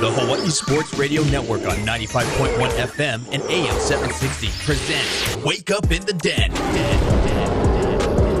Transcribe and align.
The 0.00 0.12
Hawaii 0.12 0.48
Sports 0.50 0.94
Radio 0.94 1.24
Network 1.24 1.62
on 1.62 1.74
95.1 1.78 2.70
FM 2.70 3.26
and 3.32 3.42
AM 3.42 3.80
760 3.80 4.46
presents 4.64 5.36
Wake 5.44 5.72
Up 5.72 5.90
in 5.90 6.02
the 6.06 6.12
Den, 6.12 6.52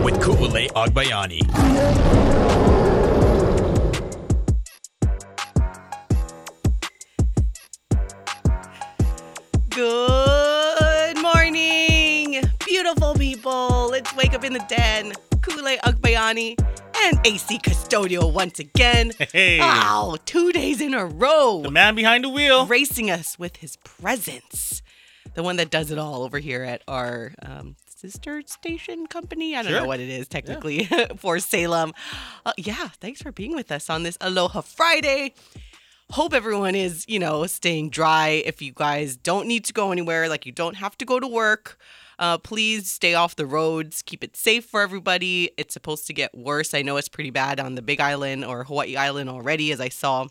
with 0.04 0.20
Kuule 0.20 0.68
Agbayani. 0.74 1.42
Good 9.70 11.18
morning, 11.20 12.40
beautiful 12.64 13.14
people. 13.14 13.88
Let's 13.90 14.14
wake 14.14 14.32
up 14.32 14.44
in 14.44 14.52
the 14.52 14.64
den. 14.68 15.12
Kule 15.42 15.76
Agbayani 15.78 16.56
and 17.04 17.26
AC 17.26 17.58
Custodial 17.58 18.32
once 18.32 18.58
again. 18.58 19.12
Hey. 19.32 19.58
Wow, 19.58 20.16
two 20.24 20.52
days 20.52 20.80
in 20.80 20.94
a 20.94 21.04
row. 21.06 21.60
The 21.62 21.70
man 21.70 21.94
behind 21.94 22.24
the 22.24 22.28
wheel. 22.28 22.66
gracing 22.66 23.10
us 23.10 23.38
with 23.38 23.56
his 23.58 23.76
presence. 23.76 24.82
The 25.34 25.42
one 25.42 25.56
that 25.56 25.70
does 25.70 25.90
it 25.90 25.98
all 25.98 26.22
over 26.22 26.38
here 26.38 26.62
at 26.62 26.82
our 26.88 27.32
um, 27.42 27.76
sister 27.86 28.42
station 28.46 29.06
company. 29.06 29.54
I 29.54 29.62
don't 29.62 29.72
know 29.72 29.86
what 29.86 30.00
it 30.00 30.08
is 30.08 30.26
technically 30.28 30.88
for 31.16 31.38
Salem. 31.38 31.92
Uh, 32.44 32.52
yeah, 32.56 32.88
thanks 33.00 33.22
for 33.22 33.30
being 33.32 33.54
with 33.54 33.70
us 33.70 33.88
on 33.90 34.02
this 34.02 34.16
Aloha 34.20 34.62
Friday. 34.62 35.34
Hope 36.10 36.32
everyone 36.32 36.74
is, 36.74 37.04
you 37.06 37.18
know, 37.18 37.46
staying 37.46 37.90
dry. 37.90 38.42
If 38.44 38.62
you 38.62 38.72
guys 38.72 39.16
don't 39.16 39.46
need 39.46 39.64
to 39.66 39.72
go 39.74 39.92
anywhere, 39.92 40.28
like 40.28 40.46
you 40.46 40.52
don't 40.52 40.76
have 40.76 40.96
to 40.98 41.04
go 41.04 41.20
to 41.20 41.28
work, 41.28 41.78
uh, 42.18 42.38
please 42.38 42.90
stay 42.90 43.14
off 43.14 43.36
the 43.36 43.46
roads. 43.46 44.02
Keep 44.02 44.24
it 44.24 44.36
safe 44.36 44.64
for 44.64 44.80
everybody. 44.80 45.50
It's 45.56 45.74
supposed 45.74 46.06
to 46.08 46.12
get 46.12 46.36
worse. 46.36 46.74
I 46.74 46.82
know 46.82 46.96
it's 46.96 47.08
pretty 47.08 47.30
bad 47.30 47.60
on 47.60 47.74
the 47.74 47.82
Big 47.82 48.00
Island 48.00 48.44
or 48.44 48.64
Hawaii 48.64 48.96
Island 48.96 49.30
already, 49.30 49.70
as 49.72 49.80
I 49.80 49.88
saw 49.88 50.26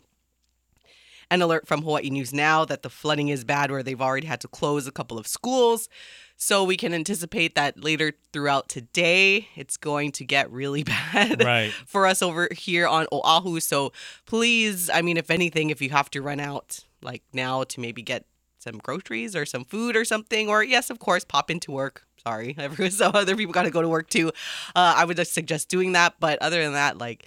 an 1.30 1.42
alert 1.42 1.66
from 1.66 1.82
Hawaii 1.82 2.08
News 2.08 2.32
Now 2.32 2.64
that 2.64 2.82
the 2.82 2.88
flooding 2.88 3.28
is 3.28 3.44
bad, 3.44 3.70
where 3.70 3.82
they've 3.82 4.00
already 4.00 4.26
had 4.26 4.40
to 4.40 4.48
close 4.48 4.86
a 4.86 4.92
couple 4.92 5.18
of 5.18 5.26
schools. 5.26 5.88
So 6.36 6.62
we 6.64 6.76
can 6.76 6.94
anticipate 6.94 7.54
that 7.56 7.82
later 7.82 8.12
throughout 8.32 8.68
today, 8.68 9.48
it's 9.56 9.76
going 9.76 10.12
to 10.12 10.24
get 10.24 10.50
really 10.50 10.84
bad 11.12 11.42
Right. 11.44 11.72
for 11.86 12.06
us 12.06 12.22
over 12.22 12.48
here 12.52 12.86
on 12.86 13.06
Oahu. 13.12 13.60
So 13.60 13.92
please, 14.24 14.88
I 14.88 15.02
mean, 15.02 15.16
if 15.16 15.30
anything, 15.30 15.70
if 15.70 15.82
you 15.82 15.90
have 15.90 16.10
to 16.12 16.22
run 16.22 16.40
out 16.40 16.80
like 17.02 17.22
now 17.32 17.64
to 17.64 17.80
maybe 17.80 18.02
get 18.02 18.24
some 18.68 18.78
groceries 18.78 19.34
or 19.34 19.46
some 19.46 19.64
food 19.64 19.96
or 19.96 20.04
something, 20.04 20.48
or 20.48 20.62
yes, 20.62 20.90
of 20.90 20.98
course, 20.98 21.24
pop 21.24 21.50
into 21.50 21.70
work. 21.72 22.04
Sorry, 22.22 22.54
everyone, 22.58 22.90
so 22.90 23.06
other 23.08 23.36
people 23.36 23.52
got 23.52 23.62
to 23.62 23.70
go 23.70 23.80
to 23.82 23.88
work 23.88 24.08
too. 24.10 24.28
Uh, 24.76 24.94
I 24.96 25.04
would 25.04 25.16
just 25.16 25.32
suggest 25.32 25.68
doing 25.68 25.92
that. 25.92 26.14
But 26.20 26.38
other 26.42 26.62
than 26.62 26.72
that, 26.74 26.98
like 26.98 27.26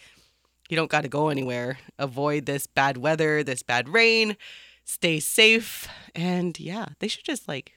you 0.69 0.75
don't 0.77 0.91
got 0.91 1.01
to 1.01 1.09
go 1.09 1.29
anywhere. 1.29 1.79
Avoid 1.97 2.45
this 2.45 2.67
bad 2.67 2.97
weather, 2.97 3.43
this 3.43 3.63
bad 3.63 3.89
rain. 3.89 4.37
Stay 4.85 5.19
safe, 5.19 5.87
and 6.15 6.59
yeah, 6.59 6.85
they 6.99 7.07
should 7.07 7.25
just 7.25 7.47
like. 7.47 7.73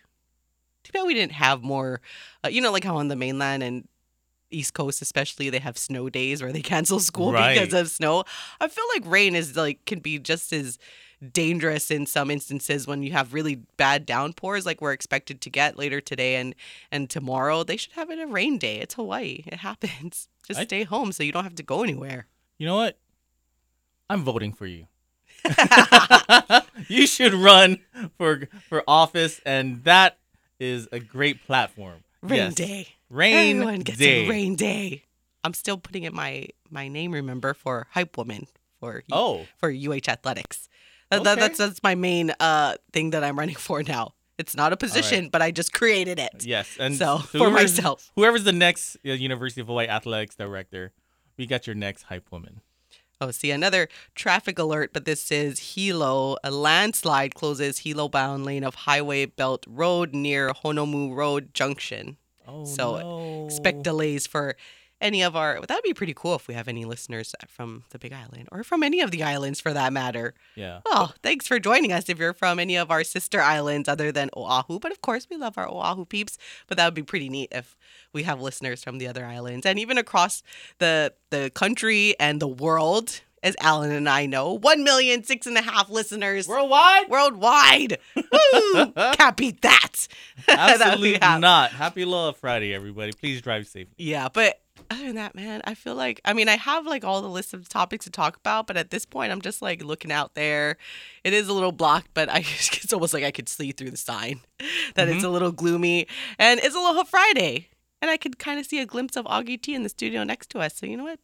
Too 0.85 0.93
bad 0.93 1.07
we 1.07 1.15
didn't 1.15 1.33
have 1.33 1.63
more. 1.63 2.01
Uh, 2.45 2.49
you 2.49 2.61
know, 2.61 2.71
like 2.71 2.85
how 2.85 2.97
on 2.97 3.09
the 3.09 3.17
mainland 3.17 3.63
and 3.63 3.89
East 4.51 4.75
Coast, 4.75 5.01
especially, 5.01 5.49
they 5.49 5.59
have 5.59 5.79
snow 5.79 6.11
days 6.11 6.43
where 6.43 6.53
they 6.53 6.61
cancel 6.73 7.01
school 7.01 7.33
Right. 7.33 7.55
because 7.59 7.73
of 7.73 7.89
snow. 7.89 8.25
I 8.61 8.69
feel 8.69 8.85
like 8.95 9.05
rain 9.07 9.35
is 9.35 9.57
like 9.57 9.85
can 9.87 10.01
be 10.01 10.19
just 10.19 10.53
as 10.53 10.79
dangerous 11.33 11.91
in 11.91 12.07
some 12.07 12.31
instances 12.31 12.87
when 12.87 13.03
you 13.03 13.13
have 13.13 13.33
really 13.35 13.57
bad 13.77 14.05
downpours 14.07 14.65
like 14.67 14.81
we're 14.81 14.93
expected 14.93 15.41
to 15.41 15.51
get 15.51 15.77
later 15.79 16.01
today 16.01 16.37
and 16.37 16.55
and 16.93 17.09
tomorrow 17.11 17.65
they 17.65 17.77
should 17.77 17.93
have 17.93 18.11
it 18.11 18.19
a 18.19 18.27
rain 18.27 18.59
day 18.59 18.79
it's 18.79 18.95
hawaii 18.95 19.43
it 19.47 19.55
happens 19.61 20.29
just 20.47 20.61
I- 20.61 20.65
stay 20.65 20.83
home 20.85 21.13
so 21.13 21.23
you 21.23 21.33
don't 21.33 21.45
have 21.45 21.55
to 21.57 21.63
go 21.63 21.83
anywhere 21.83 22.27
You 22.59 22.67
know 22.67 22.77
what? 22.77 22.99
I'm 24.11 24.23
voting 24.23 24.53
for 24.53 24.67
you. 24.67 24.87
you 26.89 27.07
should 27.07 27.35
run 27.35 27.79
for 28.19 28.49
for 28.69 28.83
office, 28.87 29.41
and 29.45 29.83
that 29.85 30.19
is 30.61 30.89
a 30.93 31.01
great 31.01 31.45
platform. 31.47 32.05
rain 32.23 32.37
Yes. 32.39 32.55
day 32.55 32.89
Rain 33.11 33.57
everyone 33.57 33.81
gets 33.81 33.99
day. 33.99 34.27
a 34.27 34.29
rain 34.31 34.55
day 34.57 35.03
i'm 35.45 35.53
still 35.55 35.77
putting 35.77 36.05
in 36.05 36.15
my 36.15 36.49
my 36.71 36.89
name 36.89 37.13
remember 37.13 37.53
for 37.55 37.87
hype 37.91 38.17
woman 38.17 38.47
for 38.81 39.03
Oh, 39.13 39.47
for 39.59 39.71
uh 39.71 40.09
athletics 40.09 40.69
That- 41.19 41.25
that- 41.25 41.39
that's 41.41 41.59
that's 41.59 41.83
my 41.83 41.95
main 41.95 42.33
uh 42.41 42.75
thing 42.93 43.11
that 43.11 43.23
i'm 43.25 43.39
running 43.39 43.55
for 43.69 43.83
now 43.83 44.15
it's 44.39 44.57
not 44.57 44.73
a 44.73 44.77
position 44.77 45.29
but 45.29 45.41
i 45.43 45.51
just 45.51 45.73
created 45.73 46.19
it 46.19 46.45
yes. 46.45 46.77
And 46.81 46.97
So, 46.97 47.19
for 47.19 47.51
myself. 47.51 48.11
whoever's 48.17 48.45
the 48.45 48.53
next 48.53 48.97
uh, 49.07 49.11
University 49.13 49.61
of 49.61 49.69
Hawaii 49.69 49.87
athletics 49.87 50.35
director, 50.35 50.93
we 51.37 51.47
got 51.47 51.67
your 51.69 51.77
next 51.77 52.03
hype 52.05 52.31
woman. 52.33 52.61
Oh, 53.21 53.31
see, 53.31 53.53
another 53.53 53.89
traffic 54.17 54.59
alert, 54.59 54.91
but 54.93 55.05
this 55.05 55.31
is 55.31 55.75
Hilo. 55.75 56.37
A 56.43 56.51
landslide 56.51 57.37
closes 57.37 57.79
Hilo 57.79 58.09
bound 58.09 58.45
lane 58.45 58.65
of 58.65 58.75
Hawaii 58.77 59.27
Belt 59.27 59.65
Road 59.69 60.13
near 60.13 60.51
Honomu 60.51 61.15
Road 61.15 61.55
Junction. 61.55 62.17
Oh 62.47 62.65
So, 62.65 62.99
no. 62.99 63.45
Expect 63.47 63.85
delays 63.85 64.27
for 64.27 64.57
any 65.05 65.23
of 65.23 65.37
our. 65.37 65.61
That 65.61 65.75
would 65.77 65.85
be 65.85 65.95
pretty 65.95 66.15
cool 66.15 66.35
if 66.35 66.49
we 66.49 66.55
have 66.55 66.67
any 66.67 66.85
listeners 66.85 67.35
from 67.47 67.85
the 67.91 67.99
Big 67.99 68.13
Island 68.13 68.49
or 68.51 68.65
from 68.65 68.83
any 68.83 69.01
of 69.01 69.11
the 69.13 69.23
islands 69.23 69.61
for 69.61 69.73
that 69.73 69.93
matter. 69.93 70.35
Yeah. 70.57 70.81
Oh, 70.87 71.13
thanks 71.23 71.47
for 71.47 71.61
joining 71.61 71.93
us 71.93 72.09
if 72.09 72.19
you're 72.19 72.33
from 72.33 72.59
any 72.59 72.77
of 72.77 72.91
our 72.91 73.05
sister 73.05 73.41
islands 73.41 73.89
other 73.89 74.11
than 74.11 74.31
Oahu. 74.37 74.81
But 74.81 74.91
of 74.91 75.01
course, 75.03 75.29
we 75.31 75.37
love 75.37 75.57
our 75.59 75.69
Oahu 75.69 76.05
peeps. 76.07 76.39
But 76.67 76.77
that 76.79 76.87
would 76.87 76.95
be 76.95 77.03
pretty 77.05 77.29
neat 77.29 77.51
if 77.53 77.77
we 78.13 78.25
have 78.25 78.41
listeners 78.41 78.83
from 78.83 78.99
the 78.99 79.07
other 79.07 79.25
islands 79.25 79.65
and 79.67 79.79
even 79.79 79.99
across 79.99 80.43
the 80.79 81.13
the 81.31 81.51
country 81.55 82.15
and 82.19 82.41
the 82.41 82.49
world. 82.49 83.21
As 83.43 83.55
Alan 83.61 83.91
and 83.93 84.09
I 84.09 84.25
know, 84.25 84.55
one 84.55 84.85
million 84.85 85.23
six 85.23 85.47
and 85.47 85.55
a 85.59 85.61
half 85.61 85.91
listeners 85.91 86.49
Worldwide? 86.49 87.11
worldwide. 87.11 87.99
Woo! 88.17 88.87
Can't 89.13 89.37
beat 89.37 89.61
that. 89.61 90.09
That 90.47 90.81
Absolutely 90.81 91.19
have. 91.21 91.41
not. 91.43 91.71
Happy 91.73 92.07
Love 92.07 92.39
Friday, 92.39 92.73
everybody. 92.75 93.13
Please 93.13 93.43
drive 93.43 93.67
safely. 93.67 93.93
Yeah, 93.99 94.29
but 94.33 94.61
other 94.91 95.07
than 95.07 95.17
that, 95.17 95.35
man, 95.35 95.61
I 95.65 95.75
feel 95.75 95.95
like 95.95 96.21
I 96.25 96.33
mean 96.33 96.49
I 96.49 96.57
have 96.57 96.87
like 96.87 97.05
all 97.05 97.23
the 97.23 97.29
list 97.29 97.55
of 97.55 97.69
topics 97.69 98.05
to 98.05 98.11
talk 98.11 98.37
about, 98.37 98.67
but 98.67 98.77
at 98.77 98.91
this 98.91 99.05
point 99.05 99.33
I'm 99.33 99.41
just 99.41 99.63
like 99.63 99.83
looking 99.83 100.13
out 100.13 100.35
there. 100.35 100.77
It 101.23 101.33
is 101.33 101.49
a 101.49 101.53
little 101.53 101.73
blocked, 101.73 102.11
but 102.15 102.29
I 102.29 102.39
it's 102.59 102.93
almost 102.93 103.15
like 103.15 103.25
I 103.25 103.31
could 103.31 103.49
see 103.49 103.73
through 103.73 103.91
the 103.91 103.97
sign 103.97 104.41
that 104.95 105.09
it's 105.09 105.19
a 105.19 105.27
mm-hmm. 105.27 105.33
little 105.33 105.53
gloomy 105.53 106.07
and 106.39 106.61
it's 106.61 106.75
Aloha 106.75 107.05
Friday, 107.05 107.69
and 108.01 108.11
I 108.11 108.17
could 108.17 108.39
kind 108.39 108.59
of 108.59 108.67
see 108.67 108.81
a 108.81 108.87
glimpse 108.87 109.17
of 109.17 109.25
Augie 109.27 109.61
T 109.61 109.75
in 109.75 109.83
the 109.83 109.89
studio 109.89 110.25
next 110.25 110.51
to 110.51 110.61
us. 110.61 110.77
So 110.77 110.87
you 110.87 110.97
know 110.97 111.05
what? 111.05 111.21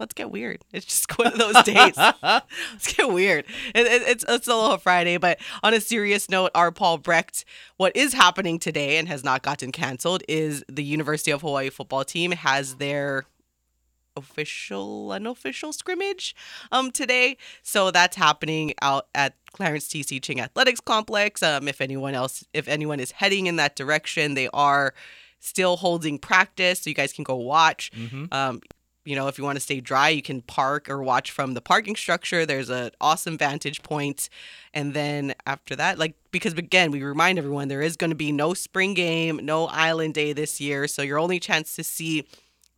Let's 0.00 0.14
get 0.14 0.30
weird. 0.30 0.64
It's 0.72 0.86
just 0.86 1.18
one 1.18 1.28
of 1.28 1.38
those 1.38 1.62
days. 1.62 1.96
Let's 2.22 2.94
get 2.96 3.12
weird. 3.12 3.44
It, 3.74 3.86
it, 3.86 4.02
it's 4.08 4.24
it's 4.26 4.46
little 4.46 4.78
Friday, 4.78 5.18
but 5.18 5.38
on 5.62 5.74
a 5.74 5.80
serious 5.80 6.30
note, 6.30 6.50
our 6.54 6.72
Paul 6.72 6.96
Brecht, 6.98 7.44
what 7.76 7.94
is 7.94 8.14
happening 8.14 8.58
today 8.58 8.96
and 8.96 9.06
has 9.08 9.22
not 9.22 9.42
gotten 9.42 9.70
canceled 9.72 10.22
is 10.26 10.64
the 10.68 10.82
University 10.82 11.30
of 11.30 11.42
Hawaii 11.42 11.68
football 11.68 12.02
team 12.04 12.32
has 12.32 12.76
their 12.76 13.26
official 14.16 15.12
unofficial 15.12 15.72
scrimmage 15.72 16.34
um 16.72 16.90
today 16.90 17.36
so 17.62 17.92
that's 17.92 18.16
happening 18.16 18.74
out 18.82 19.06
at 19.14 19.34
clarence 19.52 19.86
tc 19.86 20.20
ching 20.20 20.40
athletics 20.40 20.80
complex 20.80 21.44
um 21.44 21.68
if 21.68 21.80
anyone 21.80 22.12
else 22.12 22.44
if 22.52 22.66
anyone 22.66 22.98
is 22.98 23.12
heading 23.12 23.46
in 23.46 23.54
that 23.54 23.76
direction 23.76 24.34
they 24.34 24.48
are 24.52 24.92
still 25.38 25.76
holding 25.76 26.18
practice 26.18 26.80
so 26.80 26.90
you 26.90 26.94
guys 26.94 27.12
can 27.12 27.22
go 27.22 27.36
watch 27.36 27.92
hmm 27.94 28.24
um, 28.32 28.60
you 29.04 29.16
know, 29.16 29.28
if 29.28 29.38
you 29.38 29.44
want 29.44 29.56
to 29.56 29.60
stay 29.60 29.80
dry, 29.80 30.10
you 30.10 30.22
can 30.22 30.42
park 30.42 30.88
or 30.90 31.02
watch 31.02 31.30
from 31.30 31.54
the 31.54 31.60
parking 31.60 31.96
structure. 31.96 32.44
There's 32.44 32.68
an 32.68 32.90
awesome 33.00 33.38
vantage 33.38 33.82
point. 33.82 34.28
And 34.74 34.92
then 34.92 35.34
after 35.46 35.74
that, 35.76 35.98
like, 35.98 36.14
because 36.30 36.52
again, 36.52 36.90
we 36.90 37.02
remind 37.02 37.38
everyone 37.38 37.68
there 37.68 37.82
is 37.82 37.96
going 37.96 38.10
to 38.10 38.16
be 38.16 38.30
no 38.30 38.52
spring 38.54 38.94
game, 38.94 39.40
no 39.42 39.66
island 39.68 40.14
day 40.14 40.32
this 40.32 40.60
year. 40.60 40.86
So 40.86 41.02
your 41.02 41.18
only 41.18 41.40
chance 41.40 41.74
to 41.76 41.84
see 41.84 42.26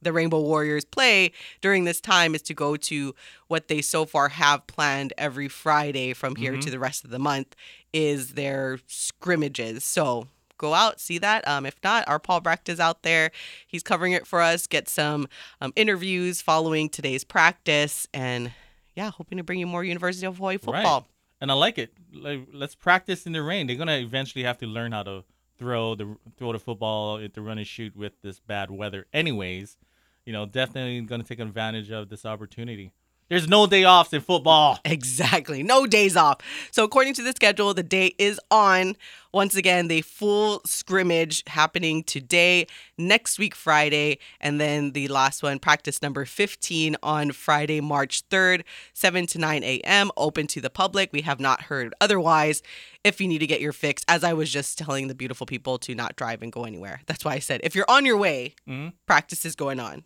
the 0.00 0.12
Rainbow 0.12 0.40
Warriors 0.40 0.84
play 0.84 1.32
during 1.60 1.84
this 1.84 2.00
time 2.00 2.34
is 2.34 2.42
to 2.42 2.54
go 2.54 2.76
to 2.76 3.14
what 3.48 3.68
they 3.68 3.80
so 3.80 4.04
far 4.04 4.28
have 4.28 4.66
planned 4.66 5.12
every 5.16 5.48
Friday 5.48 6.12
from 6.12 6.36
here 6.36 6.52
to 6.52 6.58
mm-hmm. 6.58 6.70
the 6.70 6.78
rest 6.78 7.04
of 7.04 7.10
the 7.10 7.18
month 7.18 7.54
is 7.92 8.34
their 8.34 8.80
scrimmages. 8.86 9.84
So 9.84 10.26
go 10.58 10.74
out, 10.74 11.00
see 11.00 11.18
that. 11.18 11.46
Um, 11.46 11.66
if 11.66 11.76
not, 11.82 12.06
our 12.08 12.18
Paul 12.18 12.40
Brecht 12.40 12.68
is 12.68 12.80
out 12.80 13.02
there. 13.02 13.30
He's 13.66 13.82
covering 13.82 14.12
it 14.12 14.26
for 14.26 14.40
us. 14.40 14.66
Get 14.66 14.88
some 14.88 15.28
um, 15.60 15.72
interviews 15.76 16.40
following 16.40 16.88
today's 16.88 17.24
practice, 17.24 18.06
and 18.14 18.52
yeah, 18.94 19.10
hoping 19.10 19.38
to 19.38 19.44
bring 19.44 19.58
you 19.58 19.66
more 19.66 19.84
University 19.84 20.26
of 20.26 20.36
Hawaii 20.36 20.58
football. 20.58 21.00
Right. 21.00 21.08
And 21.40 21.50
I 21.50 21.54
like 21.54 21.78
it. 21.78 21.92
Like, 22.12 22.46
let's 22.52 22.74
practice 22.74 23.26
in 23.26 23.32
the 23.32 23.42
rain. 23.42 23.66
They're 23.66 23.76
gonna 23.76 23.98
eventually 23.98 24.44
have 24.44 24.58
to 24.58 24.66
learn 24.66 24.92
how 24.92 25.02
to 25.02 25.24
throw 25.58 25.94
the 25.94 26.16
throw 26.36 26.52
the 26.52 26.58
football, 26.58 27.26
to 27.26 27.42
run 27.42 27.58
and 27.58 27.66
shoot 27.66 27.96
with 27.96 28.12
this 28.22 28.38
bad 28.38 28.70
weather. 28.70 29.06
Anyways, 29.12 29.76
you 30.24 30.32
know, 30.32 30.46
definitely 30.46 31.00
gonna 31.00 31.24
take 31.24 31.40
advantage 31.40 31.90
of 31.90 32.08
this 32.08 32.24
opportunity. 32.24 32.92
There's 33.32 33.48
no 33.48 33.66
day 33.66 33.86
offs 33.86 34.12
in 34.12 34.20
football. 34.20 34.78
Exactly. 34.84 35.62
No 35.62 35.86
days 35.86 36.16
off. 36.18 36.36
So, 36.70 36.84
according 36.84 37.14
to 37.14 37.22
the 37.22 37.30
schedule, 37.30 37.72
the 37.72 37.82
day 37.82 38.14
is 38.18 38.38
on. 38.50 38.94
Once 39.32 39.56
again, 39.56 39.88
the 39.88 40.02
full 40.02 40.60
scrimmage 40.66 41.42
happening 41.46 42.02
today, 42.04 42.66
next 42.98 43.38
week, 43.38 43.54
Friday, 43.54 44.18
and 44.38 44.60
then 44.60 44.92
the 44.92 45.08
last 45.08 45.42
one, 45.42 45.58
practice 45.58 46.02
number 46.02 46.26
15 46.26 46.94
on 47.02 47.32
Friday, 47.32 47.80
March 47.80 48.28
3rd, 48.28 48.64
7 48.92 49.26
to 49.28 49.38
9 49.38 49.64
a.m., 49.64 50.10
open 50.18 50.46
to 50.48 50.60
the 50.60 50.68
public. 50.68 51.08
We 51.10 51.22
have 51.22 51.40
not 51.40 51.62
heard 51.62 51.94
otherwise. 52.02 52.62
If 53.02 53.18
you 53.18 53.28
need 53.28 53.38
to 53.38 53.46
get 53.46 53.62
your 53.62 53.72
fix, 53.72 54.04
as 54.08 54.22
I 54.24 54.34
was 54.34 54.50
just 54.52 54.76
telling 54.76 55.08
the 55.08 55.14
beautiful 55.14 55.46
people 55.46 55.78
to 55.78 55.94
not 55.94 56.16
drive 56.16 56.42
and 56.42 56.52
go 56.52 56.64
anywhere. 56.64 57.00
That's 57.06 57.24
why 57.24 57.32
I 57.32 57.38
said 57.38 57.62
if 57.64 57.74
you're 57.74 57.88
on 57.88 58.04
your 58.04 58.18
way, 58.18 58.54
Mhm. 58.68 58.92
practice 59.06 59.46
is 59.46 59.56
going 59.56 59.80
on. 59.80 60.04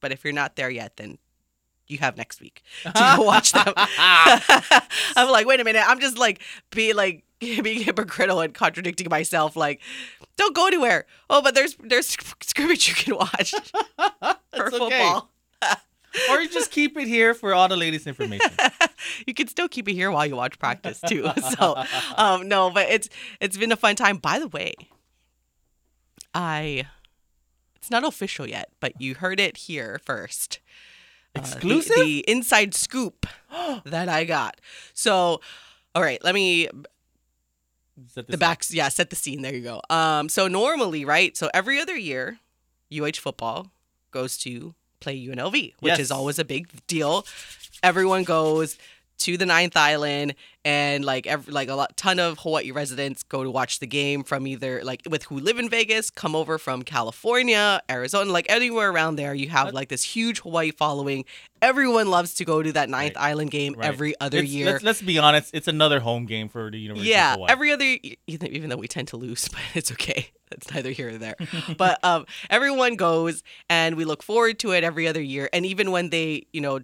But 0.00 0.10
if 0.10 0.24
you're 0.24 0.32
not 0.32 0.56
there 0.56 0.70
yet, 0.70 0.96
then 0.96 1.18
you 1.92 1.98
have 1.98 2.16
next 2.16 2.40
week 2.40 2.62
to 2.82 3.14
go 3.16 3.22
watch 3.22 3.52
them. 3.52 3.72
I'm 3.76 5.30
like, 5.30 5.46
wait 5.46 5.60
a 5.60 5.64
minute. 5.64 5.84
I'm 5.86 6.00
just 6.00 6.18
like 6.18 6.40
being 6.70 6.96
like 6.96 7.24
being 7.40 7.82
hypocritical 7.82 8.40
and 8.40 8.54
contradicting 8.54 9.08
myself. 9.10 9.56
Like, 9.56 9.80
don't 10.36 10.54
go 10.54 10.66
anywhere. 10.66 11.06
Oh, 11.30 11.42
but 11.42 11.54
there's 11.54 11.76
there's 11.76 12.06
scrimmage 12.42 12.88
you 12.88 12.94
can 12.94 13.16
watch 13.16 13.54
for 14.54 14.70
football. 14.70 15.30
or 16.30 16.40
you 16.40 16.48
just 16.48 16.70
keep 16.70 16.96
it 16.96 17.08
here 17.08 17.34
for 17.34 17.54
all 17.54 17.68
the 17.68 17.76
latest 17.76 18.06
information. 18.06 18.50
you 19.26 19.34
can 19.34 19.46
still 19.48 19.68
keep 19.68 19.88
it 19.88 19.94
here 19.94 20.10
while 20.10 20.26
you 20.26 20.36
watch 20.36 20.58
practice 20.58 21.00
too. 21.06 21.30
So, 21.58 21.82
um, 22.16 22.48
no, 22.48 22.70
but 22.70 22.88
it's 22.90 23.08
it's 23.40 23.56
been 23.56 23.72
a 23.72 23.76
fun 23.76 23.96
time. 23.96 24.16
By 24.18 24.38
the 24.38 24.48
way, 24.48 24.74
I 26.34 26.86
it's 27.76 27.90
not 27.90 28.04
official 28.04 28.46
yet, 28.46 28.70
but 28.78 29.00
you 29.00 29.16
heard 29.16 29.40
it 29.40 29.56
here 29.56 30.00
first. 30.04 30.60
Uh, 31.34 31.40
the- 31.40 31.46
Exclusive? 31.48 31.96
the, 31.96 32.18
inside 32.28 32.74
scoop 32.74 33.26
that 33.84 34.08
I 34.08 34.24
got. 34.24 34.60
So, 34.94 35.40
all 35.94 36.02
right, 36.02 36.22
let 36.24 36.34
me 36.34 36.68
Set 38.08 38.26
the 38.26 38.32
this 38.32 38.34
up. 38.34 38.40
backs 38.40 38.74
yeah 38.74 38.88
set 38.88 39.10
the 39.10 39.16
scene 39.16 39.42
there 39.42 39.54
you 39.54 39.60
go 39.60 39.80
um 39.90 40.28
so 40.28 40.48
normally 40.48 41.04
right 41.04 41.36
so 41.36 41.50
every 41.54 41.78
other 41.78 41.96
year 41.96 42.38
uh 42.90 43.20
football 43.20 43.70
goes 44.10 44.36
to 44.38 44.74
play 44.98 45.24
unlv 45.26 45.52
which 45.52 45.74
Yes. 45.82 45.98
is 46.00 46.10
always 46.10 46.38
a 46.38 46.44
big 46.44 46.68
deal 46.86 47.24
everyone 47.82 48.24
goes 48.24 48.76
to 49.18 49.36
the 49.36 49.46
ninth 49.46 49.76
island 49.76 50.34
and 50.64 51.04
like 51.04 51.26
every 51.26 51.52
like 51.52 51.68
a 51.68 51.74
lot 51.74 51.96
ton 51.96 52.18
of 52.18 52.38
hawaii 52.40 52.70
residents 52.72 53.22
go 53.22 53.44
to 53.44 53.50
watch 53.50 53.78
the 53.78 53.86
game 53.86 54.22
from 54.24 54.46
either 54.46 54.82
like 54.84 55.02
with 55.08 55.24
who 55.24 55.38
live 55.38 55.58
in 55.58 55.68
vegas 55.68 56.10
come 56.10 56.34
over 56.34 56.58
from 56.58 56.82
california 56.82 57.80
arizona 57.90 58.30
like 58.32 58.46
anywhere 58.48 58.90
around 58.90 59.16
there 59.16 59.34
you 59.34 59.48
have 59.48 59.72
like 59.72 59.88
this 59.88 60.02
huge 60.02 60.40
hawaii 60.40 60.70
following 60.70 61.24
everyone 61.60 62.08
loves 62.10 62.34
to 62.34 62.44
go 62.44 62.62
to 62.62 62.72
that 62.72 62.88
ninth 62.88 63.14
Right. 63.16 63.24
island 63.30 63.50
game 63.50 63.74
Right. 63.76 63.86
every 63.86 64.14
other 64.20 64.38
Let's- 64.38 64.50
year 64.50 64.66
Let's, 64.72 64.84
let's 64.84 65.02
be 65.02 65.18
honest. 65.18 65.50
It's 65.54 65.68
another 65.68 66.00
home 66.00 66.26
game 66.26 66.48
for 66.48 66.70
the 66.70 66.78
University 66.78 67.10
yeah, 67.10 67.30
of 67.30 67.34
Hawaii. 67.36 67.50
every 67.52 67.70
other 67.72 67.96
even 68.26 68.46
even 68.52 68.70
though 68.70 68.76
we 68.76 68.88
tend 68.88 69.08
to 69.08 69.16
lose, 69.16 69.48
but 69.52 69.60
it's 69.74 69.92
okay. 69.92 70.30
That's 70.50 70.72
neither 70.72 70.90
here 70.90 71.10
or 71.10 71.18
there. 71.18 71.36
but 71.78 72.02
um, 72.04 72.26
everyone 72.50 72.96
goes, 72.96 73.42
and 73.70 73.96
we 73.96 74.04
look 74.04 74.22
forward 74.22 74.58
to 74.60 74.72
it 74.72 74.84
every 74.84 75.08
other 75.08 75.20
year. 75.22 75.48
And 75.52 75.64
even 75.64 75.90
when 75.92 76.10
they, 76.10 76.46
you 76.52 76.60
know, 76.60 76.80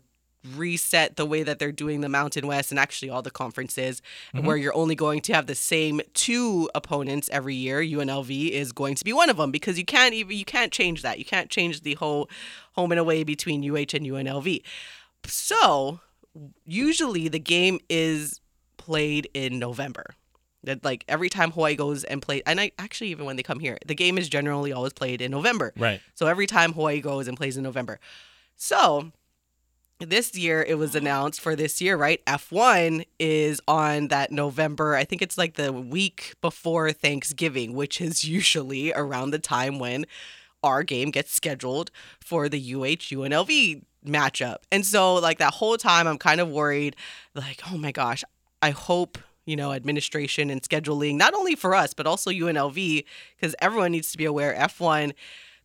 reset 0.57 1.17
the 1.17 1.27
way 1.27 1.43
that 1.43 1.59
they're 1.59 1.73
doing 1.73 2.01
the 2.01 2.09
Mountain 2.09 2.47
West 2.47 2.71
and 2.71 2.79
actually 2.79 3.11
all 3.11 3.23
the 3.23 3.31
conferences, 3.31 4.01
where 4.33 4.57
you're 4.57 4.75
only 4.77 4.95
going 4.95 5.21
to 5.23 5.35
have 5.35 5.47
the 5.47 5.55
same 5.55 6.01
two 6.15 6.71
opponents 6.75 7.29
every 7.33 7.55
year, 7.55 7.81
UNLV 7.81 8.51
is 8.51 8.73
going 8.73 8.95
to 8.95 9.05
be 9.05 9.13
one 9.13 9.31
of 9.31 9.37
them 9.37 9.51
because 9.51 9.79
you 9.79 9.85
can't 9.85 10.15
even 10.15 10.37
you 10.37 10.45
can't 10.45 10.73
change 10.73 11.03
that. 11.03 11.19
You 11.19 11.25
can't 11.25 11.51
change 11.51 11.83
the 11.83 11.95
whole 11.95 12.31
home 12.73 12.93
and 12.93 12.99
away 12.99 13.25
between 13.25 13.63
UH 13.63 13.95
and 13.95 14.07
UNLV. 14.07 14.63
So 15.27 16.01
usually 16.65 17.29
the 17.29 17.41
game 17.41 17.81
is 17.89 18.41
played 18.77 19.29
in 19.35 19.59
November. 19.59 20.15
That 20.65 20.85
like 20.85 21.05
every 21.09 21.29
time 21.29 21.53
Hawaii 21.53 21.77
goes 21.77 22.05
and 22.05 22.21
plays, 22.21 22.43
and 22.45 22.61
I 22.61 22.73
actually 22.79 23.11
even 23.11 23.27
when 23.27 23.37
they 23.37 23.43
come 23.43 23.61
here, 23.61 23.79
the 23.87 23.95
game 23.95 24.19
is 24.19 24.29
generally 24.29 24.73
always 24.73 24.93
played 24.93 25.21
in 25.21 25.31
November. 25.31 25.73
right. 25.77 26.01
So 26.15 26.27
every 26.27 26.47
time 26.47 26.73
Hawaii 26.73 27.01
goes 27.01 27.29
and 27.29 27.37
plays 27.37 27.57
in 27.57 27.63
November. 27.63 28.01
So 28.57 29.13
this 30.01 30.37
year 30.37 30.63
it 30.63 30.79
was 30.79 30.95
announced 30.95 31.41
for 31.41 31.57
this 31.57 31.81
year, 31.81 31.97
right? 31.97 32.25
F1 32.27 33.05
is 33.19 33.61
on 33.67 34.09
that 34.09 34.31
November, 34.31 34.95
I 34.95 35.05
think 35.05 35.23
it's 35.23 35.37
like 35.37 35.55
the 35.55 35.73
week 35.73 36.35
before 36.41 36.93
Thanksgiving, 36.93 37.73
which 37.75 38.01
is 38.01 38.25
usually 38.29 38.93
around 38.93 39.31
the 39.31 39.39
time 39.39 39.79
when 39.79 40.07
our 40.63 40.83
game 40.83 41.11
gets 41.11 41.33
scheduled 41.33 41.91
for 42.21 42.49
the 42.49 42.75
UH 42.75 43.11
UNLV 43.11 43.83
matchup. 44.07 44.59
And 44.71 44.87
so 44.87 45.15
like 45.17 45.39
that 45.39 45.55
whole 45.55 45.77
time 45.77 46.07
I'm 46.07 46.19
kind 46.19 46.41
of 46.41 46.49
worried 46.49 46.97
like, 47.35 47.61
oh 47.71 47.77
my 47.77 47.93
gosh, 47.93 48.25
I 48.63 48.71
hope 48.71 49.19
you 49.49 49.57
know, 49.57 49.73
administration 49.73 50.51
and 50.51 50.61
scheduling, 50.61 51.15
not 51.15 51.33
only 51.33 51.55
for 51.55 51.75
us, 51.75 51.95
but 51.95 52.07
also 52.07 52.31
UNLV, 52.31 53.03
because 53.35 53.55
everyone 53.61 53.93
needs 53.93 54.13
to 54.13 54.19
be 54.19 54.27
aware 54.27 54.55
F1, 54.55 55.15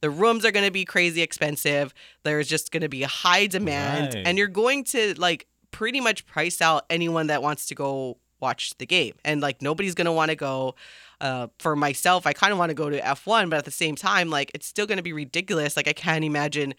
the 0.03 0.09
rooms 0.09 0.43
are 0.43 0.51
going 0.51 0.65
to 0.65 0.71
be 0.71 0.83
crazy 0.83 1.21
expensive. 1.21 1.93
There's 2.23 2.49
just 2.49 2.71
going 2.73 2.81
to 2.81 2.89
be 2.89 3.03
a 3.03 3.07
high 3.07 3.47
demand, 3.47 4.13
Right. 4.15 4.27
and 4.27 4.37
you're 4.37 4.47
going 4.49 4.83
to 4.95 5.13
like 5.17 5.47
pretty 5.71 6.01
much 6.01 6.25
price 6.25 6.61
out 6.61 6.85
anyone 6.89 7.27
that 7.27 7.41
wants 7.41 7.67
to 7.67 7.75
go 7.75 8.17
watch 8.41 8.77
the 8.79 8.85
game. 8.85 9.13
And 9.23 9.39
like 9.39 9.61
nobody's 9.61 9.95
going 9.95 10.05
to 10.05 10.11
want 10.11 10.29
to 10.29 10.35
go. 10.35 10.75
Uh, 11.21 11.47
for 11.59 11.73
myself, 11.77 12.27
I 12.27 12.33
kind 12.33 12.51
of 12.51 12.59
want 12.59 12.71
to 12.71 12.73
go 12.73 12.89
to 12.89 12.99
F1, 12.99 13.49
but 13.49 13.55
at 13.59 13.63
the 13.63 13.71
same 13.71 13.95
time, 13.95 14.29
like 14.29 14.51
it's 14.53 14.67
still 14.67 14.85
going 14.85 14.97
to 14.97 15.03
be 15.03 15.13
ridiculous. 15.13 15.77
Like 15.77 15.87
I 15.87 15.93
can't 15.93 16.25
imagine 16.25 16.73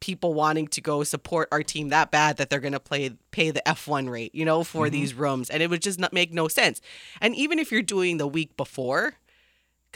people 0.00 0.32
wanting 0.32 0.66
to 0.68 0.80
go 0.80 1.04
support 1.04 1.46
our 1.52 1.62
team 1.62 1.90
that 1.90 2.10
bad 2.10 2.38
that 2.38 2.48
they're 2.48 2.60
going 2.60 2.72
to 2.72 2.80
play 2.80 3.10
pay 3.32 3.50
the 3.50 3.62
F1 3.66 4.08
rate, 4.08 4.34
you 4.34 4.46
know, 4.46 4.64
for 4.64 4.88
these 4.88 5.12
rooms 5.12 5.50
and 5.50 5.62
it 5.62 5.68
would 5.68 5.82
just 5.82 5.98
not 5.98 6.12
make 6.14 6.32
no 6.32 6.48
sense. 6.48 6.80
And 7.20 7.34
even 7.36 7.58
if 7.58 7.70
you're 7.70 7.82
doing 7.82 8.16
the 8.16 8.26
week 8.26 8.56
before 8.56 9.14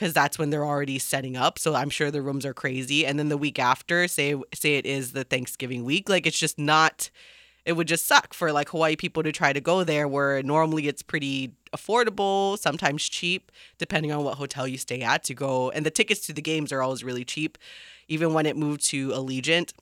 cuz 0.00 0.12
that's 0.12 0.38
when 0.38 0.50
they're 0.50 0.64
already 0.64 0.98
setting 0.98 1.36
up, 1.36 1.58
so 1.58 1.74
I'm 1.74 1.90
sure 1.90 2.10
the 2.10 2.22
rooms 2.22 2.46
are 2.46 2.54
crazy 2.54 3.06
and 3.06 3.18
then 3.18 3.28
the 3.28 3.36
week 3.36 3.58
after 3.58 4.08
say 4.08 4.34
say 4.54 4.76
it 4.76 4.86
is 4.86 5.12
the 5.12 5.24
Thanksgiving 5.24 5.84
week, 5.84 6.08
like 6.08 6.26
it's 6.26 6.38
just 6.38 6.58
not 6.58 7.10
it 7.64 7.74
would 7.74 7.88
just 7.88 8.06
suck 8.06 8.32
for 8.32 8.52
like 8.52 8.70
Hawaii 8.70 8.96
people 8.96 9.22
to 9.22 9.32
try 9.32 9.52
to 9.52 9.60
go 9.60 9.84
there 9.84 10.08
where 10.08 10.42
normally 10.42 10.88
it's 10.88 11.02
pretty 11.02 11.52
affordable, 11.76 12.58
sometimes 12.58 13.08
cheap, 13.08 13.52
depending 13.78 14.12
on 14.12 14.24
what 14.24 14.38
hotel 14.38 14.66
you 14.66 14.78
stay 14.78 15.02
at 15.02 15.22
to 15.24 15.34
go. 15.34 15.70
And 15.70 15.84
the 15.84 15.90
tickets 15.90 16.26
to 16.26 16.32
the 16.32 16.42
games 16.42 16.72
are 16.72 16.82
always 16.82 17.04
really 17.04 17.24
cheap, 17.24 17.58
even 18.08 18.32
when 18.32 18.46
it 18.46 18.56
moved 18.56 18.82
to 18.86 19.10
Allegiant 19.10 19.72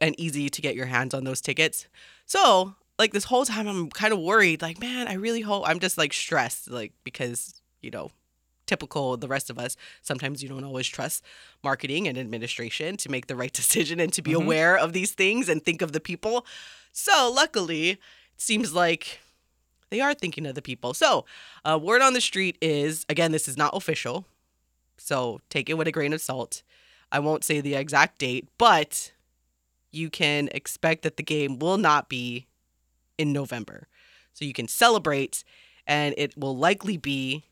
and 0.00 0.14
easy 0.18 0.48
to 0.50 0.62
get 0.62 0.74
your 0.74 0.86
hands 0.86 1.14
on 1.14 1.24
those 1.24 1.40
tickets. 1.40 1.88
So, 2.26 2.74
like 2.98 3.12
this 3.12 3.24
whole 3.24 3.44
time 3.44 3.66
I'm 3.66 3.90
kind 3.90 4.12
of 4.12 4.20
worried, 4.20 4.62
like, 4.62 4.78
man, 4.80 5.08
I 5.08 5.14
really 5.14 5.40
hope 5.40 5.64
I'm 5.66 5.80
just 5.80 5.96
like 5.98 6.12
stressed, 6.12 6.70
like, 6.70 6.92
because, 7.02 7.60
you 7.80 7.90
know, 7.90 8.10
typical 8.72 9.16
the 9.18 9.28
rest 9.36 9.50
of 9.50 9.58
us, 9.58 9.76
sometimes 10.00 10.42
you 10.42 10.48
don't 10.48 10.64
always 10.70 10.88
trust 10.88 11.22
marketing 11.62 12.08
and 12.08 12.16
administration 12.18 12.96
to 13.02 13.08
make 13.14 13.26
the 13.26 13.36
right 13.42 13.52
decision 13.62 14.00
and 14.00 14.12
to 14.16 14.22
be 14.22 14.32
Mhm. 14.32 14.42
aware 14.44 14.74
of 14.84 14.92
these 14.92 15.12
things 15.22 15.48
and 15.50 15.62
think 15.62 15.82
of 15.82 15.90
the 15.92 16.00
people. 16.00 16.36
So, 16.92 17.16
luckily, 17.42 17.90
it 17.90 17.98
seems 18.50 18.72
like 18.72 19.20
they 19.90 20.00
are 20.00 20.14
thinking 20.14 20.46
of 20.46 20.54
the 20.54 20.62
people. 20.62 20.94
So, 20.94 21.24
uh, 21.68 21.78
word 21.88 22.00
on 22.02 22.14
the 22.14 22.20
street 22.20 22.56
is 22.62 23.04
again, 23.08 23.32
this 23.32 23.46
is 23.48 23.56
not 23.56 23.76
official. 23.76 24.24
So, 24.96 25.40
take 25.50 25.68
it 25.70 25.74
with 25.78 25.86
a 25.88 25.92
grain 25.92 26.12
of 26.14 26.20
salt. 26.20 26.62
I 27.10 27.18
won't 27.18 27.44
say 27.44 27.60
the 27.60 27.74
exact 27.74 28.18
date, 28.18 28.48
but 28.56 29.12
you 29.90 30.08
can 30.08 30.48
expect 30.52 31.02
that 31.02 31.16
the 31.18 31.22
game 31.22 31.58
will 31.58 31.76
not 31.76 32.08
be 32.08 32.46
in 33.18 33.32
November. 33.32 33.86
So 34.32 34.46
you 34.46 34.54
can 34.54 34.66
celebrate, 34.68 35.44
and 35.86 36.14
it 36.16 36.32
will 36.42 36.56
likely 36.56 36.96
be 36.96 37.44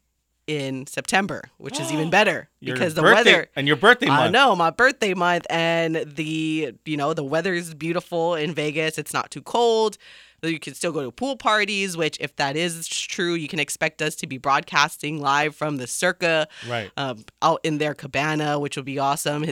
in 0.50 0.87
September, 0.87 1.42
which 1.59 1.78
is 1.80 1.92
even 1.92 2.11
better 2.19 2.49
Your 2.61 2.75
because 2.75 2.95
the 2.95 3.02
birthday- 3.02 3.33
weather. 3.33 3.49
and 3.57 3.66
your 3.66 3.76
birthday 3.76 4.07
month. 4.09 4.21
I 4.21 4.28
know 4.28 4.57
my 4.57 4.71
birthday 4.71 5.14
month, 5.14 5.47
and 5.49 5.97
the 5.97 6.75
you 6.85 6.97
know 6.97 7.14
the 7.14 7.25
weather 7.25 7.54
is 7.54 7.73
beautiful 7.75 8.35
in 8.35 8.52
Vegas. 8.54 8.99
It's 8.99 9.12
not 9.12 9.30
too 9.30 9.42
cold. 9.42 9.97
You 10.42 10.59
can 10.59 10.73
still 10.75 10.90
go 10.92 11.02
to 11.04 11.11
pool 11.11 11.37
parties, 11.37 11.99
which 11.99 12.16
if 12.19 12.35
that 12.37 12.57
is 12.57 12.88
true, 12.88 13.35
you 13.35 13.47
can 13.47 13.59
expect 13.61 14.00
us 14.00 14.16
to 14.16 14.26
be 14.26 14.38
broadcasting 14.38 15.21
live 15.21 15.54
from 15.54 15.76
the 15.76 15.87
Circa 15.87 16.49
Right. 16.66 16.90
um, 16.97 17.25
out 17.42 17.61
in 17.62 17.76
their 17.76 17.92
cabana, 17.95 18.59
which 18.59 18.76
would 18.76 18.87
be 18.87 18.99
awesome. 18.99 19.45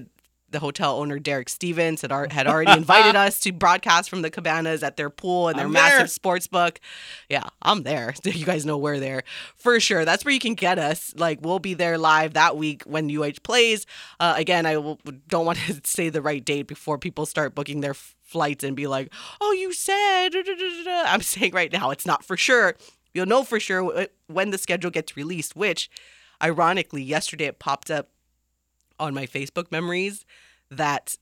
The 0.50 0.60
hotel 0.60 0.96
owner 0.98 1.18
Derek 1.18 1.48
Stevens 1.48 2.00
had, 2.02 2.10
had 2.32 2.46
already 2.46 2.72
invited 2.72 3.16
us 3.16 3.38
to 3.40 3.52
broadcast 3.52 4.08
from 4.08 4.22
the 4.22 4.30
cabanas 4.30 4.82
at 4.82 4.96
their 4.96 5.10
pool 5.10 5.48
and 5.48 5.58
their 5.58 5.66
I'm 5.66 5.72
massive 5.72 5.98
there. 5.98 6.06
sports 6.06 6.46
book. 6.46 6.80
Yeah, 7.28 7.44
I'm 7.62 7.82
there. 7.82 8.14
You 8.24 8.44
guys 8.46 8.64
know 8.64 8.78
we're 8.78 8.98
there 9.00 9.24
for 9.56 9.78
sure. 9.80 10.04
That's 10.04 10.24
where 10.24 10.32
you 10.32 10.40
can 10.40 10.54
get 10.54 10.78
us. 10.78 11.12
Like 11.16 11.40
we'll 11.42 11.58
be 11.58 11.74
there 11.74 11.98
live 11.98 12.34
that 12.34 12.56
week 12.56 12.82
when 12.84 13.10
UH 13.14 13.40
plays. 13.42 13.84
Uh, 14.20 14.34
again, 14.36 14.64
I 14.64 14.76
will, 14.78 14.98
don't 15.28 15.44
want 15.44 15.58
to 15.66 15.80
say 15.84 16.08
the 16.08 16.22
right 16.22 16.44
date 16.44 16.66
before 16.66 16.98
people 16.98 17.26
start 17.26 17.54
booking 17.54 17.80
their 17.80 17.90
f- 17.90 18.14
flights 18.22 18.64
and 18.64 18.74
be 18.76 18.86
like, 18.86 19.12
"Oh, 19.40 19.52
you 19.52 19.72
said." 19.72 20.30
da, 20.30 20.42
da, 20.42 20.54
da, 20.54 20.54
da, 20.54 20.84
da." 21.04 21.12
I'm 21.12 21.20
saying 21.22 21.52
right 21.52 21.72
now 21.72 21.90
it's 21.90 22.06
not 22.06 22.24
for 22.24 22.36
sure. 22.36 22.74
You'll 23.14 23.26
know 23.26 23.42
for 23.44 23.58
sure 23.58 23.82
wh- 23.84 24.30
when 24.32 24.50
the 24.50 24.58
schedule 24.58 24.90
gets 24.90 25.16
released. 25.16 25.56
Which, 25.56 25.90
ironically, 26.42 27.02
yesterday 27.02 27.46
it 27.46 27.58
popped 27.58 27.90
up 27.90 28.08
on 28.98 29.14
my 29.14 29.26
Facebook 29.26 29.70
memories 29.70 30.24
that 30.70 31.16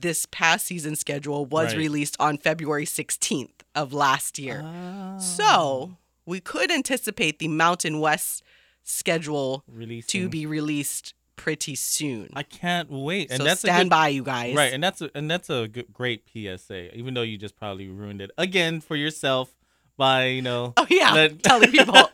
this 0.00 0.26
past 0.26 0.66
season 0.66 0.96
schedule 0.96 1.44
was 1.46 1.68
Right. 1.68 1.78
released 1.78 2.16
on 2.18 2.38
February 2.38 2.86
16th 2.86 3.62
of 3.74 3.92
last 3.92 4.38
year. 4.38 4.62
Ah. 4.64 5.18
So 5.18 5.96
we 6.26 6.40
could 6.40 6.70
anticipate 6.70 7.38
the 7.38 7.48
Mountain 7.48 8.00
West 8.00 8.42
schedule 8.82 9.64
to 10.08 10.28
be 10.28 10.46
released 10.46 11.14
pretty 11.36 11.74
soon. 11.74 12.30
I 12.34 12.42
can't 12.42 12.90
wait. 12.90 13.30
And 13.30 13.38
so 13.38 13.44
that's 13.44 13.64
a 13.64 13.66
stand 13.68 13.84
good, 13.86 13.90
by, 13.90 14.08
you 14.08 14.22
guys. 14.22 14.54
Right, 14.54 14.72
and 14.72 14.82
that's 14.82 15.00
a, 15.00 15.10
and 15.14 15.30
that's 15.30 15.50
a 15.50 15.68
good, 15.68 15.92
great 15.92 16.24
PSA. 16.32 16.96
Even 16.96 17.14
though 17.14 17.22
you 17.22 17.38
just 17.38 17.56
probably 17.56 17.88
ruined 17.88 18.20
it 18.20 18.30
again 18.38 18.80
for 18.80 18.96
yourself 18.96 19.54
by 19.96 20.26
you 20.26 20.42
know. 20.42 20.72
Oh 20.76 20.86
yeah, 20.90 21.12
let- 21.12 21.42
telling 21.42 21.70
people. 21.70 21.94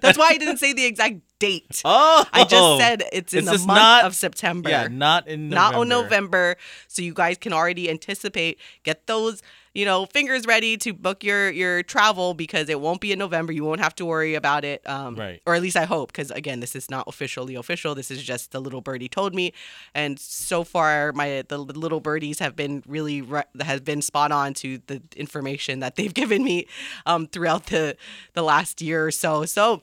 That's 0.00 0.16
why 0.16 0.28
I 0.28 0.38
didn't 0.38 0.56
say 0.58 0.72
the 0.72 0.84
exact 0.86 1.16
date. 1.42 1.82
oh, 1.84 2.24
I 2.32 2.44
just 2.44 2.78
said 2.78 3.02
it's 3.12 3.32
in 3.34 3.40
It's 3.40 3.50
the 3.62 3.66
month 3.66 3.78
not- 3.80 4.04
of 4.04 4.14
September. 4.14 4.70
yeah, 4.70 4.88
not 4.88 5.26
in 5.28 5.48
November. 5.48 5.54
not 5.54 5.74
on 5.80 5.88
November. 5.88 6.56
So 6.88 7.02
you 7.02 7.12
guys 7.14 7.36
can 7.38 7.52
already 7.52 7.90
anticipate, 7.90 8.58
get 8.84 9.06
those, 9.06 9.42
you 9.74 9.84
know, 9.84 10.04
fingers 10.06 10.46
ready 10.46 10.76
to 10.76 10.92
book 10.92 11.24
your 11.24 11.50
your 11.50 11.82
travel 11.82 12.34
because 12.34 12.68
it 12.68 12.78
won't 12.80 13.00
be 13.00 13.10
in 13.10 13.18
November. 13.18 13.52
You 13.52 13.64
won't 13.64 13.80
have 13.80 13.94
to 13.96 14.04
worry 14.04 14.34
about 14.34 14.64
it. 14.64 14.86
Um, 14.86 15.16
Right. 15.16 15.40
Or 15.46 15.54
at 15.54 15.62
least 15.62 15.76
I 15.76 15.84
hope, 15.84 16.12
because 16.12 16.30
again, 16.30 16.60
this 16.60 16.76
is 16.76 16.90
not 16.90 17.04
officially 17.08 17.54
official. 17.56 17.94
This 17.94 18.10
is 18.10 18.22
just 18.22 18.52
the 18.52 18.60
little 18.60 18.80
birdie 18.82 19.08
told 19.08 19.34
me, 19.34 19.52
and 19.94 20.18
so 20.20 20.62
far 20.64 21.12
my 21.12 21.42
the 21.48 21.58
little 21.58 22.00
birdies 22.00 22.38
have 22.38 22.54
been 22.54 22.82
really 22.86 23.22
re- 23.22 23.50
have 23.60 23.82
been 23.84 24.02
spot 24.02 24.30
on 24.30 24.52
to 24.62 24.68
the 24.86 25.00
information 25.16 25.80
that 25.80 25.96
they've 25.96 26.14
given 26.22 26.44
me 26.44 26.66
um, 27.06 27.26
throughout 27.26 27.66
the 27.66 27.96
the 28.34 28.42
last 28.42 28.80
year 28.82 29.06
or 29.06 29.10
so. 29.10 29.44
So 29.46 29.82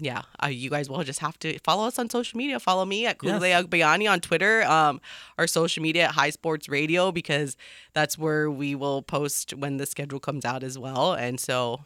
yeah, 0.00 0.22
uh, 0.42 0.46
you 0.48 0.70
guys 0.70 0.88
will 0.88 1.02
just 1.04 1.20
have 1.20 1.38
to 1.40 1.58
follow 1.60 1.86
us 1.86 1.98
on 1.98 2.08
social 2.10 2.38
media. 2.38 2.58
Follow 2.58 2.84
me 2.84 3.04
at 3.06 3.18
Kulele 3.18 3.48
Yes. 3.50 3.64
Agbayani 3.64 4.10
on 4.10 4.20
Twitter, 4.20 4.62
um, 4.64 5.00
our 5.38 5.46
social 5.46 5.82
media 5.82 6.04
at 6.06 6.12
High 6.12 6.30
Sports 6.30 6.68
Radio, 6.68 7.12
because 7.12 7.56
that's 7.92 8.16
where 8.16 8.50
we 8.50 8.74
will 8.74 9.02
post 9.02 9.52
when 9.54 9.76
the 9.76 9.84
schedule 9.86 10.18
comes 10.20 10.44
out 10.44 10.62
as 10.62 10.78
well. 10.78 11.12
And 11.12 11.38
so 11.38 11.84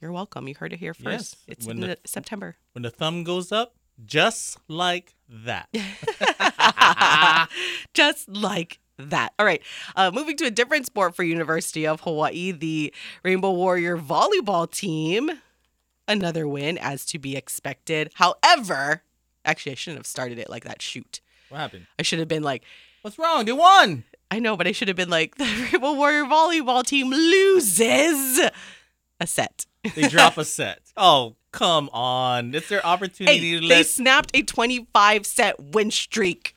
you're 0.00 0.12
welcome. 0.12 0.48
You 0.48 0.54
heard 0.58 0.72
it 0.72 0.78
here 0.80 0.94
first. 0.94 1.04
Yes, 1.06 1.36
It's 1.46 1.66
when 1.66 1.82
in 1.82 1.90
the- 1.90 1.98
September. 2.04 2.56
when 2.72 2.82
the 2.82 2.90
thumb 2.90 3.22
goes 3.24 3.52
up, 3.52 3.74
just 4.04 4.58
like 4.68 5.14
that. 5.28 5.68
just 7.94 8.28
like 8.28 8.80
that. 8.98 9.32
All 9.38 9.46
right. 9.46 9.62
Uh, 9.96 10.10
moving 10.12 10.36
to 10.38 10.46
a 10.46 10.50
different 10.50 10.86
sport 10.86 11.14
for 11.14 11.22
University 11.22 11.86
of 11.86 12.00
Hawaii, 12.00 12.52
the 12.52 12.92
Rainbow 13.22 13.52
Warrior 13.52 13.96
volleyball 13.96 14.70
team. 14.70 15.30
Another 16.06 16.46
win, 16.46 16.76
as 16.78 17.04
to 17.06 17.18
be 17.18 17.36
expected. 17.36 18.10
However, 18.14 19.02
actually, 19.44 19.72
I 19.72 19.74
shouldn't 19.76 19.98
have 20.00 20.06
started 20.06 20.38
it 20.38 20.50
like 20.50 20.64
that. 20.64 20.82
Shoot. 20.82 21.20
what 21.48 21.58
happened? 21.58 21.86
I 21.98 22.02
should 22.02 22.18
have 22.18 22.28
been 22.28 22.42
like, 22.42 22.62
What's 23.02 23.18
wrong? 23.18 23.44
They 23.44 23.52
won. 23.52 24.04
I 24.30 24.38
know, 24.38 24.56
but 24.56 24.66
I 24.66 24.72
should 24.72 24.88
have 24.88 24.96
been 24.96 25.10
like, 25.10 25.34
the 25.36 25.44
Rainbow 25.72 25.92
Warrior 25.94 26.24
volleyball 26.24 26.82
team 26.84 27.10
loses 27.10 28.40
a 29.20 29.26
set. 29.26 29.66
They 29.94 30.08
drop 30.08 30.38
a 30.38 30.44
set. 30.44 30.80
Oh, 30.96 31.34
come 31.50 31.90
on! 31.92 32.54
It's 32.54 32.68
their 32.68 32.84
opportunity 32.86 33.38
Hey, 33.54 33.60
to 33.60 33.66
they 33.68 33.82
snapped 33.82 34.30
a 34.34 34.42
25 34.42 35.26
set 35.26 35.60
win 35.60 35.90
streak. 35.90 36.53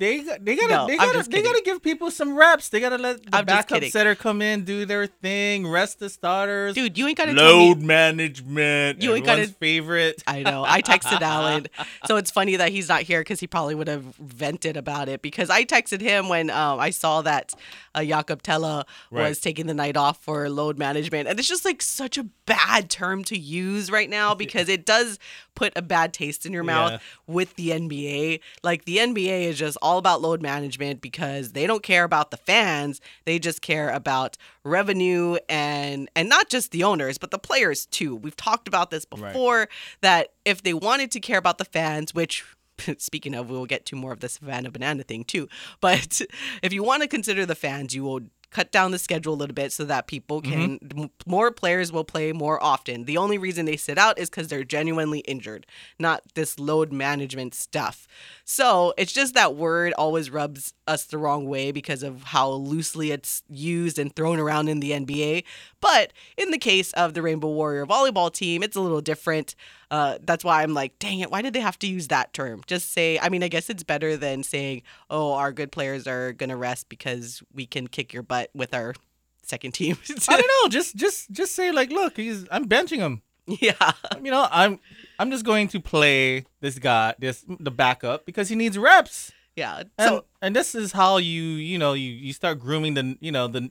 They 0.00 0.20
they 0.40 0.56
gotta 0.56 0.68
No, 0.74 0.86
they 0.86 0.96
gotta 0.96 1.28
they 1.28 1.42
gotta 1.42 1.60
give 1.62 1.82
people 1.82 2.10
some 2.10 2.34
reps. 2.34 2.70
They 2.70 2.80
gotta 2.80 2.96
let 2.96 3.22
the 3.22 3.36
I'm 3.36 3.44
backup 3.44 3.84
setter 3.84 4.14
come 4.14 4.40
in, 4.40 4.64
do 4.64 4.86
their 4.86 5.06
thing, 5.06 5.68
rest 5.68 5.98
the 5.98 6.08
starters. 6.08 6.74
Dude, 6.74 6.96
you 6.96 7.06
ain't 7.06 7.18
got 7.18 7.26
to 7.26 7.34
tell 7.34 7.58
me. 7.58 7.68
Load 7.68 7.82
management. 7.82 9.02
You 9.02 9.14
ain't 9.14 9.26
gotta- 9.26 9.46
favorite. 9.48 10.22
I 10.26 10.42
know. 10.42 10.64
I 10.66 10.80
texted 10.82 11.20
Alan. 11.20 11.66
So 12.06 12.16
it's 12.16 12.30
funny 12.30 12.56
that 12.56 12.70
he's 12.70 12.88
not 12.88 13.02
here 13.02 13.20
because 13.20 13.40
he 13.40 13.46
probably 13.46 13.74
would 13.74 13.86
have 13.88 14.02
vented 14.16 14.76
about 14.78 15.08
it. 15.10 15.20
Because 15.20 15.50
I 15.50 15.64
texted 15.64 16.00
him 16.00 16.28
when 16.30 16.48
um, 16.48 16.80
I 16.80 16.90
saw 16.90 17.20
that 17.22 17.52
uh, 17.94 18.02
Jakob 18.02 18.42
Thelle 18.42 18.62
was 18.62 18.86
Right. 19.10 19.36
taking 19.42 19.66
the 19.66 19.74
night 19.74 19.96
off 19.98 20.22
for 20.22 20.48
load 20.48 20.78
management. 20.78 21.28
And 21.28 21.38
it's 21.38 21.46
just 21.48 21.64
like 21.66 21.82
such 21.82 22.16
a 22.16 22.24
bad 22.46 22.88
term 22.88 23.22
to 23.24 23.38
use 23.38 23.90
right 23.90 24.08
now 24.08 24.34
because 24.44 24.68
it 24.70 24.86
does 24.86 25.18
put 25.54 25.72
a 25.76 25.82
bad 25.82 26.12
taste 26.12 26.46
in 26.46 26.52
your 26.52 26.62
mouth 26.64 26.92
Yeah. 26.92 26.98
with 27.26 27.56
the 27.56 27.70
NBA. 27.70 28.40
Like 28.62 28.84
the 28.84 28.98
NBA 28.98 29.42
is 29.44 29.58
just 29.58 29.76
all 29.82 29.98
about 29.98 30.20
load 30.22 30.40
management 30.42 31.00
because 31.00 31.52
they 31.52 31.66
don't 31.66 31.82
care 31.82 32.04
about 32.04 32.30
the 32.30 32.36
fans. 32.36 33.00
They 33.24 33.38
just 33.38 33.62
care 33.62 33.90
about 33.90 34.36
revenue 34.64 35.36
and 35.48 36.08
and 36.14 36.28
not 36.28 36.48
just 36.48 36.70
the 36.70 36.84
owners, 36.84 37.18
but 37.18 37.30
the 37.30 37.38
players 37.38 37.86
too. 37.86 38.14
We've 38.16 38.36
talked 38.36 38.68
about 38.68 38.90
this 38.90 39.06
Right. 39.16 39.32
before 39.32 39.68
that 40.00 40.28
if 40.44 40.62
they 40.62 40.74
wanted 40.74 41.10
to 41.12 41.20
care 41.20 41.38
about 41.38 41.58
the 41.58 41.64
fans, 41.64 42.14
which 42.14 42.44
speaking 42.98 43.34
of, 43.34 43.50
we 43.50 43.56
will 43.56 43.66
get 43.66 43.84
to 43.86 43.96
more 43.96 44.12
of 44.12 44.20
the 44.20 44.28
Savannah 44.28 44.70
Banana 44.70 45.02
thing 45.02 45.24
too. 45.24 45.48
But 45.80 46.20
if 46.62 46.72
you 46.72 46.82
want 46.82 47.02
to 47.02 47.08
consider 47.08 47.44
the 47.44 47.54
fans, 47.54 47.94
you 47.94 48.04
will 48.04 48.20
cut 48.50 48.72
down 48.72 48.90
the 48.90 48.98
schedule 48.98 49.34
a 49.34 49.36
little 49.36 49.54
bit 49.54 49.72
so 49.72 49.84
that 49.84 50.06
people 50.06 50.42
mm-hmm. 50.42 50.76
can 50.76 50.78
m- 50.96 51.10
more 51.26 51.50
players 51.50 51.92
will 51.92 52.04
play 52.04 52.32
more 52.32 52.62
often. 52.62 53.04
The 53.04 53.16
only 53.16 53.38
reason 53.38 53.66
they 53.66 53.76
sit 53.76 53.98
out 53.98 54.18
is 54.18 54.28
cuz 54.28 54.48
they're 54.48 54.64
genuinely 54.64 55.20
injured, 55.20 55.66
not 55.98 56.22
this 56.34 56.58
load 56.58 56.92
management 56.92 57.54
stuff. 57.54 58.06
So, 58.44 58.94
it's 58.96 59.12
just 59.12 59.34
that 59.34 59.54
word 59.54 59.92
always 59.94 60.30
rubs 60.30 60.74
us 60.86 61.04
the 61.04 61.18
wrong 61.18 61.46
way 61.46 61.70
because 61.70 62.02
of 62.02 62.24
how 62.24 62.50
loosely 62.50 63.12
it's 63.12 63.42
used 63.48 63.98
and 63.98 64.14
thrown 64.14 64.40
around 64.40 64.68
in 64.68 64.80
the 64.80 64.90
NBA. 64.90 65.44
But 65.80 66.12
in 66.36 66.50
the 66.50 66.58
case 66.58 66.92
of 66.94 67.14
the 67.14 67.22
Rainbow 67.22 67.50
Warrior 67.50 67.86
volleyball 67.86 68.32
team, 68.32 68.62
it's 68.62 68.76
a 68.76 68.80
little 68.80 69.00
different. 69.00 69.54
Uh, 69.90 70.18
that's 70.22 70.44
why 70.44 70.62
I'm 70.62 70.72
like, 70.72 70.98
dang 70.98 71.18
it, 71.20 71.30
why 71.30 71.42
did 71.42 71.52
they 71.52 71.60
have 71.60 71.78
to 71.80 71.86
use 71.86 72.08
that 72.08 72.32
term? 72.32 72.62
Just 72.66 72.92
say, 72.92 73.18
I 73.18 73.28
mean, 73.28 73.42
I 73.42 73.48
guess 73.48 73.68
it's 73.68 73.82
better 73.82 74.16
than 74.16 74.42
saying, 74.42 74.82
oh, 75.08 75.32
our 75.32 75.52
good 75.52 75.72
players 75.72 76.06
are 76.06 76.32
going 76.32 76.50
to 76.50 76.56
rest 76.56 76.88
because 76.88 77.42
we 77.52 77.66
can 77.66 77.88
kick 77.88 78.12
your 78.12 78.22
butt 78.22 78.50
with 78.54 78.72
our 78.72 78.94
second 79.42 79.72
team. 79.72 79.98
I 80.28 80.36
don't 80.36 80.50
know. 80.64 80.68
Just 80.68 80.96
just 80.96 81.30
just 81.32 81.54
say 81.54 81.72
like, 81.72 81.90
look, 81.90 82.16
he's 82.16 82.46
I'm 82.50 82.68
benching 82.68 82.98
him. 82.98 83.22
yeah. 83.46 83.92
You 84.22 84.30
know, 84.30 84.46
I'm 84.50 84.78
I'm 85.18 85.30
just 85.30 85.44
going 85.44 85.68
to 85.68 85.80
play 85.80 86.46
this 86.60 86.78
guy, 86.78 87.14
this 87.18 87.44
the 87.48 87.70
backup 87.70 88.26
because 88.26 88.48
he 88.48 88.54
needs 88.54 88.78
reps. 88.78 89.32
Yeah. 89.56 89.82
And, 89.98 90.08
So, 90.08 90.24
and 90.40 90.54
this 90.54 90.74
is 90.74 90.92
how 90.92 91.16
you 91.16 91.42
you 91.42 91.78
know 91.78 91.94
you 91.94 92.12
you 92.12 92.32
start 92.32 92.60
grooming 92.60 92.94
the 92.94 93.16
you 93.20 93.32
know 93.32 93.48
the 93.48 93.70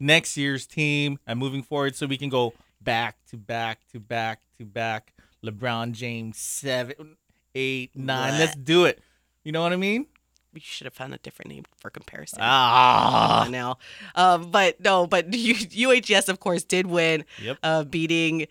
next 0.00 0.36
year's 0.36 0.66
team 0.66 1.18
and 1.26 1.38
moving 1.38 1.62
forward 1.62 1.94
so 1.94 2.06
we 2.06 2.16
can 2.16 2.28
go 2.28 2.54
back 2.80 3.16
to 3.30 3.36
back 3.36 3.80
to 3.92 4.00
back 4.00 4.40
to 4.58 4.64
back. 4.64 5.14
LeBron 5.44 5.92
James 5.92 6.38
seven, 6.38 7.16
eight, 7.54 7.90
nine. 7.94 8.38
Let's 8.38 8.56
do 8.56 8.84
it. 8.84 9.00
You 9.44 9.52
know 9.52 9.62
what 9.62 9.72
I 9.72 9.76
mean? 9.76 10.06
we 10.52 10.58
should 10.58 10.84
have 10.84 10.94
found 10.94 11.14
a 11.14 11.18
different 11.18 11.48
name 11.48 11.64
for 11.78 11.90
comparison. 11.90 12.40
Ah, 12.42 13.46
now. 13.48 13.78
Um, 14.16 14.50
but 14.50 14.80
no, 14.80 15.06
but 15.06 15.30
UHS, 15.30 16.28
of 16.28 16.40
course, 16.40 16.64
did 16.64 16.86
win, 16.86 17.24
Yep. 17.40 17.58
uh, 17.62 17.84
beating 17.84 18.48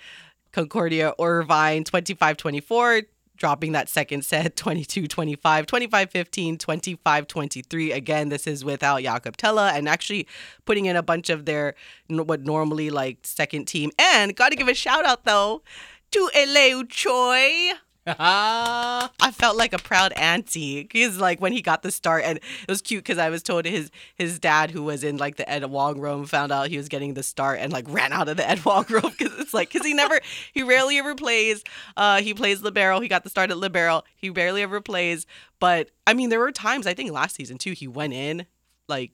Concordia 0.54 1.14
Irvine 1.20 1.84
25 1.84 2.38
24, 2.38 3.02
dropping 3.36 3.74
that 3.74 3.90
second 3.90 4.24
set 4.24 4.56
22 4.56 5.08
25, 5.08 5.66
25 5.66 6.10
15, 6.10 6.58
25 6.58 7.28
23. 7.28 7.92
Again, 7.92 8.30
this 8.30 8.48
is 8.48 8.64
without 8.64 9.02
Jakob 9.04 9.36
Thelle 9.36 9.60
and 9.60 9.90
actually 9.90 10.26
putting 10.64 10.86
in 10.86 10.96
a 10.96 11.04
bunch 11.04 11.30
of 11.30 11.44
their 11.46 11.76
what 12.08 12.46
normally 12.46 12.90
like 12.90 13.18
second 13.24 13.66
team. 13.66 13.92
And 14.00 14.34
got 14.38 14.50
to 14.52 14.56
give 14.56 14.70
a 14.70 14.74
shout 14.74 15.06
out 15.06 15.26
though 15.26 15.64
to 16.12 16.30
Eleu 16.36 16.88
Choi. 16.90 17.74
I 18.20 19.32
felt 19.34 19.58
like 19.58 19.74
a 19.74 19.78
proud 19.78 20.14
auntie. 20.14 20.84
because 20.84 21.20
like 21.20 21.40
when 21.40 21.52
he 21.52 21.62
got 21.62 21.84
the 21.84 21.92
start, 21.92 22.24
and 22.24 22.38
it 22.38 22.68
was 22.68 22.82
cute 22.82 23.04
because 23.04 23.18
I 23.18 23.30
was 23.30 23.44
told 23.44 23.66
his 23.66 23.92
his 24.16 24.40
dad, 24.40 24.72
who 24.72 24.84
was 24.84 25.04
in 25.04 25.18
like 25.18 25.36
the 25.36 25.50
Ed 25.50 25.64
Wong 25.66 26.00
room, 26.00 26.26
found 26.26 26.52
out 26.52 26.70
he 26.70 26.78
was 26.78 26.90
getting 26.90 27.14
the 27.14 27.24
start 27.24 27.60
and 27.60 27.72
like 27.72 27.86
ran 27.88 28.12
out 28.12 28.28
of 28.28 28.38
the 28.38 28.50
Ed 28.50 28.64
Wong 28.66 28.86
room 28.90 29.12
because 29.18 29.38
it's 29.38 29.54
like 29.54 29.72
because 29.72 29.86
he 29.86 29.94
never 29.94 30.20
he 30.54 30.64
rarely 30.64 30.98
ever 30.98 31.14
plays. 31.14 31.64
Uh, 31.96 32.22
he 32.22 32.34
plays 32.34 32.62
libero. 32.62 33.00
He 33.00 33.08
got 33.08 33.24
the 33.24 33.30
start 33.30 33.52
at 33.52 33.58
libero. 33.58 34.04
He 34.16 34.30
barely 34.30 34.64
ever 34.64 34.82
plays. 34.82 35.26
But 35.60 35.92
I 36.08 36.14
mean, 36.14 36.30
there 36.30 36.40
were 36.40 36.52
times 36.52 36.88
I 36.88 36.94
think 36.94 37.12
last 37.12 37.36
season 37.36 37.58
too. 37.58 37.74
He 37.74 37.88
went 37.88 38.14
in 38.14 38.48
like 38.88 39.12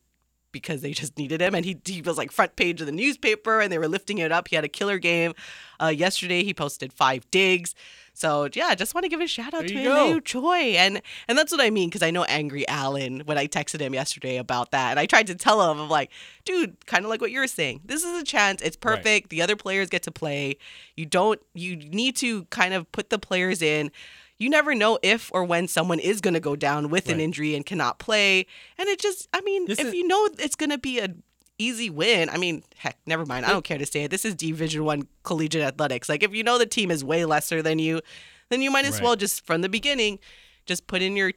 because 0.55 0.81
they 0.81 0.91
just 0.93 1.17
needed 1.17 1.41
him. 1.41 1.53
And 1.53 1.65
he, 1.65 1.77
he 1.83 2.01
was 2.01 2.17
like 2.17 2.31
front 2.31 2.55
page 2.55 2.79
of 2.79 2.87
the 2.87 2.93
newspaper 2.93 3.59
and 3.59 3.69
they 3.69 3.77
were 3.77 3.89
lifting 3.89 4.19
it 4.19 4.31
up. 4.31 4.47
He 4.47 4.55
had 4.55 4.63
a 4.63 4.69
killer 4.69 4.97
game 4.97 5.33
uh, 5.83 5.87
yesterday. 5.87 6.45
He 6.45 6.53
posted 6.53 6.93
five 6.93 7.29
digs. 7.29 7.75
So 8.13 8.47
yeah 8.53 8.67
I 8.67 8.75
just 8.75 8.95
want 8.95 9.03
to 9.03 9.09
give 9.09 9.19
a 9.19 9.27
shout 9.27 9.53
out 9.53 9.67
There 9.67 9.67
to 9.67 9.73
you 9.73 9.83
go. 9.83 10.19
Choi 10.21 10.75
and 10.77 11.01
and 11.27 11.37
that's 11.37 11.51
what 11.51 11.59
I 11.59 11.69
mean 11.69 11.89
because 11.89 12.01
I 12.01 12.11
know 12.11 12.23
angry 12.23 12.65
Alan 12.69 13.19
when 13.25 13.37
I 13.37 13.45
texted 13.47 13.81
him 13.81 13.93
yesterday 13.93 14.37
about 14.37 14.71
that 14.71 14.91
and 14.91 14.99
I 15.01 15.05
tried 15.05 15.27
to 15.27 15.35
tell 15.35 15.69
him 15.69 15.81
I'm 15.81 15.89
like 15.89 16.11
dude 16.45 16.85
kind 16.85 17.03
of 17.03 17.09
like 17.09 17.19
what 17.19 17.31
you're 17.31 17.45
saying. 17.47 17.81
This 17.83 18.05
is 18.05 18.21
a 18.21 18.23
chance. 18.23 18.61
It's 18.61 18.77
Right. 18.77 18.95
perfect. 18.95 19.31
The 19.31 19.41
other 19.41 19.57
players 19.57 19.89
get 19.89 20.03
to 20.03 20.11
play. 20.11 20.55
You 20.95 21.05
don't 21.05 21.41
you 21.53 21.75
need 21.75 22.15
to 22.17 22.45
kind 22.45 22.73
of 22.73 22.89
put 22.93 23.09
the 23.09 23.19
players 23.19 23.61
in 23.61 23.91
you 24.37 24.49
never 24.49 24.75
know 24.75 24.99
if 25.01 25.31
or 25.33 25.43
when 25.43 25.67
someone 25.67 25.99
is 25.99 26.19
going 26.21 26.33
to 26.33 26.39
go 26.39 26.55
down 26.55 26.89
with 26.89 27.09
an 27.09 27.19
injury 27.19 27.55
and 27.55 27.65
cannot 27.65 27.99
play. 27.99 28.45
And 28.77 28.89
it 28.89 28.99
just, 28.99 29.27
I 29.33 29.41
mean, 29.41 29.65
This 29.65 29.79
if 29.79 29.87
is- 29.87 29.93
you 29.93 30.07
know 30.07 30.27
it's 30.39 30.55
going 30.55 30.71
to 30.71 30.77
be 30.77 30.99
an 30.99 31.23
easy 31.57 31.89
win, 31.89 32.29
I 32.29 32.37
mean, 32.37 32.63
heck, 32.75 32.97
never 33.05 33.25
mind. 33.25 33.45
I 33.45 33.49
don't 33.51 33.63
care 33.63 33.77
to 33.77 33.85
say 33.85 34.03
it. 34.03 34.11
This 34.11 34.25
is 34.25 34.35
Division 34.35 34.83
One 34.83 35.07
collegiate 35.23 35.63
athletics. 35.63 36.09
Like, 36.09 36.21
if 36.23 36.33
you 36.35 36.43
know 36.43 36.57
the 36.57 36.65
team 36.65 36.91
is 36.91 37.03
way 37.03 37.23
lesser 37.25 37.61
than 37.61 37.79
you, 37.79 38.01
then 38.49 38.61
you 38.61 38.69
might 38.71 38.85
as 38.85 38.95
Right. 38.95 39.03
well 39.03 39.15
just 39.15 39.45
from 39.45 39.61
the 39.61 39.69
beginning, 39.69 40.19
just 40.65 40.85
put 40.87 41.01
in 41.01 41.15
your 41.15 41.31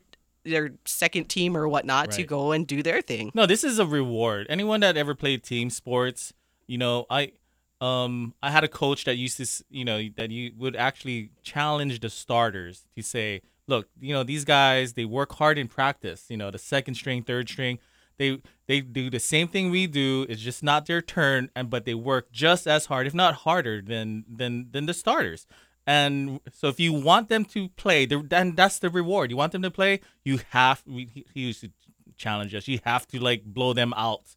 their 0.45 0.71
second 0.87 1.29
team 1.29 1.55
or 1.57 1.69
whatnot 1.69 2.11
to 2.13 2.23
go 2.23 2.53
and 2.53 2.67
do 2.67 2.83
their 2.83 3.03
thing. 3.03 3.31
No, 3.35 3.45
this 3.45 3.63
is 3.65 3.79
a 3.79 3.85
reward. 3.85 4.47
Anyone 4.49 4.81
that 4.81 4.97
ever 4.97 5.15
played 5.15 5.43
team 5.45 5.69
sports, 5.69 6.33
you 6.67 6.79
know, 6.79 7.05
I 7.11 7.33
um 7.81 8.35
I 8.43 8.51
had 8.51 8.65
a 8.65 8.69
coach 8.69 9.05
that 9.05 9.17
used 9.17 9.37
to, 9.39 9.65
you 9.71 9.85
know, 9.85 10.01
that 10.17 10.31
you 10.31 10.53
would 10.57 10.77
actually 10.77 11.31
challenge 11.43 12.01
the 12.01 12.11
starters 12.11 12.87
to 12.97 13.03
say, 13.03 13.43
look, 13.67 13.89
you 14.01 14.13
know, 14.13 14.25
these 14.25 14.45
guys, 14.45 14.95
they 14.95 15.05
work 15.05 15.33
hard 15.35 15.59
in 15.59 15.69
practice, 15.69 16.27
you 16.29 16.37
know, 16.37 16.51
the 16.51 16.59
second 16.59 16.95
string, 16.95 17.23
third 17.23 17.49
string, 17.49 17.79
they 18.19 18.41
they 18.67 18.81
do 18.81 19.09
the 19.09 19.21
same 19.21 19.49
thing 19.49 19.71
we 19.71 19.87
do. 19.87 20.27
It's 20.29 20.43
just 20.43 20.63
not 20.63 20.87
their 20.87 21.01
turn 21.01 21.51
and 21.57 21.71
but 21.71 21.85
they 21.85 21.95
work 21.95 22.31
just 22.33 22.67
as 22.67 22.87
hard, 22.87 23.07
if 23.07 23.15
not 23.15 23.35
harder 23.35 23.81
than 23.81 24.25
than 24.29 24.69
than 24.71 24.87
the 24.87 24.95
starters. 24.95 25.47
And 25.87 26.41
so 26.53 26.69
if 26.69 26.79
you 26.79 26.93
want 26.93 27.31
them 27.31 27.47
to 27.47 27.71
play, 27.71 28.05
then 28.05 28.55
that's 28.55 28.79
the 28.79 28.91
reward. 28.91 29.31
You 29.31 29.39
want 29.39 29.53
them 29.53 29.63
to 29.63 29.71
play, 29.71 30.01
you 30.23 30.41
have 30.51 30.83
he 30.87 31.25
used 31.35 31.63
to 31.63 31.71
challenge 32.17 32.55
us. 32.55 32.69
You 32.69 32.81
have 32.85 33.07
to 33.09 33.21
like 33.21 33.45
blow 33.45 33.73
them 33.73 33.95
out 33.97 34.37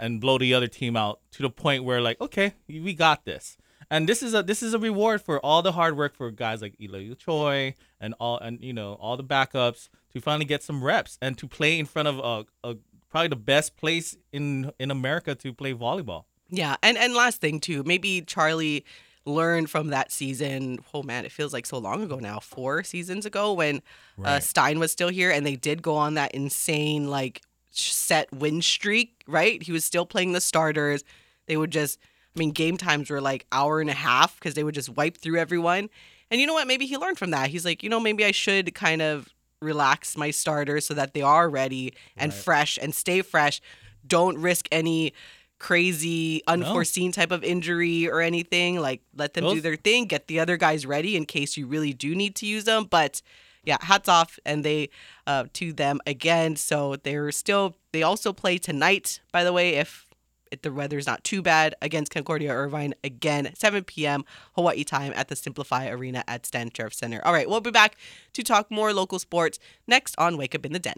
and 0.00 0.20
blow 0.20 0.38
the 0.38 0.54
other 0.54 0.66
team 0.66 0.96
out 0.96 1.20
to 1.32 1.42
the 1.42 1.50
point 1.50 1.84
where 1.84 2.00
like, 2.00 2.20
okay, 2.20 2.54
we 2.66 2.94
got 2.94 3.24
this. 3.24 3.56
And 3.90 4.08
this 4.08 4.22
is 4.22 4.34
a 4.34 4.42
this 4.42 4.62
is 4.62 4.72
a 4.72 4.78
reward 4.78 5.20
for 5.20 5.44
all 5.44 5.62
the 5.62 5.72
hard 5.72 5.96
work 5.96 6.16
for 6.16 6.30
guys 6.30 6.62
like 6.62 6.76
Eleu 6.78 7.18
Choi 7.18 7.74
and 8.00 8.14
all 8.20 8.38
and 8.38 8.62
you 8.62 8.72
know 8.72 8.94
all 8.94 9.16
the 9.16 9.24
backups 9.24 9.88
to 10.12 10.20
finally 10.20 10.44
get 10.44 10.62
some 10.62 10.82
reps 10.82 11.18
and 11.20 11.36
to 11.38 11.48
play 11.48 11.78
in 11.78 11.86
front 11.86 12.06
of 12.06 12.18
a, 12.18 12.68
a 12.68 12.76
probably 13.08 13.28
the 13.28 13.36
best 13.36 13.76
place 13.76 14.16
in 14.32 14.70
in 14.78 14.90
America 14.92 15.34
to 15.34 15.52
play 15.52 15.74
volleyball. 15.74 16.24
Yeah, 16.50 16.76
and 16.82 16.96
and 16.96 17.14
last 17.14 17.40
thing 17.40 17.58
too, 17.58 17.82
maybe 17.84 18.22
Charlie 18.22 18.84
learned 19.24 19.70
from 19.70 19.88
that 19.88 20.12
season. 20.12 20.78
Oh 20.94 21.02
man, 21.02 21.24
it 21.24 21.32
feels 21.32 21.52
like 21.52 21.66
so 21.66 21.78
long 21.78 22.02
ago 22.02 22.20
now, 22.20 22.38
four 22.38 22.84
seasons 22.84 23.26
ago 23.26 23.52
when 23.52 23.82
uh, 24.22 24.38
Stein 24.38 24.78
was 24.78 24.92
still 24.92 25.08
here, 25.08 25.32
and 25.32 25.44
they 25.44 25.56
did 25.56 25.82
go 25.82 25.96
on 25.96 26.14
that 26.14 26.32
insane 26.32 27.08
like 27.08 27.42
set 27.70 28.32
win 28.32 28.62
streak. 28.62 29.22
Right, 29.26 29.62
he 29.62 29.72
was 29.72 29.84
still 29.84 30.06
playing 30.06 30.32
the 30.32 30.40
starters. 30.40 31.04
They 31.46 31.56
would 31.56 31.70
just, 31.70 31.98
I 32.34 32.38
mean, 32.38 32.50
game 32.52 32.76
times 32.76 33.10
were 33.10 33.20
like 33.20 33.46
hour 33.52 33.80
and 33.80 33.90
a 33.90 33.94
half 33.94 34.36
because 34.38 34.54
they 34.54 34.64
would 34.64 34.74
just 34.74 34.88
wipe 34.90 35.16
through 35.16 35.38
everyone. 35.38 35.88
And 36.30 36.40
you 36.40 36.46
know 36.46 36.54
what? 36.54 36.68
Maybe 36.68 36.86
he 36.86 36.96
learned 36.96 37.18
from 37.18 37.30
that. 37.32 37.50
He's 37.50 37.64
like, 37.64 37.82
you 37.82 37.88
know, 37.88 37.98
maybe 38.00 38.24
I 38.24 38.30
should 38.30 38.72
kind 38.74 39.02
of 39.02 39.28
relax 39.60 40.16
my 40.16 40.30
starters 40.30 40.86
so 40.86 40.94
that 40.94 41.12
they 41.12 41.22
are 41.22 41.50
ready 41.50 41.92
and 42.16 42.32
Right. 42.32 42.40
fresh 42.40 42.78
and 42.80 42.94
stay 42.94 43.20
fresh. 43.22 43.60
Don't 44.06 44.38
risk 44.38 44.66
any 44.72 45.12
crazy 45.58 46.40
unforeseen 46.46 47.12
type 47.12 47.30
of 47.30 47.44
injury 47.44 48.08
or 48.08 48.22
anything 48.22 48.80
like 48.80 49.02
let 49.14 49.34
them 49.34 49.44
do 49.44 49.60
their 49.60 49.76
thing 49.76 50.06
get 50.06 50.26
the 50.26 50.40
other 50.40 50.56
guys 50.56 50.86
ready 50.86 51.16
in 51.18 51.26
case 51.26 51.54
you 51.58 51.66
really 51.66 51.92
do 51.92 52.14
need 52.14 52.34
to 52.34 52.46
use 52.46 52.64
them 52.64 52.84
but 52.88 53.20
yeah 53.64 53.76
hats 53.80 54.08
off 54.08 54.38
and 54.44 54.64
they 54.64 54.88
uh, 55.26 55.44
to 55.52 55.72
them 55.72 56.00
again 56.06 56.56
so 56.56 56.96
they're 56.96 57.32
still 57.32 57.76
they 57.92 58.02
also 58.02 58.32
play 58.32 58.58
tonight 58.58 59.20
by 59.32 59.44
the 59.44 59.52
way 59.52 59.74
if 59.74 60.06
if 60.50 60.62
the 60.62 60.72
weather's 60.72 61.06
not 61.06 61.22
too 61.22 61.42
bad 61.42 61.74
against 61.80 62.12
Concordia 62.12 62.52
Irvine 62.52 62.92
again 63.04 63.50
7 63.54 63.84
p.m. 63.84 64.24
Hawaii 64.54 64.82
time 64.82 65.12
at 65.14 65.28
the 65.28 65.36
SimpliFi 65.36 65.92
Arena 65.92 66.24
at 66.26 66.44
Stan 66.44 66.70
Sheriff 66.74 66.92
Center. 66.92 67.20
All 67.24 67.32
right, 67.32 67.48
we'll 67.48 67.60
be 67.60 67.70
back 67.70 67.96
to 68.32 68.42
talk 68.42 68.68
more 68.68 68.92
local 68.92 69.20
sports 69.20 69.60
next 69.86 70.16
on 70.18 70.36
Wake 70.36 70.56
Up 70.56 70.66
in 70.66 70.72
the 70.72 70.80
Den. 70.80 70.96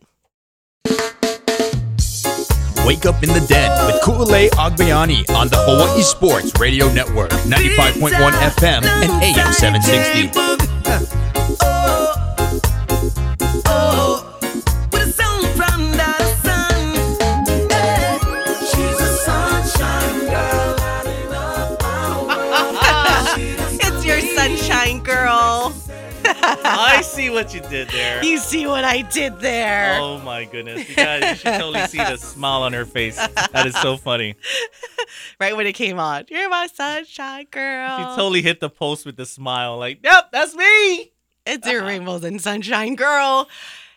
Wake 2.84 3.06
up 3.06 3.22
in 3.22 3.28
the 3.28 3.44
den 3.48 3.86
with 3.86 4.02
Ku'ule 4.02 4.48
Agbayani 4.50 5.30
on 5.36 5.46
the 5.48 5.56
Hawaii 5.56 6.02
Sports 6.02 6.52
Radio 6.58 6.92
Network, 6.92 7.30
95.1 7.30 8.10
FM 8.10 8.82
and 8.84 9.22
AM 9.22 9.52
760. 9.52 11.41
See 27.12 27.30
what 27.30 27.54
you 27.54 27.60
did 27.60 27.88
there. 27.88 28.24
You 28.24 28.38
see 28.38 28.66
what 28.66 28.84
I 28.84 29.02
did 29.02 29.38
there? 29.40 29.98
Oh 30.00 30.18
my 30.18 30.44
goodness. 30.44 30.88
You 30.88 30.96
guys 30.96 31.22
you 31.22 31.34
should 31.36 31.60
totally 31.60 31.86
see 31.86 31.98
the 31.98 32.16
smile 32.16 32.62
on 32.62 32.72
her 32.72 32.86
face. 32.86 33.16
That 33.16 33.66
is 33.66 33.74
so 33.76 33.96
funny. 33.96 34.34
Right 35.38 35.54
when 35.54 35.66
it 35.66 35.74
came 35.74 35.98
on. 35.98 36.24
You're 36.30 36.48
my 36.48 36.68
sunshine 36.68 37.46
girl. 37.50 37.98
She 37.98 38.04
totally 38.16 38.40
hit 38.40 38.60
the 38.60 38.70
post 38.70 39.04
with 39.04 39.16
the 39.16 39.26
smile, 39.26 39.76
like, 39.76 39.98
yep, 40.02 40.30
that's 40.32 40.54
me. 40.54 41.12
It's 41.44 41.68
your 41.68 41.82
uh-uh. 41.82 41.88
rainbows 41.88 42.24
and 42.24 42.40
sunshine 42.40 42.94
girl 42.94 43.48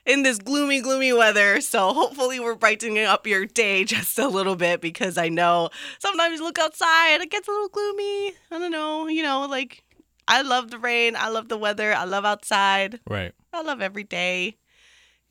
in 0.05 0.23
this 0.23 0.39
gloomy, 0.39 0.81
gloomy 0.81 1.13
weather. 1.13 1.61
So 1.61 1.93
hopefully 1.93 2.39
we're 2.39 2.55
brightening 2.55 2.97
up 2.99 3.27
your 3.27 3.45
day 3.45 3.83
just 3.85 4.19
a 4.19 4.27
little 4.27 4.57
bit 4.57 4.81
because 4.81 5.17
I 5.17 5.29
know 5.29 5.69
sometimes 5.99 6.39
you 6.39 6.45
look 6.45 6.59
outside, 6.59 7.21
it 7.21 7.31
gets 7.31 7.47
a 7.47 7.51
little 7.51 7.69
gloomy. 7.69 8.33
I 8.51 8.59
don't 8.59 8.71
know, 8.71 9.07
you 9.07 9.23
know, 9.23 9.45
like 9.47 9.84
I 10.27 10.41
love 10.41 10.71
the 10.71 10.79
rain, 10.79 11.15
I 11.15 11.29
love 11.29 11.49
the 11.49 11.57
weather, 11.57 11.93
I 11.93 12.03
love 12.05 12.25
outside, 12.25 12.99
Right. 13.09 13.33
I 13.53 13.61
love 13.61 13.81
every 13.81 14.03
day. 14.03 14.57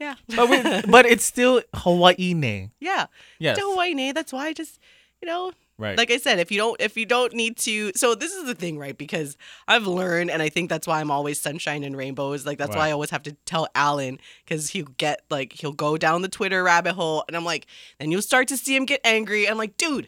Yeah. 0.01 0.15
But 0.35 0.49
we, 0.51 0.63
but 0.91 1.07
it's 1.07 1.25
still 1.25 1.63
Hawaii 1.75 2.35
ne. 2.35 2.71
yeah. 2.81 3.07
Yes. 3.39 3.59
To 3.59 3.65
Hawaii, 3.71 3.95
nay. 3.95 4.13
That's 4.13 4.33
why 4.33 4.47
I 4.47 4.53
just, 4.53 4.79
you 5.23 5.27
know, 5.27 5.53
Right. 5.77 5.99
like 5.99 6.13
I 6.13 6.19
said, 6.19 6.39
if 6.39 6.53
you 6.53 6.59
don't 6.59 6.81
if 6.81 6.97
you 6.97 7.05
don't 7.05 7.33
need 7.35 7.57
to 7.59 7.91
so 7.97 8.15
this 8.15 8.33
is 8.33 8.47
the 8.47 8.55
thing, 8.55 8.79
right? 8.79 8.97
Because 8.97 9.37
I've 9.67 9.89
learned 9.89 10.31
and 10.31 10.41
I 10.41 10.49
think 10.49 10.71
that's 10.71 10.87
why 10.87 11.01
I'm 11.01 11.11
always 11.11 11.41
sunshine 11.41 11.83
and 11.83 11.97
rainbows. 11.97 12.47
Like 12.47 12.59
that's 12.59 12.77
why 12.77 12.89
I 12.89 12.91
always 12.93 13.11
have 13.11 13.25
to 13.25 13.33
tell 13.45 13.67
Alan 13.75 14.21
because 14.45 14.71
he'll 14.71 14.87
get 14.99 15.23
like 15.31 15.53
he'll 15.55 15.73
go 15.73 15.97
down 15.97 16.23
the 16.23 16.29
Twitter 16.29 16.63
rabbit 16.63 16.95
hole 16.95 17.25
and 17.27 17.37
I'm 17.37 17.45
like, 17.45 17.67
then 17.99 18.13
you'll 18.13 18.23
start 18.23 18.47
to 18.49 18.57
see 18.57 18.77
him 18.77 18.85
get 18.85 19.01
angry. 19.03 19.49
I'm 19.49 19.59
like, 19.59 19.77
dude, 19.77 20.07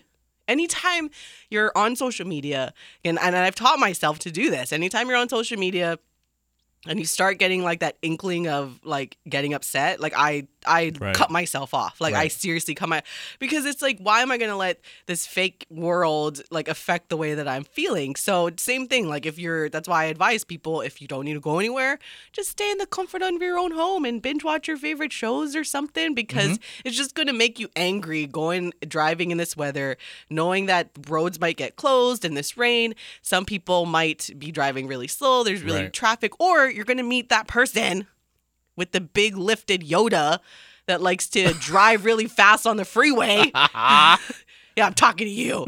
anytime 0.48 1.10
you're 1.50 1.72
on 1.76 1.96
social 1.96 2.26
media, 2.26 2.72
and, 3.04 3.18
and 3.18 3.36
I've 3.36 3.54
taught 3.54 3.78
myself 3.78 4.18
to 4.20 4.30
do 4.30 4.50
this, 4.50 4.72
anytime 4.72 5.08
you're 5.08 5.18
on 5.18 5.28
social 5.28 5.58
media 5.58 5.98
and 6.86 6.98
you 6.98 7.04
start 7.04 7.38
getting 7.38 7.62
like 7.62 7.80
that 7.80 7.96
inkling 8.02 8.48
of 8.48 8.80
like 8.84 9.16
getting 9.28 9.54
upset, 9.54 10.00
like 10.00 10.14
I 10.16 10.46
I 10.66 10.92
Right. 10.98 11.14
cut 11.14 11.30
myself 11.30 11.74
off. 11.74 12.00
Like 12.00 12.14
I 12.14 12.28
seriously 12.28 12.74
cut 12.74 12.88
my 12.88 13.02
because 13.38 13.64
it's 13.66 13.82
like 13.82 13.98
why 13.98 14.20
am 14.22 14.30
I 14.30 14.38
gonna 14.38 14.56
let 14.56 14.80
this 15.06 15.26
fake 15.26 15.66
world 15.70 16.42
like 16.50 16.68
affect 16.68 17.08
the 17.08 17.16
way 17.16 17.34
that 17.34 17.48
I'm 17.48 17.64
feeling? 17.64 18.16
So 18.16 18.50
same 18.58 18.86
thing. 18.88 19.08
Like 19.08 19.26
if 19.26 19.38
you're 19.38 19.68
that's 19.68 19.88
why 19.88 20.02
I 20.02 20.04
advise 20.06 20.44
people 20.44 20.80
if 20.80 21.00
you 21.00 21.08
don't 21.08 21.24
need 21.24 21.34
to 21.34 21.40
go 21.40 21.58
anywhere, 21.58 21.98
just 22.32 22.50
stay 22.50 22.70
in 22.70 22.78
the 22.78 22.86
comfort 22.86 23.22
of 23.22 23.40
your 23.40 23.58
own 23.58 23.72
home 23.72 24.04
and 24.04 24.22
binge 24.22 24.44
watch 24.44 24.68
your 24.68 24.76
favorite 24.76 25.12
shows 25.12 25.54
or 25.56 25.64
something 25.64 26.14
because 26.14 26.52
mm-hmm. 26.58 26.80
it's 26.84 26.96
just 26.96 27.14
gonna 27.14 27.32
make 27.32 27.58
you 27.58 27.68
angry 27.76 28.26
going 28.26 28.72
driving 28.86 29.30
in 29.30 29.38
this 29.38 29.56
weather, 29.56 29.96
knowing 30.30 30.66
that 30.66 30.90
roads 31.08 31.40
might 31.40 31.56
get 31.56 31.76
closed 31.76 32.24
in 32.24 32.34
this 32.34 32.56
rain. 32.56 32.94
Some 33.22 33.44
people 33.44 33.86
might 33.86 34.30
be 34.38 34.50
driving 34.50 34.86
really 34.86 35.08
slow. 35.08 35.44
There's 35.44 35.62
really 35.62 35.82
Right. 35.82 35.92
traffic, 35.92 36.40
or 36.40 36.68
you're 36.68 36.84
gonna 36.84 37.02
meet 37.02 37.28
that 37.28 37.46
person 37.46 38.06
with 38.76 38.92
the 38.92 39.00
big 39.00 39.36
lifted 39.36 39.82
Yoda 39.82 40.40
that 40.86 41.00
likes 41.00 41.28
to 41.30 41.52
drive 41.60 42.04
really 42.04 42.26
fast 42.26 42.66
on 42.66 42.76
the 42.76 42.84
freeway. 42.84 43.50
yeah, 43.54 44.16
I'm 44.78 44.94
talking 44.94 45.26
to 45.26 45.32
you. 45.32 45.66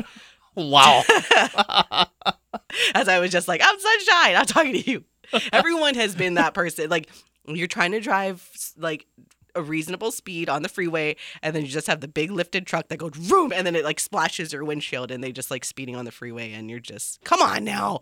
wow. 0.54 1.02
As 2.94 3.08
I 3.08 3.18
was 3.18 3.30
just 3.30 3.48
like, 3.48 3.60
I'm 3.64 3.78
sunshine. 3.78 4.36
I'm 4.36 4.46
talking 4.46 4.72
to 4.74 4.90
you. 4.90 5.04
Everyone 5.52 5.94
has 5.94 6.14
been 6.14 6.34
that 6.34 6.54
person. 6.54 6.88
Like 6.88 7.08
you're 7.46 7.66
trying 7.66 7.92
to 7.92 8.00
drive 8.00 8.48
like 8.76 9.06
a 9.54 9.62
reasonable 9.62 10.10
speed 10.10 10.48
on 10.48 10.62
the 10.62 10.68
freeway, 10.68 11.16
and 11.42 11.54
then 11.54 11.62
you 11.64 11.68
just 11.68 11.86
have 11.86 12.00
the 12.00 12.08
big 12.08 12.30
lifted 12.30 12.66
truck 12.66 12.88
that 12.88 12.98
goes 12.98 13.12
vroom, 13.14 13.52
and 13.52 13.66
then 13.66 13.74
it 13.74 13.84
like 13.84 13.98
splashes 14.00 14.52
your 14.52 14.64
windshield, 14.64 15.10
and 15.10 15.22
they 15.22 15.32
just 15.32 15.50
like 15.50 15.64
speeding 15.64 15.96
on 15.96 16.04
the 16.04 16.12
freeway, 16.12 16.52
and 16.52 16.70
you're 16.70 16.78
just, 16.78 17.22
come 17.24 17.42
on 17.42 17.64
now. 17.64 18.00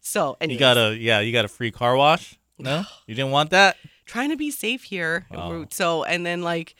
So, 0.00 0.36
and 0.40 0.52
You 0.52 0.58
got 0.58 0.76
a 0.76 0.96
yeah, 0.96 1.20
you 1.20 1.32
got 1.32 1.44
a 1.44 1.48
free 1.48 1.70
car 1.70 1.96
wash? 1.96 2.38
No? 2.58 2.84
You 3.06 3.14
didn't 3.14 3.32
want 3.32 3.50
that? 3.50 3.76
Trying 4.04 4.30
to 4.30 4.36
be 4.36 4.50
safe 4.50 4.84
here. 4.84 5.26
Oh. 5.34 5.66
So, 5.70 6.04
and 6.04 6.24
then 6.24 6.42
like, 6.42 6.74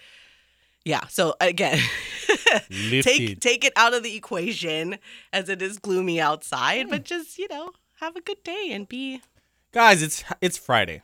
yeah. 0.84 1.06
So 1.08 1.34
again, 1.40 1.78
take 2.70 3.40
take 3.40 3.64
it 3.64 3.72
out 3.76 3.94
of 3.94 4.02
the 4.02 4.16
equation 4.16 4.98
as 5.32 5.48
it 5.48 5.62
is 5.62 5.78
gloomy 5.78 6.20
outside, 6.20 6.84
Hmm. 6.86 6.90
but 6.90 7.04
just 7.04 7.38
you 7.38 7.48
know 7.50 7.70
have 8.00 8.16
a 8.16 8.20
good 8.20 8.42
day 8.44 8.68
and 8.72 8.88
be 8.88 9.20
Guys, 9.72 10.02
it's 10.02 10.22
it's 10.40 10.56
Friday. 10.58 11.02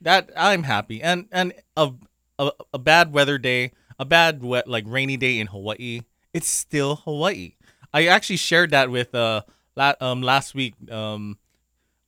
That 0.00 0.30
I'm 0.36 0.64
happy. 0.64 1.02
And 1.02 1.26
and 1.32 1.52
a 1.76 1.92
a, 2.38 2.50
a 2.74 2.78
bad 2.78 3.12
weather 3.14 3.38
day, 3.38 3.72
a 3.98 4.04
bad 4.04 4.42
wet 4.44 4.68
like 4.68 4.84
rainy 4.86 5.16
day 5.16 5.38
in 5.40 5.46
Hawaii, 5.46 6.02
it's 6.34 6.48
still 6.48 6.96
Hawaii. 6.96 7.54
I 7.92 8.06
actually 8.08 8.36
shared 8.36 8.70
that 8.70 8.90
with 8.90 9.14
uh 9.14 9.42
la- 9.76 9.94
um 10.00 10.20
last 10.20 10.54
week 10.54 10.74
um 10.90 11.38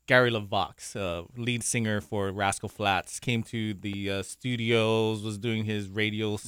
Gary 0.06 0.30
LeVox, 0.30 0.94
uh, 0.96 1.24
lead 1.36 1.62
singer 1.62 2.00
for 2.00 2.30
Rascal 2.30 2.68
Flatts, 2.68 3.18
came 3.20 3.42
to 3.44 3.74
the 3.74 4.10
uh, 4.10 4.22
studios, 4.22 5.22
was 5.22 5.38
doing 5.38 5.64
his 5.64 5.88
radio 5.88 6.38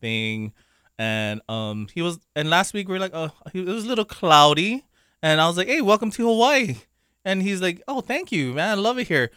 thing, 0.00 0.52
and 0.98 1.40
um 1.48 1.88
he 1.92 2.02
was. 2.02 2.18
And 2.36 2.48
last 2.50 2.74
week 2.74 2.88
we 2.88 2.94
were 2.94 3.00
like, 3.00 3.12
oh, 3.14 3.30
it 3.54 3.66
was 3.66 3.84
a 3.84 3.88
little 3.88 4.04
cloudy, 4.04 4.84
and 5.22 5.40
I 5.40 5.48
was 5.48 5.56
like, 5.56 5.68
hey, 5.68 5.80
welcome 5.80 6.10
to 6.12 6.26
Hawaii, 6.28 6.76
and 7.24 7.42
he's 7.42 7.60
like, 7.60 7.82
oh, 7.88 8.00
thank 8.00 8.30
you, 8.32 8.54
man, 8.54 8.70
I 8.70 8.80
love 8.80 8.98
it 8.98 9.08
here. 9.08 9.30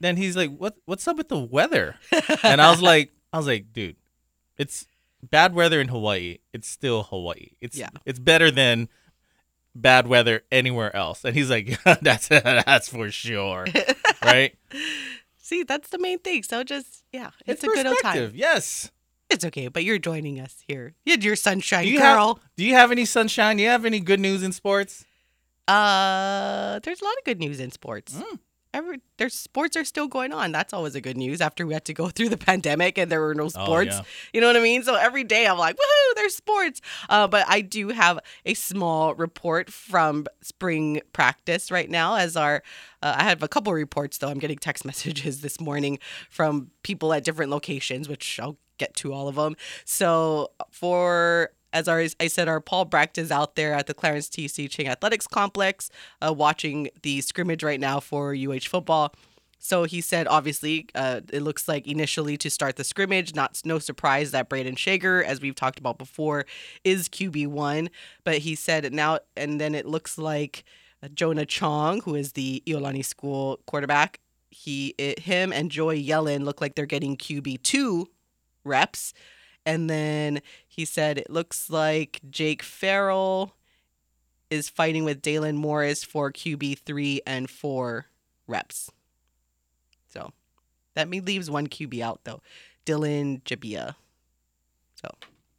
Then 0.00 0.16
he's 0.16 0.36
like, 0.36 0.50
what 0.56 0.76
what's 0.86 1.06
up 1.06 1.16
with 1.16 1.28
the 1.28 1.38
weather? 1.38 1.96
and 2.42 2.60
I 2.60 2.70
was 2.70 2.82
like, 2.82 3.12
I 3.32 3.36
was 3.38 3.46
like, 3.46 3.72
dude, 3.72 3.96
it's 4.58 4.86
bad 5.22 5.54
weather 5.54 5.80
in 5.80 5.88
Hawaii. 5.88 6.38
It's 6.52 6.68
still 6.68 7.04
Hawaii. 7.04 7.50
It's 7.60 7.76
Yeah. 7.76 7.90
it's 8.04 8.18
better 8.18 8.50
than 8.50 8.88
bad 9.74 10.06
weather 10.06 10.42
anywhere 10.50 10.94
else. 10.94 11.24
And 11.24 11.34
he's 11.34 11.50
like, 11.50 11.82
that's 12.02 12.28
that's 12.28 12.88
for 12.88 13.10
sure, 13.10 13.66
right? 14.24 14.54
See, 15.38 15.62
that's 15.62 15.88
the 15.90 15.98
main 15.98 16.18
thing. 16.18 16.42
So 16.42 16.62
just 16.62 17.04
yeah, 17.12 17.30
it's, 17.46 17.64
a 17.64 17.66
good 17.66 17.86
old 17.86 17.98
time. 18.02 18.32
Yes. 18.34 18.90
It's 19.28 19.44
okay, 19.44 19.68
but 19.68 19.84
you're 19.84 19.98
joining 19.98 20.40
us 20.40 20.64
here. 20.66 20.94
You're 21.04 21.18
your 21.18 21.36
sunshine 21.36 21.84
Do 21.84 21.90
you 21.90 21.98
girl. 21.98 22.34
have 22.34 22.50
Do 22.56 22.64
you 22.64 22.74
have 22.74 22.90
any 22.90 23.04
sunshine? 23.04 23.58
Do 23.58 23.62
you 23.62 23.68
have 23.68 23.84
any 23.84 24.00
good 24.00 24.18
news 24.18 24.42
in 24.42 24.50
sports? 24.50 25.04
Uh, 25.68 26.80
there's 26.82 27.00
a 27.00 27.04
lot 27.04 27.14
of 27.18 27.24
good 27.24 27.38
news 27.38 27.60
in 27.60 27.70
sports. 27.70 28.14
Mm. 28.14 28.40
Every 28.72 29.00
there's 29.16 29.34
sports 29.34 29.76
are 29.76 29.84
still 29.84 30.06
going 30.06 30.32
on. 30.32 30.52
That's 30.52 30.72
always 30.72 30.94
a 30.94 31.00
good 31.00 31.16
news 31.16 31.40
after 31.40 31.66
we 31.66 31.74
had 31.74 31.84
to 31.86 31.94
go 31.94 32.08
through 32.10 32.28
the 32.28 32.36
pandemic 32.36 32.98
and 32.98 33.10
there 33.10 33.20
were 33.20 33.34
no 33.34 33.48
sports. 33.48 33.96
yeah. 33.96 34.02
You 34.32 34.40
know 34.40 34.46
what 34.46 34.56
I 34.56 34.60
mean? 34.60 34.82
So 34.82 34.94
every 34.94 35.24
day 35.24 35.46
I'm 35.46 35.58
like, 35.58 35.76
woohoo, 35.76 36.14
there's 36.16 36.34
sports. 36.34 36.80
Uh, 37.08 37.26
but 37.26 37.44
I 37.48 37.60
do 37.60 37.88
have 37.88 38.20
a 38.46 38.54
small 38.54 39.14
report 39.14 39.70
from 39.72 40.26
spring 40.40 41.00
practice 41.12 41.70
right 41.70 41.90
now. 41.90 42.16
As 42.16 42.36
our, 42.36 42.62
uh, 43.02 43.14
I 43.18 43.24
have 43.24 43.42
a 43.42 43.48
couple 43.48 43.72
reports 43.72 44.18
though. 44.18 44.28
I'm 44.28 44.38
getting 44.38 44.58
text 44.58 44.84
messages 44.90 45.40
this 45.40 45.60
morning 45.60 45.98
from 46.30 46.70
people 46.82 47.12
at 47.12 47.24
different 47.24 47.50
locations, 47.50 48.08
which 48.08 48.38
I'll 48.40 48.56
get 48.78 48.94
to 48.96 49.12
all 49.12 49.28
of 49.28 49.34
them. 49.34 49.56
So 49.84 50.52
for 50.70 51.50
as 51.72 51.88
our, 51.88 52.04
I 52.18 52.26
said, 52.26 52.48
our 52.48 52.60
Paul 52.60 52.84
Brecht 52.84 53.18
is 53.18 53.30
out 53.30 53.54
there 53.54 53.72
at 53.72 53.86
the 53.86 53.94
Clarence 53.94 54.28
T.C. 54.28 54.68
Ching 54.68 54.88
Athletics 54.88 55.26
Complex 55.26 55.90
uh, 56.20 56.32
watching 56.32 56.88
the 57.02 57.20
scrimmage 57.20 57.62
right 57.62 57.80
now 57.80 58.00
for 58.00 58.34
UH 58.34 58.60
football. 58.68 59.14
So 59.62 59.84
he 59.84 60.00
said, 60.00 60.26
obviously, 60.26 60.88
uh, 60.94 61.20
it 61.32 61.42
looks 61.42 61.68
like 61.68 61.86
initially 61.86 62.38
to 62.38 62.48
start 62.48 62.76
the 62.76 62.84
scrimmage, 62.84 63.34
not 63.34 63.60
no 63.64 63.78
surprise 63.78 64.30
that 64.30 64.48
Brayden 64.48 64.76
Schager, 64.76 65.22
as 65.22 65.42
we've 65.42 65.54
talked 65.54 65.78
about 65.78 65.98
before, 65.98 66.46
is 66.82 67.10
QB 67.10 67.48
one. 67.48 67.90
But 68.24 68.38
he 68.38 68.54
said 68.54 68.90
now, 68.92 69.18
and 69.36 69.60
then 69.60 69.74
it 69.74 69.84
looks 69.84 70.16
like 70.16 70.64
uh, 71.02 71.08
Jonah 71.08 71.44
Chong, 71.44 72.00
who 72.00 72.14
is 72.14 72.32
the 72.32 72.62
Iolani 72.66 73.04
School 73.04 73.60
quarterback, 73.66 74.18
he, 74.48 74.94
it, 74.96 75.20
him, 75.20 75.52
and 75.52 75.70
Joey 75.70 76.04
Yellen 76.04 76.44
look 76.44 76.62
like 76.62 76.74
they're 76.74 76.86
getting 76.86 77.18
QB 77.18 77.62
two 77.62 78.08
reps. 78.64 79.12
And 79.66 79.88
then 79.90 80.40
he 80.66 80.84
said 80.84 81.18
it 81.18 81.30
looks 81.30 81.70
like 81.70 82.20
Jake 82.30 82.62
Farrell 82.62 83.54
is 84.48 84.68
fighting 84.68 85.04
with 85.04 85.22
Dalen 85.22 85.56
Morris 85.56 86.02
for 86.02 86.32
QB 86.32 86.78
three 86.78 87.20
and 87.26 87.48
four 87.48 88.06
reps. 88.46 88.90
So 90.08 90.32
that 90.94 91.08
me 91.08 91.20
leaves 91.20 91.50
one 91.50 91.68
QB 91.68 92.00
out 92.00 92.20
though, 92.24 92.40
Dylan 92.84 93.44
Jabia. 93.44 93.96
So, 94.94 95.08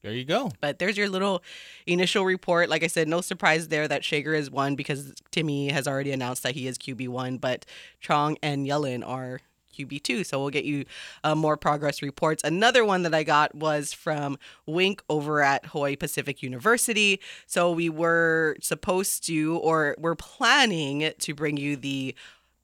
There 0.02 0.12
you 0.12 0.26
go. 0.26 0.52
but 0.60 0.78
there's 0.80 0.98
your 0.98 1.08
little 1.10 1.42
initial 1.88 2.26
report. 2.26 2.70
Like 2.70 2.84
I 2.84 2.88
said, 2.88 3.08
no 3.08 3.22
surprise 3.22 3.70
there 3.70 3.88
that 3.88 4.04
Schager 4.04 4.34
is 4.34 4.52
one 4.52 4.76
because 4.76 5.14
Timmy 5.32 5.70
has 5.70 5.88
already 5.88 6.12
announced 6.12 6.44
that 6.44 6.56
he 6.56 6.68
is 6.68 6.78
QB 6.78 7.08
one, 7.08 7.38
but 7.38 7.66
Chong 8.02 8.38
and 8.44 8.68
Yellen 8.68 9.08
are 9.08 9.40
QB 9.72 10.04
two. 10.04 10.24
So 10.24 10.40
we'll 10.40 10.50
get 10.50 10.66
you 10.66 10.86
uh, 11.24 11.36
more 11.36 11.58
progress 11.58 12.02
reports. 12.02 12.44
Another 12.44 12.86
one 12.86 13.04
that 13.04 13.14
I 13.14 13.24
got 13.24 13.56
was 13.56 13.94
from 13.94 14.38
Wink 14.66 15.04
over 15.10 15.42
at 15.42 15.68
Hawaii 15.68 15.96
Pacific 15.96 16.44
University. 16.44 17.20
So 17.46 17.72
we 17.72 17.90
were 17.90 18.58
supposed 18.62 19.26
to, 19.28 19.58
or 19.58 19.96
we're 20.00 20.16
planning 20.16 21.12
to 21.18 21.34
bring 21.34 21.58
you 21.58 21.76
the 21.76 22.16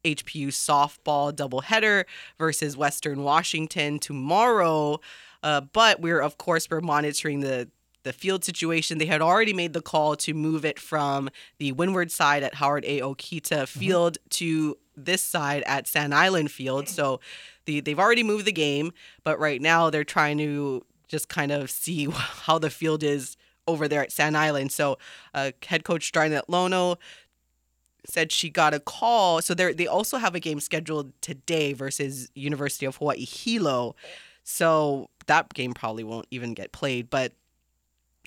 HPU 0.03 0.47
softball 0.47 1.33
doubleheader 1.33 2.05
versus 2.37 2.77
Western 2.77 3.23
Washington 3.23 3.99
tomorrow. 3.99 4.99
Uh, 5.43 5.61
but 5.61 6.01
we're 6.01 6.19
of 6.19 6.37
course 6.37 6.69
we're 6.69 6.81
monitoring 6.81 7.41
the 7.41 7.69
the 8.07 8.13
field 8.13 8.45
situation. 8.45 8.97
They 8.97 9.05
had 9.05 9.21
already 9.21 9.53
made 9.53 9.73
the 9.73 9.81
call 9.81 10.15
to 10.15 10.33
move 10.33 10.63
it 10.63 10.79
from 10.79 11.29
the 11.59 11.73
windward 11.73 12.09
side 12.09 12.41
at 12.41 12.55
Howard 12.55 12.85
A. 12.85 13.01
Okita 13.01 13.67
Field 13.67 14.17
to 14.31 14.77
this 14.95 15.21
side 15.21 15.61
at 15.67 15.87
Sand 15.87 16.15
Island 16.15 16.49
Field. 16.49 16.87
So 16.87 17.19
the 17.65 17.81
they've 17.81 17.99
already 17.99 18.23
moved 18.23 18.45
the 18.45 18.53
game, 18.53 18.93
but 19.25 19.37
right 19.39 19.61
now 19.61 19.89
they're 19.89 20.05
trying 20.05 20.37
to 20.37 20.85
just 21.09 21.27
kind 21.27 21.51
of 21.51 21.69
see 21.69 22.05
how 22.11 22.57
the 22.57 22.69
field 22.69 23.03
is 23.03 23.35
over 23.67 23.89
there 23.89 24.01
at 24.01 24.13
Sand 24.13 24.37
Island. 24.37 24.71
So 24.71 24.97
uh, 25.33 25.51
head 25.65 25.83
coach 25.83 26.13
Darnett 26.13 26.43
Lono 26.47 26.97
said 28.05 28.31
she 28.31 28.49
got 28.49 28.73
a 28.73 28.79
call. 28.79 29.41
So 29.41 29.53
they 29.53 29.73
they 29.73 29.87
also 29.87 30.17
have 30.17 30.33
a 30.33 30.39
game 30.39 30.61
scheduled 30.61 31.11
today 31.21 31.73
versus 31.73 32.29
University 32.35 32.85
of 32.85 32.95
Hawaii 32.95 33.25
Hilo. 33.25 33.97
So 34.43 35.09
that 35.25 35.53
game 35.53 35.73
probably 35.73 36.05
won't 36.05 36.27
even 36.31 36.53
get 36.53 36.71
played. 36.71 37.09
But 37.09 37.33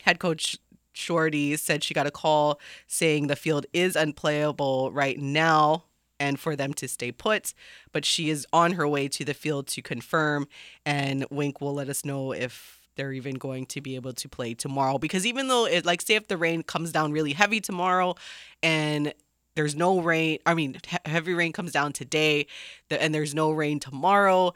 head 0.04 0.18
coach 0.18 0.56
Shorty 0.92 1.56
said 1.56 1.84
she 1.84 1.94
got 1.94 2.06
a 2.06 2.10
call 2.10 2.60
saying 2.86 3.26
the 3.26 3.36
field 3.36 3.66
is 3.72 3.96
unplayable 3.96 4.90
right 4.92 5.18
now 5.18 5.84
and 6.18 6.38
for 6.38 6.54
them 6.54 6.74
to 6.74 6.88
stay 6.88 7.10
put. 7.12 7.54
But 7.92 8.04
she 8.04 8.28
is 8.30 8.46
on 8.52 8.72
her 8.72 8.86
way 8.86 9.08
to 9.08 9.24
the 9.24 9.34
field 9.34 9.66
to 9.68 9.82
confirm, 9.82 10.46
and 10.84 11.24
Wink 11.30 11.60
will 11.60 11.74
let 11.74 11.88
us 11.88 12.04
know 12.04 12.32
if 12.32 12.88
they're 12.96 13.12
even 13.12 13.36
going 13.36 13.66
to 13.66 13.80
be 13.80 13.94
able 13.94 14.12
to 14.12 14.28
play 14.28 14.52
tomorrow. 14.52 14.98
Because 14.98 15.24
even 15.24 15.48
though 15.48 15.64
it, 15.64 15.86
like, 15.86 16.02
say 16.02 16.16
if 16.16 16.28
the 16.28 16.36
rain 16.36 16.62
comes 16.62 16.92
down 16.92 17.12
really 17.12 17.32
heavy 17.32 17.60
tomorrow 17.60 18.14
and 18.62 19.14
there's 19.56 19.74
no 19.74 20.00
rain, 20.00 20.38
I 20.44 20.54
mean, 20.54 20.76
he- 20.86 21.10
heavy 21.10 21.32
rain 21.32 21.52
comes 21.52 21.72
down 21.72 21.92
today, 21.92 22.46
and 22.90 23.14
there's 23.14 23.34
no 23.34 23.50
rain 23.50 23.80
tomorrow. 23.80 24.52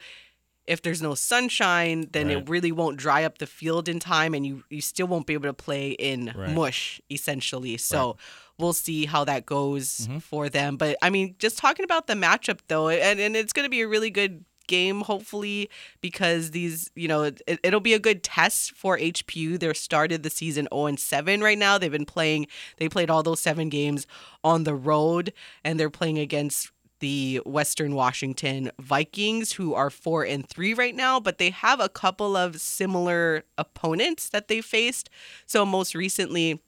If 0.67 0.81
there's 0.81 1.01
no 1.01 1.13
sunshine, 1.15 2.07
then 2.11 2.29
it 2.31 2.49
really 2.49 2.71
won't 2.71 2.97
dry 2.97 3.23
up 3.23 3.37
the 3.37 3.45
field 3.47 3.87
in 3.87 3.99
time, 3.99 4.33
and 4.33 4.45
you 4.45 4.63
you 4.69 4.81
still 4.81 5.07
won't 5.07 5.27
be 5.27 5.33
able 5.33 5.47
to 5.49 5.53
play 5.53 5.91
in 5.91 6.33
Right. 6.35 6.49
mush 6.55 6.99
essentially. 7.09 7.77
So 7.77 8.17
we'll 8.57 8.73
see 8.73 9.05
how 9.05 9.23
that 9.25 9.45
goes 9.45 10.07
Mhm. 10.09 10.21
for 10.23 10.49
them. 10.49 10.77
But 10.77 10.97
I 11.01 11.09
mean, 11.09 11.35
just 11.39 11.57
talking 11.57 11.83
about 11.83 12.07
the 12.07 12.13
matchup 12.13 12.59
though, 12.67 12.89
and, 12.89 13.19
and 13.19 13.35
it's 13.35 13.53
going 13.53 13.65
to 13.65 13.69
be 13.69 13.81
a 13.81 13.87
really 13.87 14.09
good 14.09 14.43
game, 14.67 15.01
hopefully, 15.01 15.69
because 16.01 16.49
these, 16.49 16.89
you 16.95 17.07
know, 17.07 17.21
it, 17.23 17.41
it'll 17.61 17.79
be 17.79 17.93
a 17.93 17.99
good 17.99 18.23
test 18.23 18.71
for 18.71 18.97
HPU. 18.97 19.59
They're 19.59 19.75
started 19.75 20.23
the 20.23 20.31
season 20.31 20.67
0 20.73 20.87
and 20.87 20.99
7 20.99 21.41
right 21.41 21.57
now. 21.57 21.77
They've 21.77 21.91
been 21.91 22.03
playing, 22.07 22.47
they 22.77 22.89
played 22.89 23.11
all 23.11 23.21
those 23.21 23.39
seven 23.39 23.69
games 23.69 24.07
on 24.43 24.63
the 24.63 24.73
road, 24.73 25.33
and 25.63 25.79
they're 25.79 25.91
playing 25.91 26.17
against 26.17 26.71
the 27.05 27.39
Western 27.45 27.93
Washington 27.93 28.71
Vikings, 28.79 29.51
who 29.51 29.75
are 29.75 29.91
four 29.91 30.23
and 30.25 30.49
three 30.49 30.73
right 30.73 30.95
now, 30.95 31.19
but 31.19 31.37
they 31.37 31.51
have 31.51 31.79
a 31.79 31.87
couple 31.87 32.35
of 32.35 32.59
similar 32.59 33.43
opponents 33.59 34.27
that 34.29 34.47
they 34.47 34.59
faced. 34.59 35.07
So 35.45 35.67
most 35.67 35.93
recently, 35.93 36.63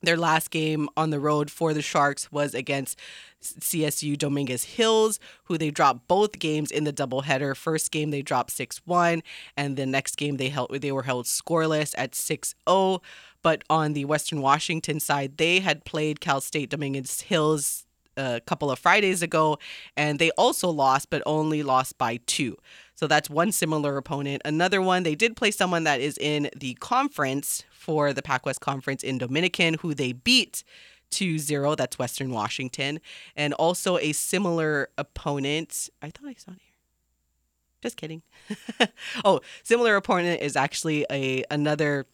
their 0.00 0.16
last 0.16 0.50
game 0.50 0.88
on 0.96 1.10
the 1.10 1.20
road 1.20 1.50
for 1.50 1.74
the 1.74 1.82
Sharks 1.82 2.32
was 2.32 2.54
against 2.54 2.98
CSU 3.42 4.16
Dominguez 4.16 4.64
Hills, 4.64 5.20
who 5.44 5.58
they 5.58 5.70
dropped 5.70 6.08
both 6.08 6.38
games 6.38 6.70
in 6.70 6.84
the 6.84 6.92
doubleheader. 6.92 7.54
First 7.54 7.90
game 7.90 8.10
they 8.10 8.22
dropped 8.22 8.48
6-1, 8.48 9.20
and 9.54 9.76
the 9.76 9.84
next 9.84 10.16
game 10.16 10.38
they 10.38 10.48
held 10.48 10.80
they 10.80 10.92
were 10.92 11.02
held 11.02 11.26
scoreless 11.26 11.94
at 11.98 12.12
6-0. 12.12 13.02
But 13.42 13.64
on 13.68 13.92
the 13.92 14.06
Western 14.06 14.40
Washington 14.40 14.98
side, 14.98 15.36
they 15.36 15.60
had 15.60 15.84
played 15.84 16.22
Cal 16.22 16.40
State 16.40 16.70
Dominguez 16.70 17.20
Hills 17.20 17.84
a 18.18 18.40
couple 18.40 18.70
of 18.70 18.78
Fridays 18.78 19.22
ago, 19.22 19.58
and 19.96 20.18
they 20.18 20.30
also 20.32 20.68
lost, 20.68 21.08
but 21.08 21.22
only 21.24 21.62
lost 21.62 21.96
by 21.96 22.18
two. 22.26 22.56
So 22.94 23.06
that's 23.06 23.30
one 23.30 23.52
similar 23.52 23.96
opponent. 23.96 24.42
Another 24.44 24.82
one, 24.82 25.04
they 25.04 25.14
did 25.14 25.36
play 25.36 25.52
someone 25.52 25.84
that 25.84 26.00
is 26.00 26.18
in 26.18 26.50
the 26.56 26.74
conference 26.74 27.64
for 27.70 28.12
the 28.12 28.22
PacWest 28.22 28.60
Conference 28.60 29.02
in 29.02 29.18
Dominican, 29.18 29.74
who 29.74 29.94
they 29.94 30.12
beat 30.12 30.64
2 31.10 31.38
0. 31.38 31.74
That's 31.74 31.98
Western 31.98 32.30
Washington. 32.32 33.00
And 33.36 33.54
also 33.54 33.98
a 33.98 34.12
similar 34.12 34.90
opponent. 34.98 35.88
I 36.02 36.10
thought 36.10 36.28
I 36.28 36.34
saw 36.34 36.50
it 36.52 36.58
here. 36.60 36.74
Just 37.80 37.96
kidding. 37.96 38.22
oh, 39.24 39.40
similar 39.62 39.96
opponent 39.96 40.42
is 40.42 40.56
actually 40.56 41.06
a 41.10 41.44
another 41.50 42.06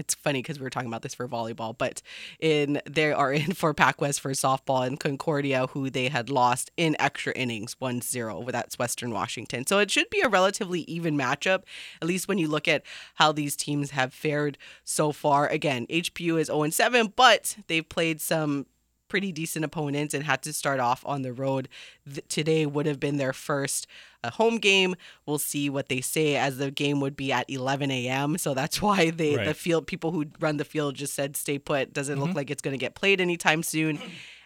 it's 0.00 0.14
funny 0.14 0.42
because 0.42 0.58
we 0.58 0.64
were 0.64 0.70
talking 0.70 0.88
about 0.88 1.02
this 1.02 1.14
for 1.14 1.28
volleyball, 1.28 1.76
but 1.76 2.02
in 2.40 2.80
they 2.84 3.12
are 3.12 3.32
in 3.32 3.52
for 3.52 3.72
PacWest 3.72 4.18
for 4.18 4.32
softball 4.32 4.86
and 4.86 4.98
Concordia, 4.98 5.68
who 5.68 5.90
they 5.90 6.08
had 6.08 6.30
lost 6.30 6.70
in 6.76 6.96
extra 6.98 7.32
innings 7.34 7.76
1-0. 7.80 8.50
That's 8.50 8.78
Western 8.78 9.12
Washington. 9.12 9.66
So 9.66 9.78
it 9.78 9.90
should 9.90 10.10
be 10.10 10.22
a 10.22 10.28
relatively 10.28 10.80
even 10.82 11.16
matchup, 11.16 11.62
at 12.02 12.08
least 12.08 12.26
when 12.26 12.38
you 12.38 12.48
look 12.48 12.66
at 12.66 12.82
how 13.14 13.30
these 13.30 13.54
teams 13.54 13.90
have 13.90 14.12
fared 14.12 14.58
so 14.82 15.12
far. 15.12 15.46
Again, 15.46 15.86
HPU 15.88 16.40
is 16.40 16.48
0-7, 16.48 17.12
but 17.14 17.56
they've 17.68 17.88
played 17.88 18.20
some 18.20 18.66
pretty 19.10 19.30
decent 19.32 19.62
opponents 19.66 20.14
and 20.14 20.24
had 20.24 20.40
to 20.44 20.52
start 20.54 20.80
off 20.80 21.02
on 21.04 21.20
the 21.20 21.32
road. 21.34 21.68
Th- 22.06 22.26
today 22.28 22.64
would 22.64 22.86
have 22.86 22.98
been 22.98 23.18
their 23.18 23.34
first 23.34 23.86
uh, 24.24 24.30
home 24.30 24.56
game. 24.56 24.94
We'll 25.26 25.38
see 25.38 25.68
what 25.68 25.88
they 25.90 26.00
say 26.00 26.36
as 26.36 26.56
the 26.56 26.70
game 26.70 27.00
would 27.00 27.16
be 27.16 27.30
at 27.32 27.50
11 27.50 27.90
a.m. 27.90 28.38
So 28.38 28.54
that's 28.54 28.80
why 28.86 29.10
they 29.10 29.36
the 29.36 29.52
field 29.52 29.86
people 29.86 30.12
who 30.12 30.24
run 30.40 30.56
the 30.56 30.64
field 30.64 30.94
just 30.94 31.12
said 31.14 31.36
stay 31.36 31.58
put. 31.58 31.92
Doesn't 31.92 32.16
Mm-hmm. 32.16 32.24
look 32.28 32.34
like 32.36 32.50
it's 32.50 32.62
going 32.62 32.72
to 32.72 32.78
get 32.78 32.94
played 32.94 33.20
anytime 33.20 33.62
soon. 33.62 33.98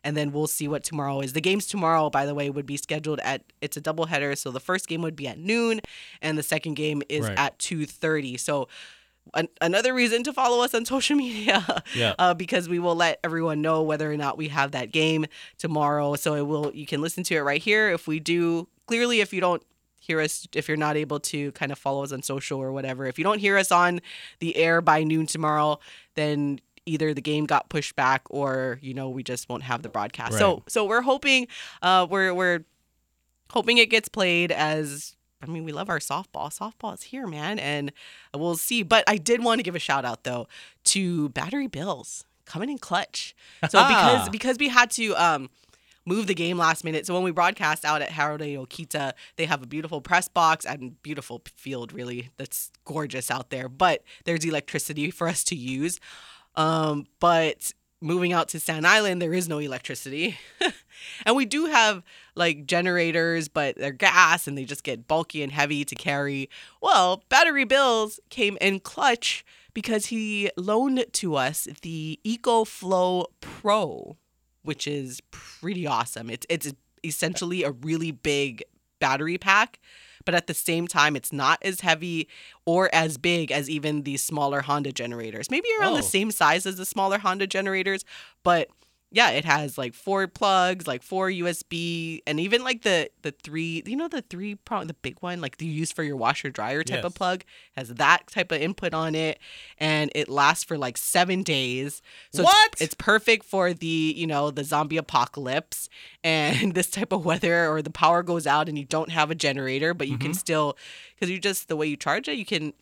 and 0.03 0.17
then 0.17 0.33
we'll 0.33 0.47
see 0.47 0.69
what 0.69 0.85
tomorrow 0.85 1.21
is. 1.21 1.33
The 1.33 1.41
games 1.41 1.67
tomorrow, 1.67 2.11
by 2.11 2.27
the 2.27 2.35
way, 2.35 2.51
would 2.51 2.67
be 2.67 2.77
scheduled 2.77 3.21
at 3.21 3.43
it's 3.63 3.77
a 3.77 3.81
doubleheader, 3.81 4.37
so 4.37 4.51
the 4.51 4.61
first 4.61 4.87
game 4.89 5.01
would 5.03 5.17
be 5.17 5.27
at 5.29 5.39
noon, 5.39 5.81
and 6.21 6.37
the 6.37 6.43
second 6.43 6.75
game 6.75 7.03
is 7.09 7.27
Right. 7.29 7.39
at 7.39 7.59
two 7.59 7.87
thirty. 7.87 8.37
So. 8.37 8.69
An- 9.33 9.49
another 9.61 9.95
reason 9.95 10.23
to 10.25 10.33
follow 10.33 10.63
us 10.63 10.75
on 10.75 10.85
social 10.95 11.17
media 11.17 11.83
Yeah. 11.95 12.15
uh, 12.19 12.35
because 12.35 12.69
we 12.69 12.79
will 12.79 12.95
let 12.95 13.19
everyone 13.25 13.63
know 13.63 13.83
whether 13.83 14.11
or 14.13 14.17
not 14.17 14.37
we 14.37 14.49
have 14.49 14.73
that 14.73 14.93
game 14.93 15.27
tomorrow. 15.59 16.15
So 16.17 16.35
it 16.35 16.43
will 16.47 16.71
you 16.75 16.87
can 16.87 17.01
listen 17.01 17.25
to 17.25 17.35
it 17.37 17.41
right 17.41 17.63
here. 17.63 17.91
If 17.91 18.07
we 18.07 18.21
do 18.21 18.69
clearly 18.87 19.21
if 19.21 19.33
you 19.33 19.41
don't 19.41 19.63
hear 19.99 20.21
us 20.21 20.47
if 20.55 20.69
you're 20.69 20.77
not 20.77 20.97
able 20.99 21.19
to 21.19 21.51
kind 21.53 21.73
of 21.73 21.79
follow 21.79 22.05
us 22.05 22.13
on 22.13 22.23
social 22.23 22.59
or 22.61 22.71
whatever 22.73 23.07
if 23.07 23.17
you 23.17 23.25
don't 23.25 23.39
hear 23.39 23.57
us 23.57 23.73
on 23.73 24.03
the 24.39 24.55
air 24.57 24.83
by 24.83 25.03
noon 25.03 25.25
tomorrow 25.25 25.79
then 26.15 26.61
either 26.85 27.15
the 27.15 27.23
game 27.23 27.47
got 27.47 27.71
pushed 27.71 27.97
back 27.97 28.21
or 28.29 28.79
you 28.83 28.93
know 28.93 29.09
we 29.09 29.23
just 29.23 29.49
won't 29.49 29.63
have 29.63 29.81
the 29.81 29.89
broadcast. 29.89 30.37
So 30.37 30.63
so 30.69 30.85
we're 30.85 31.01
hoping 31.01 31.49
uh 31.81 32.07
we're 32.11 32.35
we're 32.35 32.67
hoping 33.51 33.79
it 33.79 33.89
gets 33.89 34.09
played 34.11 34.53
as 34.53 35.17
I 35.45 35.53
mean, 35.53 35.65
we 35.65 35.73
love 35.73 35.89
our 35.89 35.99
softball. 35.99 36.53
Softball 36.57 36.95
is 36.95 37.03
here, 37.05 37.27
man, 37.27 37.59
and 37.59 37.93
we'll 38.35 38.57
see. 38.57 38.83
But 38.83 39.05
I 39.07 39.17
did 39.17 39.45
want 39.45 39.59
to 39.59 39.63
give 39.63 39.77
a 39.77 39.81
shout 39.81 40.05
out 40.05 40.25
though 40.25 40.49
to 40.85 41.29
Battery 41.31 41.67
Bills 41.67 42.25
coming 42.45 42.71
in 42.71 42.79
clutch. 42.79 43.35
So 43.69 43.83
because 43.89 44.29
because 44.29 44.59
we 44.59 44.69
had 44.69 44.91
to 44.93 45.15
um 45.15 45.51
move 46.07 46.27
the 46.27 46.35
game 46.35 46.59
last 46.59 46.85
minute. 46.85 47.07
So 47.07 47.15
when 47.15 47.23
we 47.23 47.31
broadcast 47.31 47.85
out 47.85 48.03
at 48.03 48.11
Howard 48.11 48.41
Okita, 48.41 49.13
they 49.37 49.47
have 49.47 49.63
a 49.63 49.67
beautiful 49.67 50.01
press 50.01 50.29
box 50.29 50.67
and 50.67 51.03
beautiful 51.03 51.43
field, 51.57 51.93
really. 51.93 52.31
That's 52.37 52.71
gorgeous 52.85 53.31
out 53.31 53.51
there. 53.51 53.69
But 53.69 54.03
there's 54.25 54.45
electricity 54.45 55.11
for 55.11 55.29
us 55.29 55.45
to 55.45 55.57
use. 55.57 56.01
Um, 56.57 57.07
but 57.21 57.73
moving 58.01 58.33
out 58.33 58.49
to 58.49 58.61
Sand 58.61 58.87
Island, 58.87 59.21
there 59.23 59.35
is 59.35 59.49
no 59.49 59.59
electricity. 59.59 60.39
and 61.27 61.37
we 61.37 61.47
do 61.47 61.67
have 61.67 62.03
like 62.35 62.67
generators, 62.67 63.49
but 63.49 63.77
they're 63.77 63.93
gas 63.93 64.47
and 64.47 64.57
they 64.57 64.65
just 64.65 64.85
get 64.85 65.09
bulky 65.09 65.43
and 65.43 65.53
heavy 65.53 65.85
to 65.85 65.95
carry. 65.95 66.51
Well, 66.81 67.23
Battery 67.29 67.65
Bills 67.65 68.21
came 68.31 68.59
in 68.61 68.81
clutch 68.81 69.45
because 69.73 70.07
he 70.07 70.51
loaned 70.57 71.05
to 71.13 71.37
us 71.37 71.69
the 71.83 72.19
EcoFlow 72.25 73.27
Pro, 73.41 74.17
which 74.63 74.87
is 74.87 75.21
pretty 75.31 75.87
awesome. 75.87 76.31
It's 76.31 76.47
it's 76.49 76.73
essentially 77.05 77.65
a 77.65 77.73
really 77.73 78.13
big 78.13 78.65
battery 79.01 79.37
pack, 79.37 79.81
but 80.25 80.35
at 80.35 80.47
the 80.47 80.55
same 80.55 80.87
time 80.87 81.17
it's 81.17 81.33
not 81.33 81.59
as 81.63 81.81
heavy 81.81 82.29
or 82.65 82.89
as 82.95 83.19
big 83.19 83.51
as 83.53 83.69
even 83.69 84.03
these 84.03 84.23
smaller 84.23 84.63
Honda 84.63 84.93
generators. 84.93 85.51
Maybe 85.51 85.69
around 85.81 85.93
Oh. 85.95 85.97
the 85.97 86.03
same 86.03 86.31
size 86.31 86.67
as 86.67 86.77
the 86.77 86.87
smaller 86.87 87.19
Honda 87.19 87.47
generators, 87.47 88.05
but 88.43 88.69
yeah, 89.15 89.31
it 89.31 89.45
has 89.45 89.79
like 89.79 89.95
four 89.95 90.27
plugs, 90.27 90.89
like 90.89 91.05
four 91.05 91.31
USB, 91.31 92.21
and 92.27 92.41
even 92.41 92.65
like 92.65 92.83
the 92.83 93.11
the 93.23 93.31
three, 93.31 93.81
you 93.87 93.95
know, 93.95 94.09
the 94.09 94.23
three 94.23 94.57
prong, 94.57 94.89
the 94.89 94.95
big 94.95 95.17
one, 95.21 95.41
like 95.41 95.63
you 95.63 95.71
use 95.71 95.93
for 95.93 96.03
your 96.03 96.17
washer 96.17 96.51
dryer 96.51 96.83
type 96.83 97.05
of 97.05 97.15
plug, 97.15 97.45
has 97.77 97.91
that 97.91 98.27
type 98.27 98.51
of 98.51 98.61
input 98.61 98.93
on 98.93 99.15
it, 99.15 99.39
and 99.79 100.11
it 100.17 100.29
lasts 100.29 100.65
for 100.65 100.77
like 100.77 100.99
seven 100.99 101.45
days. 101.45 102.03
So 102.33 102.43
What? 102.43 102.73
It's, 102.73 102.83
it's 102.83 102.95
perfect 102.95 103.45
for 103.45 103.73
the 103.73 104.15
you 104.17 104.27
know 104.27 104.51
the 104.51 104.65
zombie 104.65 104.97
apocalypse 104.97 105.89
and 106.25 106.75
this 106.75 106.91
type 106.91 107.13
of 107.13 107.25
weather, 107.25 107.69
or 107.69 107.83
the 107.83 107.91
power 107.91 108.25
goes 108.25 108.49
out 108.49 108.69
and 108.69 108.77
you 108.77 108.85
don't 108.85 109.11
have 109.11 109.31
a 109.31 109.37
generator, 109.37 109.95
but 109.95 110.09
you 110.09 110.19
can 110.19 110.33
mm-hmm. 110.33 110.39
still 110.39 110.77
because 111.15 111.31
you 111.31 111.39
just 111.39 111.69
the 111.69 111.77
way 111.77 111.87
you 111.87 111.97
charge 111.97 112.27
it, 112.27 112.37
you 112.37 112.45
can 112.45 112.73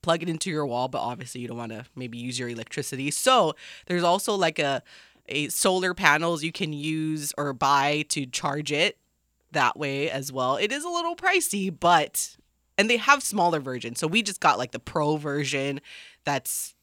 plug 0.00 0.22
it 0.22 0.28
into 0.28 0.50
your 0.50 0.66
wall, 0.66 0.86
but 0.86 1.00
obviously 1.00 1.40
you 1.40 1.48
don't 1.48 1.56
want 1.56 1.72
to 1.72 1.86
maybe 1.96 2.18
use 2.18 2.38
your 2.38 2.48
electricity. 2.48 3.10
So 3.10 3.56
there's 3.86 4.04
also 4.04 4.34
like 4.34 4.60
a 4.60 4.82
a 5.28 5.48
solar 5.48 5.94
panels 5.94 6.42
you 6.42 6.52
can 6.52 6.72
use 6.72 7.32
or 7.38 7.52
buy 7.52 8.04
to 8.10 8.26
charge 8.26 8.70
it 8.72 8.98
that 9.52 9.76
way 9.78 10.10
as 10.10 10.32
well. 10.32 10.56
It 10.56 10.72
is 10.72 10.84
a 10.84 10.88
little 10.88 11.16
pricey, 11.16 11.74
but 11.78 12.36
and 12.76 12.90
they 12.90 12.96
have 12.96 13.22
smaller 13.22 13.60
versions. 13.60 13.98
So 14.00 14.06
we 14.06 14.22
just 14.22 14.40
got 14.40 14.58
like 14.58 14.72
the 14.72 14.78
pro 14.78 15.16
version 15.16 15.80
that's 16.24 16.74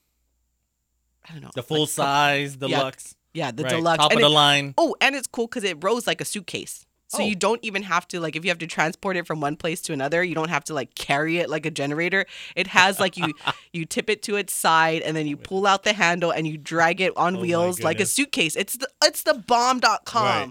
I 1.27 1.33
don't 1.33 1.41
know. 1.43 1.51
the 1.53 1.63
full 1.63 1.81
like, 1.81 1.89
size 1.89 2.57
yeah, 2.59 2.67
deluxe, 2.67 3.15
Yeah, 3.33 3.51
the 3.51 3.63
right, 3.63 3.69
deluxe. 3.69 3.97
top 4.01 4.11
And 4.11 4.19
of 4.19 4.23
the 4.23 4.29
line. 4.29 4.73
Oh, 4.77 4.95
and 5.01 5.15
it's 5.15 5.27
cool 5.27 5.47
because 5.47 5.63
it 5.63 5.83
rolls 5.83 6.07
like 6.07 6.21
a 6.21 6.25
suitcase. 6.25 6.85
So 7.11 7.23
Oh. 7.23 7.25
you 7.25 7.35
don't 7.35 7.59
even 7.61 7.83
have 7.83 8.07
to 8.09 8.21
like 8.21 8.37
if 8.37 8.45
you 8.45 8.49
have 8.51 8.59
to 8.59 8.67
transport 8.67 9.17
it 9.17 9.27
from 9.27 9.41
one 9.41 9.57
place 9.57 9.81
to 9.81 9.93
another, 9.93 10.23
you 10.23 10.33
don't 10.33 10.49
have 10.49 10.63
to 10.65 10.73
like 10.73 10.95
carry 10.95 11.39
it 11.39 11.49
like 11.49 11.65
a 11.65 11.71
generator. 11.71 12.25
It 12.55 12.67
has 12.67 13.01
like 13.01 13.17
you 13.17 13.33
you 13.73 13.83
tip 13.85 14.09
it 14.09 14.21
to 14.23 14.37
its 14.37 14.53
side 14.53 15.01
and 15.01 15.15
then 15.17 15.27
you 15.27 15.35
oh 15.37 15.43
pull 15.43 15.67
out 15.67 15.83
the 15.83 15.91
handle 15.91 16.31
and 16.31 16.47
you 16.47 16.57
drag 16.57 17.01
it 17.01 17.11
on 17.17 17.35
Oh 17.35 17.39
wheels 17.41 17.81
like 17.83 17.99
a 17.99 18.05
suitcase. 18.05 18.55
It's 18.55 18.77
the 18.77 18.87
it's 19.03 19.23
the 19.23 19.33
bomb.com. 19.33 20.23
Right. 20.23 20.47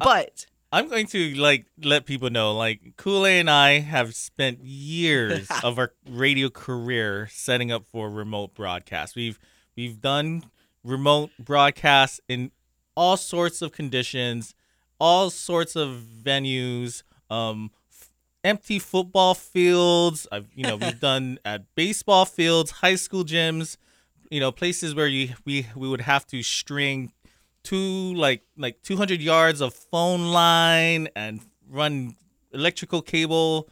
Uh, 0.00 0.04
but 0.04 0.46
I'm 0.72 0.88
going 0.88 1.06
to 1.08 1.34
like 1.34 1.66
let 1.82 2.06
people 2.06 2.30
know 2.30 2.54
like 2.56 2.94
Kool-Aid 2.96 3.40
and 3.40 3.50
I 3.50 3.80
have 3.80 4.14
spent 4.14 4.60
years 4.64 5.46
of 5.62 5.78
our 5.78 5.92
radio 6.08 6.48
career 6.48 7.28
setting 7.30 7.70
up 7.70 7.84
for 7.86 8.08
remote 8.10 8.54
broadcast. 8.54 9.14
We've 9.14 9.38
we've 9.76 10.00
done 10.00 10.44
remote 10.84 11.30
broadcasts 11.38 12.20
in 12.28 12.50
all 12.94 13.16
sorts 13.18 13.60
of 13.62 13.72
conditions, 13.72 14.54
all 14.98 15.30
sorts 15.30 15.76
of 15.76 16.02
venues, 16.22 17.02
um 17.30 17.70
f- 17.90 18.10
empty 18.44 18.78
football 18.78 19.34
fields. 19.34 20.26
I've 20.32 20.48
you 20.54 20.64
know, 20.64 20.76
we've 20.76 21.00
done 21.12 21.38
at 21.44 21.64
baseball 21.74 22.24
fields, 22.24 22.70
high 22.70 22.96
school 22.96 23.24
gyms, 23.24 23.76
you 24.30 24.40
know, 24.40 24.52
places 24.52 24.94
where 24.94 25.06
you 25.06 25.34
we 25.44 25.66
we 25.76 25.88
would 25.88 26.02
have 26.02 26.26
to 26.28 26.42
string 26.42 27.12
two 27.62 28.14
like 28.14 28.42
like 28.56 28.82
200 28.82 29.20
yards 29.20 29.60
of 29.60 29.74
phone 29.74 30.32
line 30.32 31.08
and 31.14 31.40
run 31.68 32.16
electrical 32.52 33.02
cable 33.02 33.68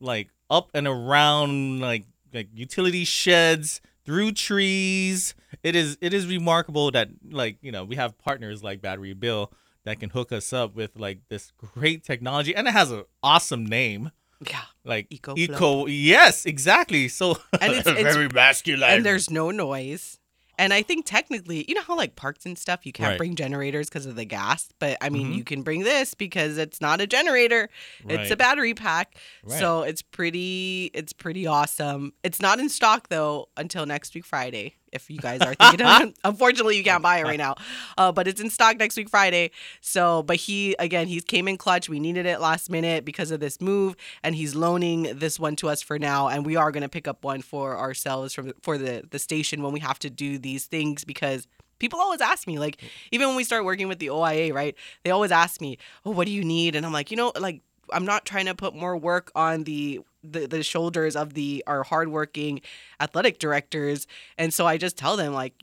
like 0.00 0.28
up 0.50 0.70
and 0.74 0.86
around 0.86 1.80
like 1.80 2.04
like 2.34 2.48
utility 2.52 3.04
sheds 3.04 3.80
through 4.04 4.32
trees 4.32 5.34
it 5.62 5.74
is 5.74 5.96
it 6.00 6.12
is 6.12 6.26
remarkable 6.26 6.90
that 6.90 7.08
like 7.30 7.56
you 7.62 7.72
know 7.72 7.84
we 7.84 7.96
have 7.96 8.18
partners 8.18 8.62
like 8.62 8.80
battery 8.80 9.14
bill 9.14 9.50
that 9.84 9.98
can 10.00 10.10
hook 10.10 10.32
us 10.32 10.52
up 10.52 10.74
with 10.74 10.98
like 10.98 11.20
this 11.28 11.52
great 11.56 12.04
technology 12.04 12.54
and 12.54 12.66
it 12.68 12.72
has 12.72 12.90
an 12.90 13.04
awesome 13.22 13.64
name 13.64 14.10
yeah. 14.46 14.60
like 14.84 15.08
EcoFlow. 15.10 15.38
eco 15.38 15.86
yes 15.86 16.44
exactly 16.46 17.08
so 17.08 17.38
And 17.60 17.72
it's- 17.72 17.86
it's- 17.98 18.14
very 18.14 18.28
masculine 18.28 18.90
And 18.90 19.04
there's 19.06 19.30
no 19.30 19.50
noise. 19.50 20.18
And 20.58 20.74
I 20.74 20.82
think 20.82 21.06
technically, 21.06 21.64
you 21.68 21.74
know 21.74 21.80
how 21.80 21.96
like 21.96 22.16
parks 22.16 22.44
and 22.44 22.58
stuff, 22.58 22.84
you 22.84 22.92
can't 22.92 23.12
Right. 23.12 23.16
bring 23.16 23.34
generators 23.34 23.88
because 23.88 24.04
of 24.04 24.14
the 24.14 24.26
gas. 24.26 24.68
But 24.78 24.98
I 25.00 25.08
mean, 25.08 25.32
Mhm. 25.32 25.36
you 25.38 25.42
can 25.42 25.62
bring 25.62 25.84
this 25.84 26.12
because 26.12 26.58
it's 26.58 26.82
not 26.82 27.00
a 27.00 27.06
generator; 27.06 27.70
it's 28.06 28.30
a 28.30 28.36
battery 28.36 28.74
pack. 28.74 29.16
Right. 29.42 29.58
So 29.58 29.80
it's 29.84 30.02
pretty, 30.02 30.90
it's 30.92 31.14
pretty 31.14 31.46
awesome. 31.46 32.12
It's 32.22 32.42
not 32.42 32.60
in 32.60 32.68
stock 32.68 33.08
though 33.08 33.48
until 33.56 33.86
next 33.86 34.14
week 34.14 34.26
Friday. 34.26 34.74
If 34.92 35.10
you 35.10 35.18
guys 35.18 35.40
are 35.40 35.54
thinking, 35.54 35.86
of, 35.86 36.14
unfortunately, 36.24 36.76
you 36.76 36.84
can't 36.84 37.02
buy 37.02 37.18
it 37.18 37.24
right 37.24 37.38
now. 37.38 37.54
Uh, 37.96 38.12
but 38.12 38.26
it's 38.26 38.40
in 38.40 38.50
stock 38.50 38.76
next 38.76 38.96
week 38.96 39.08
Friday. 39.08 39.50
So, 39.80 40.22
but 40.22 40.36
he 40.36 40.74
again, 40.78 41.06
he 41.06 41.20
came 41.20 41.48
in 41.48 41.56
clutch. 41.56 41.88
We 41.88 42.00
needed 42.00 42.26
it 42.26 42.40
last 42.40 42.70
minute 42.70 43.04
because 43.04 43.30
of 43.30 43.40
this 43.40 43.60
move, 43.60 43.96
and 44.22 44.34
he's 44.34 44.54
loaning 44.54 45.04
this 45.14 45.38
one 45.38 45.56
to 45.56 45.68
us 45.68 45.82
for 45.82 45.98
now. 45.98 46.28
And 46.28 46.44
we 46.44 46.56
are 46.56 46.70
going 46.72 46.82
to 46.82 46.88
pick 46.88 47.06
up 47.06 47.24
one 47.24 47.42
for 47.42 47.76
ourselves 47.78 48.34
from 48.34 48.52
for 48.62 48.78
the 48.78 49.04
the 49.10 49.18
station 49.18 49.62
when 49.62 49.72
we 49.72 49.80
have 49.80 49.98
to 50.00 50.10
do 50.10 50.38
these 50.38 50.66
things 50.66 51.04
because 51.04 51.46
people 51.78 51.98
always 51.98 52.20
ask 52.20 52.46
me 52.46 52.58
like 52.58 52.80
even 53.10 53.26
when 53.26 53.36
we 53.36 53.42
start 53.42 53.64
working 53.64 53.88
with 53.88 53.98
the 53.98 54.10
OIA, 54.10 54.54
right? 54.54 54.76
They 55.02 55.10
always 55.10 55.32
ask 55.32 55.60
me, 55.60 55.78
"Oh, 56.04 56.12
what 56.12 56.26
do 56.26 56.32
you 56.32 56.44
need?" 56.44 56.76
And 56.76 56.86
I'm 56.86 56.92
like, 56.92 57.10
you 57.10 57.16
know, 57.16 57.32
like 57.38 57.62
I'm 57.92 58.04
not 58.04 58.24
trying 58.24 58.46
to 58.46 58.54
put 58.54 58.74
more 58.74 58.96
work 58.96 59.30
on 59.34 59.64
the 59.64 60.00
the, 60.22 60.46
the 60.46 60.62
shoulders 60.62 61.16
of 61.16 61.34
the 61.34 61.64
our 61.66 61.82
hardworking 61.82 62.60
athletic 63.00 63.38
directors, 63.38 64.06
and 64.36 64.52
so 64.52 64.66
I 64.66 64.76
just 64.76 64.96
tell 64.98 65.16
them 65.16 65.32
like, 65.32 65.54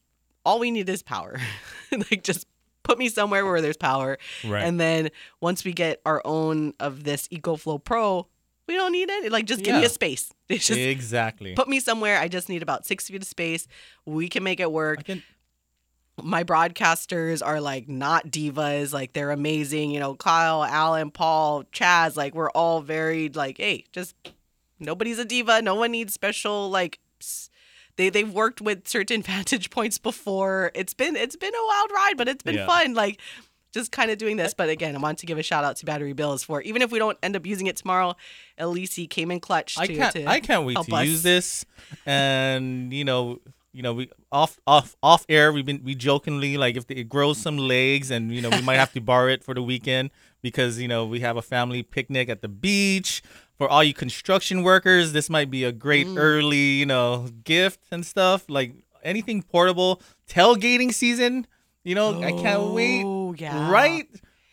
all 0.46 0.60
we 0.60 0.72
need 0.72 0.90
is 0.90 1.04
power, 1.04 1.40
like 1.92 2.24
just 2.24 2.48
put 2.84 2.98
me 2.98 3.10
somewhere 3.10 3.46
where 3.46 3.62
there's 3.62 3.78
power, 3.78 4.18
right 4.46 4.64
and 4.64 4.80
then 4.80 5.10
once 5.42 5.64
we 5.64 5.74
get 5.74 6.02
our 6.06 6.22
own 6.26 6.74
of 6.80 7.04
this 7.04 7.28
EcoFlow 7.28 7.84
Pro, 7.84 8.28
we 8.68 8.76
don't 8.76 8.92
need 8.92 9.10
it. 9.10 9.32
Like 9.32 9.46
just 9.46 9.64
give 9.64 9.76
me 9.76 9.86
a 9.86 9.90
space. 9.90 10.32
It's 10.50 10.66
just 10.66 10.80
exactly 10.80 11.54
put 11.56 11.68
me 11.68 11.82
somewhere. 11.82 12.18
I 12.20 12.30
just 12.30 12.48
need 12.48 12.64
about 12.64 12.86
six 12.86 13.08
feet 13.10 13.22
of 13.22 13.28
space. 13.28 13.68
We 14.06 14.30
can 14.30 14.44
make 14.44 14.62
it 14.62 14.72
work 14.72 15.00
I 15.00 15.04
can 15.04 15.24
my 16.24 16.44
broadcasters 16.44 17.46
are 17.46 17.62
like 17.62 17.88
not 17.88 18.28
divas 18.28 18.92
like 18.94 19.14
they're 19.14 19.32
amazing 19.32 19.92
you 19.92 20.00
know 20.00 20.16
kyle 20.16 20.64
alan 20.64 21.12
paul 21.12 21.64
chaz 21.66 22.16
like 22.18 22.34
we're 22.34 22.50
all 22.52 22.82
very 22.82 23.30
like 23.30 23.58
hey 23.58 23.84
just 23.92 24.16
nobody's 24.80 25.20
a 25.20 25.26
diva 25.26 25.62
no 25.62 25.76
one 25.76 25.92
needs 25.92 26.14
special 26.14 26.70
like 26.70 27.00
they 27.98 28.10
they've 28.10 28.32
worked 28.34 28.62
with 28.62 28.88
certain 28.88 29.22
vantage 29.32 29.70
points 29.70 29.98
before 30.00 30.72
it's 30.74 30.94
been 30.94 31.16
it's 31.16 31.36
been 31.36 31.54
a 31.54 31.66
wild 31.68 31.92
ride 31.94 32.14
but 32.18 32.28
it's 32.28 32.44
been 32.44 32.56
Yeah. 32.56 32.66
fun 32.66 32.94
like 32.96 33.20
just 33.72 33.92
kind 33.92 34.10
of 34.10 34.18
doing 34.18 34.38
this 34.38 34.56
but 34.56 34.70
again 34.70 34.96
i 34.96 35.00
want 35.00 35.20
to 35.20 35.28
give 35.28 35.38
a 35.38 35.44
shout 35.44 35.64
out 35.64 35.76
to 35.76 35.86
battery 35.86 36.14
bills 36.14 36.42
for 36.42 36.62
even 36.64 36.82
if 36.82 36.92
we 36.92 36.98
don't 36.98 37.18
end 37.22 37.36
up 37.36 37.46
using 37.46 37.68
it 37.68 37.76
tomorrow 37.76 38.16
at 38.58 38.70
least 38.70 38.96
he 38.96 39.06
came 39.06 39.30
in 39.30 39.40
clutch 39.40 39.76
to, 39.76 39.82
I 39.82 39.88
can't. 39.88 40.14
to 40.16 40.26
I 40.26 40.40
can't 40.40 40.66
wait 40.66 40.78
to 40.82 40.96
us. 40.96 41.06
use 41.06 41.22
this, 41.22 41.64
and 42.06 42.92
you 42.92 43.06
know, 43.06 43.40
you 43.78 43.84
know, 43.84 43.94
we 43.94 44.10
off 44.32 44.60
off 44.66 44.96
off 45.04 45.24
air. 45.30 45.54
We've 45.54 45.66
been 45.66 45.82
we 45.84 45.94
jokingly 45.94 46.58
like 46.58 46.76
if 46.76 46.86
it 46.90 47.08
grows 47.08 47.38
some 47.38 47.58
legs, 47.58 48.10
and 48.10 48.32
you 48.34 48.42
know, 48.42 48.50
we 48.50 48.62
might 48.62 48.78
have 48.84 48.92
to 48.94 49.02
borrow 49.02 49.32
it 49.32 49.44
for 49.44 49.54
the 49.54 49.62
weekend 49.62 50.10
because 50.42 50.80
you 50.80 50.88
know 50.88 51.06
we 51.06 51.20
have 51.20 51.38
a 51.38 51.42
family 51.44 51.84
picnic 51.84 52.28
at 52.28 52.42
the 52.42 52.48
beach. 52.48 53.22
For 53.60 53.68
all 53.70 53.84
you 53.84 53.94
construction 53.94 54.64
workers, 54.64 55.14
this 55.14 55.30
might 55.30 55.50
be 55.50 55.64
a 55.64 55.72
great 55.72 56.08
Mm. 56.08 56.18
early, 56.18 56.68
you 56.82 56.86
know, 56.86 57.28
gift 57.44 57.82
and 57.92 58.06
stuff. 58.06 58.46
Like 58.50 58.74
anything 59.04 59.42
portable. 59.44 60.02
Tailgating 60.30 60.94
season. 60.94 61.46
You 61.84 61.96
know, 61.96 62.22
I 62.22 62.32
can't 62.34 62.74
wait. 62.74 63.04
Oh, 63.06 63.34
yeah. 63.38 63.72
Right. 63.72 64.08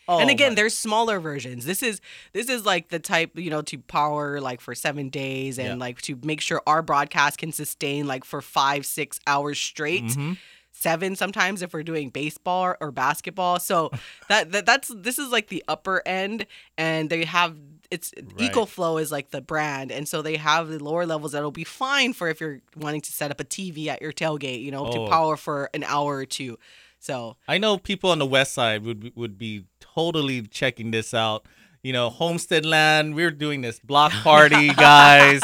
Oh, 0.09 0.19
and 0.21 0.29
again, 0.31 0.51
my- 0.53 0.55
there's 0.57 0.77
smaller 0.77 1.19
versions. 1.21 1.65
This 1.65 1.83
is 1.83 2.01
this 2.33 2.49
is 2.49 2.65
like 2.67 2.89
the 2.89 2.99
type 2.99 3.39
you 3.39 3.51
know 3.51 3.63
to 3.63 3.79
power 3.79 4.41
like 4.41 4.61
for 4.61 4.75
seven 4.75 5.09
days 5.09 5.59
and 5.59 5.69
Yeah. 5.69 5.75
like 5.75 6.03
to 6.03 6.19
make 6.23 6.41
sure 6.41 6.61
our 6.67 6.83
broadcast 6.83 7.39
can 7.39 7.53
sustain 7.53 8.07
like 8.07 8.25
for 8.25 8.41
five 8.43 8.85
six 8.87 9.19
hours 9.27 9.59
straight. 9.59 10.05
Mhm. 10.05 10.39
Seven 10.73 11.15
sometimes 11.17 11.63
if 11.63 11.73
we're 11.73 11.85
doing 11.85 12.11
baseball 12.11 12.65
or, 12.65 12.77
or 12.81 12.91
basketball. 12.91 13.61
So 13.61 13.91
that, 14.29 14.51
that 14.53 14.67
that's 14.67 14.89
this 14.95 15.19
is 15.19 15.31
like 15.31 15.47
the 15.49 15.63
upper 15.69 16.03
end, 16.05 16.47
and 16.77 17.09
they 17.09 17.25
have 17.25 17.57
it's 17.91 18.13
Right. 18.17 18.51
EcoFlow 18.53 19.01
is 19.01 19.13
like 19.13 19.31
the 19.31 19.41
brand, 19.41 19.93
and 19.93 20.09
so 20.09 20.21
they 20.21 20.37
have 20.37 20.69
the 20.69 20.83
lower 20.83 21.07
levels 21.07 21.33
that'll 21.33 21.51
be 21.53 21.65
fine 21.65 22.13
for 22.13 22.29
if 22.29 22.41
you're 22.41 22.61
wanting 22.77 23.03
to 23.03 23.13
set 23.13 23.31
up 23.31 23.39
a 23.41 23.45
TV 23.45 23.87
at 23.87 24.03
your 24.03 24.13
tailgate, 24.13 24.63
you 24.63 24.73
know, 24.73 24.87
Oh. 24.87 24.93
to 25.07 25.11
power 25.11 25.37
for 25.37 25.71
an 25.75 25.85
hour 25.85 26.17
or 26.17 26.27
two. 26.27 26.59
So 26.99 27.37
I 27.47 27.59
know 27.59 27.77
people 27.79 28.11
on 28.11 28.19
the 28.19 28.27
west 28.27 28.53
side 28.55 28.83
would 28.85 29.13
would 29.15 29.39
be 29.39 29.65
totally 29.95 30.43
checking 30.43 30.91
this 30.91 31.15
out. 31.15 31.47
You 31.83 31.93
know, 31.93 32.09
Homestead 32.09 32.65
Land, 32.65 33.15
we're 33.15 33.31
doing 33.31 33.61
this 33.61 33.79
block 33.79 34.13
party, 34.13 34.69
guys. 34.75 35.43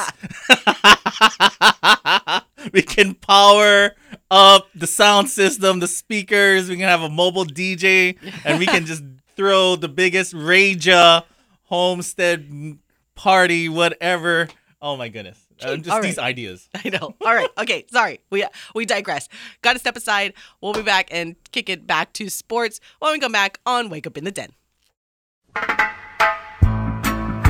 we 2.73 2.83
can 2.83 3.15
power 3.15 3.93
up 4.31 4.69
the 4.75 4.87
sound 4.87 5.29
system, 5.29 5.81
the 5.81 5.89
speakers. 5.89 6.69
We 6.69 6.77
can 6.77 6.89
have 6.89 7.03
a 7.03 7.11
mobile 7.11 7.45
DJ, 7.45 8.17
and 8.45 8.59
we 8.59 8.67
can 8.67 8.87
just 8.87 9.03
throw 9.37 9.77
the 9.77 9.89
biggest 9.89 10.33
Raja 10.33 11.25
Homestead 11.65 12.79
party, 13.15 13.69
whatever. 13.69 14.49
Oh 14.81 14.97
my 14.97 15.09
goodness! 15.09 15.39
Uh, 15.65 15.77
just 15.77 15.91
all 15.91 16.03
these 16.03 16.17
right. 16.17 16.27
ideas. 16.27 16.69
I 16.85 16.89
know. 16.89 17.15
All 17.25 17.35
right. 17.35 17.49
Okay. 17.59 17.87
Sorry. 17.91 18.21
We 18.31 18.45
we 18.75 18.87
digress. 18.87 19.29
Got 19.63 19.75
to 19.75 19.79
step 19.79 19.97
aside. 19.97 20.35
We'll 20.61 20.73
be 20.73 20.83
back 20.83 21.09
and 21.11 21.37
kick 21.53 21.69
it 21.69 21.87
back 21.87 22.13
to 22.15 22.29
sports 22.29 22.81
when 22.99 23.13
we 23.13 23.19
come 23.19 23.33
back 23.33 23.59
on 23.67 23.89
Wake 23.91 24.07
Up 24.07 24.17
in 24.17 24.25
the 24.25 24.31
Den. 24.31 24.51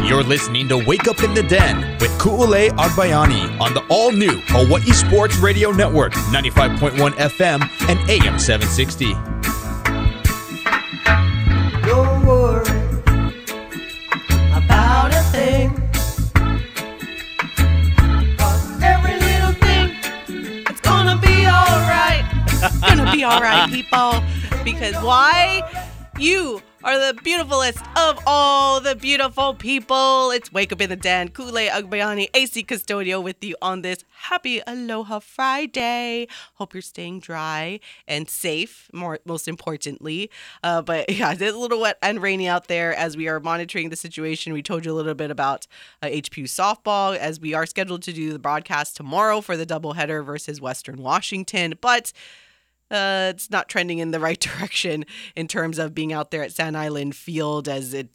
You're 0.05 0.25
listening 0.25 0.67
to 0.69 0.77
Wake 0.77 1.07
Up 1.07 1.23
in 1.23 1.35
the 1.35 1.43
Den 1.45 1.83
with 2.01 2.11
Kuule 2.19 2.71
Agbayani 2.71 3.61
on 3.61 3.75
the 3.75 3.87
all 3.89 4.11
new 4.11 4.41
Hawaii 4.47 4.91
Sports 4.91 5.37
Radio 5.37 5.71
Network, 5.71 6.15
95.1 6.15 7.11
FM 7.13 7.61
and 7.89 8.11
AM 8.11 8.39
760. 8.39 9.15
Gonna 22.61 23.11
be 23.13 23.25
alright, 23.25 23.71
people. 23.71 24.23
Because 24.65 24.95
why? 25.03 25.63
You 26.19 26.61
are 26.85 26.99
the 26.99 27.19
beautifulest 27.23 27.79
of 27.97 28.19
all 28.27 28.79
the 28.81 28.95
beautiful 28.95 29.55
people. 29.55 30.31
It's 30.31 30.53
Wake 30.53 30.71
Up 30.71 30.83
in 30.83 30.91
the 30.91 30.97
Den. 30.97 31.29
Kule 31.29 31.53
Agbayani, 31.53 32.29
AC 32.35 32.63
Custodio 32.65 33.23
with 33.23 33.43
you 33.43 33.57
on 33.63 33.81
this 33.81 34.05
happy 34.11 34.61
Aloha 34.67 35.21
Friday. 35.21 36.29
Hope 36.55 36.75
you're 36.75 36.83
staying 36.83 37.21
dry 37.21 37.81
and 38.07 38.29
safe, 38.29 38.91
more 38.93 39.19
most 39.25 39.49
importantly. 39.49 40.31
Uh, 40.63 40.83
but 40.83 41.11
yeah, 41.17 41.33
it's 41.33 41.41
a 41.41 41.53
little 41.53 41.81
wet 41.81 41.97
and 42.03 42.21
rainy 42.21 42.49
out 42.49 42.69
there 42.69 42.95
as 42.95 43.17
we 43.17 43.27
are 43.29 43.41
monitoring 43.41 43.89
the 43.89 43.97
situation. 43.97 44.53
We 44.53 44.63
told 44.63 44.85
you 44.85 44.93
a 44.93 44.95
little 44.95 45.15
bit 45.15 45.31
about 45.31 45.67
uh, 46.03 46.07
HPU 46.09 46.45
softball 46.45 47.17
as 47.17 47.41
we 47.41 47.55
are 47.55 47.65
scheduled 47.65 48.03
to 48.03 48.13
do 48.13 48.35
the 48.35 48.39
broadcast 48.39 48.97
tomorrow 48.97 49.41
for 49.41 49.57
the 49.57 49.65
doubleheader 49.65 50.23
versus 50.23 50.61
Western 50.61 51.03
Washington. 51.03 51.75
But 51.81 52.13
uh, 52.91 53.31
it's 53.35 53.51
not 53.51 53.69
trending 53.69 53.99
in 53.99 54.11
the 54.11 54.21
right 54.21 54.41
direction 54.59 55.05
in 55.37 55.47
terms 55.49 55.79
of 55.79 55.95
being 55.95 56.13
out 56.13 56.31
there 56.31 56.43
at 56.43 56.53
Sand 56.53 56.77
Island 56.77 57.15
Field 57.15 57.69
as 57.69 57.95
it 57.95 58.09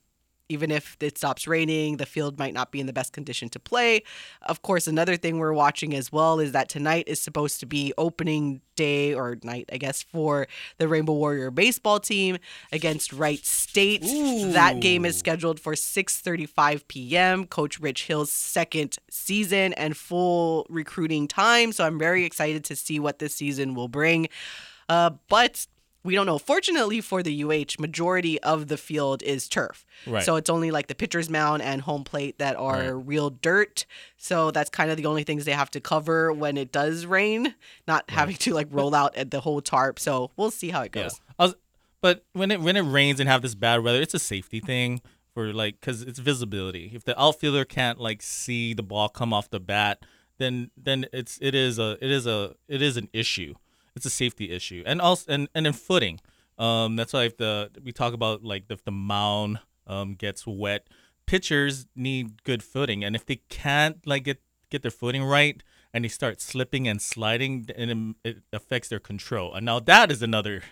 even 0.50 0.72
if 0.72 0.98
it 1.00 1.18
stops 1.18 1.48
raining, 1.48 1.98
the 1.98 2.06
field 2.06 2.38
might 2.38 2.54
not 2.54 2.72
be 2.72 2.80
in 2.80 2.86
the 2.86 2.94
best 2.94 3.14
condition 3.14 3.50
to 3.50 3.60
play. 3.60 4.04
Of 4.44 4.62
course, 4.62 4.88
another 4.88 5.18
thing 5.18 5.40
we're 5.40 5.54
watching 5.54 5.94
as 5.96 6.12
well 6.12 6.40
is 6.40 6.52
that 6.52 6.70
tonight 6.70 7.06
is 7.08 7.22
supposed 7.22 7.60
to 7.62 7.66
be 7.66 7.94
opening 7.98 8.62
day 8.76 9.14
or 9.14 9.38
night, 9.44 9.70
I 9.72 9.78
guess, 9.78 10.04
for 10.04 10.48
the 10.78 10.88
Rainbow 10.88 11.14
Warrior 11.14 11.52
baseball 11.52 12.00
team 12.00 12.38
against 12.72 13.14
Wright 13.14 13.44
State. 13.46 14.02
That 14.02 14.80
game 14.82 15.06
is 15.06 15.18
scheduled 15.18 15.60
for 15.60 15.74
6:35 15.74 16.88
p.m. 16.88 17.46
Coach 17.48 17.80
Rich 17.80 18.06
Hill's 18.06 18.32
second 18.32 18.98
season 19.10 19.74
and 19.74 19.98
full 19.98 20.68
recruiting 20.70 21.28
time, 21.28 21.72
so 21.72 21.86
I'm 21.86 21.98
very 21.98 22.26
excited 22.26 22.64
to 22.66 22.76
see 22.76 23.00
what 23.00 23.20
this 23.20 23.36
season 23.36 23.74
will 23.74 23.88
bring. 23.88 24.28
Uh, 24.88 25.12
but 25.30 25.68
we 26.06 26.14
don't 26.14 26.28
know. 26.28 26.38
Fortunately 26.38 27.02
for 27.02 27.24
the 27.24 27.44
UH, 27.44 27.82
majority 27.82 28.42
of 28.44 28.68
the 28.68 28.78
field 28.78 29.24
is 29.24 29.50
turf. 29.50 29.86
Right. 30.06 30.24
So 30.24 30.36
it's 30.36 30.50
only 30.50 30.72
like 30.72 30.88
the 30.88 30.96
pitcher's 30.96 31.30
mound 31.30 31.64
and 31.64 31.82
home 31.82 32.04
plate 32.04 32.38
that 32.38 32.56
are 32.56 32.96
real 32.96 33.32
dirt. 33.32 33.86
So 34.16 34.52
that's 34.52 34.70
kind 34.70 34.92
of 34.92 34.98
the 34.98 35.08
only 35.08 35.24
things 35.24 35.46
they 35.46 35.52
have 35.52 35.72
to 35.72 35.82
cover 35.82 36.32
when 36.32 36.58
it 36.58 36.72
does 36.72 37.06
rain, 37.06 37.56
not 37.88 38.10
having 38.10 38.36
to 38.36 38.54
like 38.54 38.68
roll 38.70 38.94
out 38.94 39.16
at 39.16 39.32
the 39.32 39.42
whole 39.42 39.62
tarp. 39.62 40.00
So 40.00 40.32
we'll 40.38 40.52
see 40.52 40.70
how 40.70 40.82
it 40.82 40.92
goes. 40.92 41.20
I 41.40 41.46
was, 41.46 41.56
but 42.02 42.24
when 42.34 42.52
it 42.52 42.62
when 42.62 42.78
it 42.78 42.82
rains 42.82 43.20
and 43.20 43.28
have 43.28 43.42
this 43.42 43.56
bad 43.56 43.84
weather, 43.84 44.00
it's 44.00 44.14
a 44.14 44.20
safety 44.20 44.60
thing 44.60 45.02
for 45.34 45.52
like 45.52 45.80
because 45.82 46.04
it's 46.04 46.20
visibility. 46.20 46.92
If 46.94 47.04
the 47.04 47.20
outfielder 47.20 47.66
can't 47.66 48.00
like 48.00 48.22
see 48.22 48.76
the 48.76 48.84
ball 48.84 49.10
come 49.10 49.34
off 49.34 49.50
the 49.50 49.60
bat, 49.60 50.04
then 50.38 50.70
then 50.78 51.08
it's 51.12 51.40
it 51.42 51.56
is 51.56 51.80
a 51.80 51.98
it 52.02 52.12
is 52.12 52.28
a 52.28 52.56
it 52.68 52.82
is 52.84 52.96
an 52.96 53.10
issue. 53.12 53.56
It's 53.96 54.06
a 54.06 54.10
safety 54.10 54.52
issue, 54.52 54.84
and 54.86 55.02
also 55.02 55.32
and 55.32 55.48
and 55.56 55.66
in 55.68 55.74
footing. 55.74 56.20
Um, 56.58 56.96
that's 56.96 57.14
why 57.14 57.24
if 57.24 57.38
the 57.38 57.72
we 57.84 57.92
talk 57.92 58.14
about 58.14 58.44
like 58.44 58.66
if 58.70 58.84
the 58.84 58.92
mound 58.92 59.60
um 59.88 60.16
gets 60.16 60.46
wet, 60.46 60.88
pitchers 61.26 61.88
need 61.96 62.44
good 62.44 62.64
footing, 62.64 63.04
and 63.04 63.16
if 63.16 63.26
they 63.26 63.42
can't 63.50 64.06
like 64.06 64.24
get 64.24 64.42
get 64.70 64.82
their 64.82 64.92
footing 64.92 65.24
right 65.24 65.62
and 65.94 66.04
they 66.04 66.10
start 66.10 66.42
slipping 66.42 66.88
and 66.90 67.02
sliding, 67.02 67.68
and 67.78 68.16
it, 68.24 68.30
it 68.30 68.44
affects 68.52 68.90
their 68.90 69.00
control. 69.00 69.54
And 69.54 69.66
now 69.66 69.80
that 69.80 70.12
is 70.12 70.22
another 70.22 70.64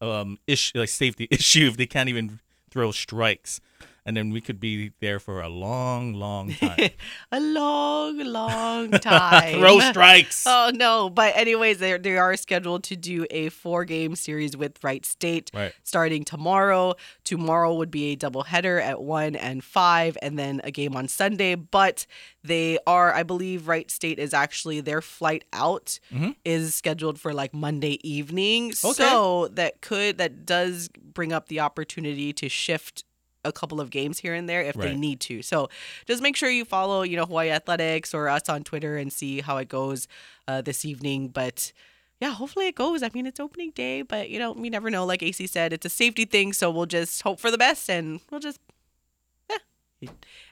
um 0.00 0.38
issue 0.46 0.78
like 0.78 0.88
safety 0.88 1.28
issue 1.30 1.68
if 1.68 1.76
they 1.76 1.86
can't 1.86 2.08
even 2.08 2.40
throw 2.70 2.90
strikes 2.90 3.60
and 4.06 4.16
then 4.16 4.30
we 4.30 4.40
could 4.40 4.60
be 4.60 4.92
there 5.00 5.18
for 5.18 5.40
a 5.40 5.48
long 5.48 6.12
long 6.14 6.52
time 6.60 6.90
A 7.32 7.40
long, 7.40 8.18
long 8.18 8.90
time. 9.12 9.58
throw 9.58 9.80
strikes 9.80 10.44
Oh 10.46 10.70
no! 10.74 11.08
But 11.10 11.36
anyways, 11.36 11.78
they 11.78 11.96
they 11.98 12.16
are 12.18 12.36
scheduled 12.36 12.84
to 12.84 12.96
do 12.96 13.26
a 13.30 13.48
four 13.48 13.84
game 13.84 14.14
series 14.16 14.56
with 14.56 14.82
Wright 14.84 15.04
State 15.06 15.50
Right. 15.54 15.72
starting 15.82 16.24
tomorrow. 16.24 16.94
Tomorrow 17.24 17.74
would 17.74 17.90
be 17.90 18.12
a 18.12 18.16
doubleheader 18.16 18.80
at 18.82 19.00
one 19.02 19.36
and 19.36 19.62
five, 19.64 20.16
and 20.22 20.38
then 20.38 20.60
a 20.64 20.70
game 20.70 20.94
on 20.96 21.08
Sunday. 21.08 21.54
But 21.54 22.06
they 22.42 22.78
are, 22.86 23.12
I 23.14 23.22
believe, 23.22 23.68
Wright 23.68 23.90
State 23.90 24.18
is 24.18 24.34
actually 24.34 24.80
their 24.80 25.00
flight 25.00 25.44
out 25.52 25.98
Mhm. 26.12 26.36
is 26.44 26.74
scheduled 26.74 27.18
for 27.18 27.32
like 27.32 27.54
Monday 27.54 27.98
evening. 28.06 28.66
Okay. 28.84 28.92
So 28.92 29.48
that 29.48 29.80
could 29.80 30.18
that 30.18 30.44
does 30.44 30.88
bring 30.88 31.32
up 31.32 31.48
the 31.48 31.60
opportunity 31.60 32.32
to 32.34 32.48
shift 32.48 33.04
a 33.44 33.52
couple 33.52 33.80
of 33.80 33.90
games 33.90 34.18
here 34.18 34.34
and 34.34 34.48
there 34.48 34.62
if 34.62 34.74
they 34.74 34.96
need 34.96 35.20
to. 35.20 35.42
So 35.42 35.68
just 36.06 36.22
make 36.22 36.36
sure 36.36 36.48
you 36.50 36.64
follow, 36.64 37.02
you 37.02 37.16
know, 37.16 37.26
Hawaii 37.26 37.50
Athletics 37.50 38.14
or 38.14 38.28
us 38.28 38.48
on 38.48 38.64
Twitter 38.64 38.96
and 38.96 39.12
see 39.12 39.40
how 39.40 39.56
it 39.58 39.68
goes 39.68 40.08
uh, 40.48 40.60
this 40.62 40.84
evening. 40.84 41.28
But 41.28 41.72
yeah, 42.20 42.30
hopefully 42.30 42.66
it 42.68 42.74
goes. 42.74 43.02
I 43.02 43.10
mean, 43.12 43.26
it's 43.26 43.40
opening 43.40 43.72
day, 43.72 44.02
but 44.02 44.30
you 44.30 44.38
know, 44.38 44.52
we 44.52 44.70
never 44.70 44.88
know. 44.90 45.04
Like 45.04 45.22
AC 45.22 45.46
said, 45.46 45.72
it's 45.72 45.84
a 45.84 45.90
safety 45.90 46.24
thing, 46.24 46.52
so 46.52 46.70
we'll 46.70 46.86
just 46.86 47.22
hope 47.22 47.40
for 47.40 47.50
the 47.50 47.58
best 47.58 47.88
and 47.90 48.20
we'll 48.30 48.40
just. 48.40 48.60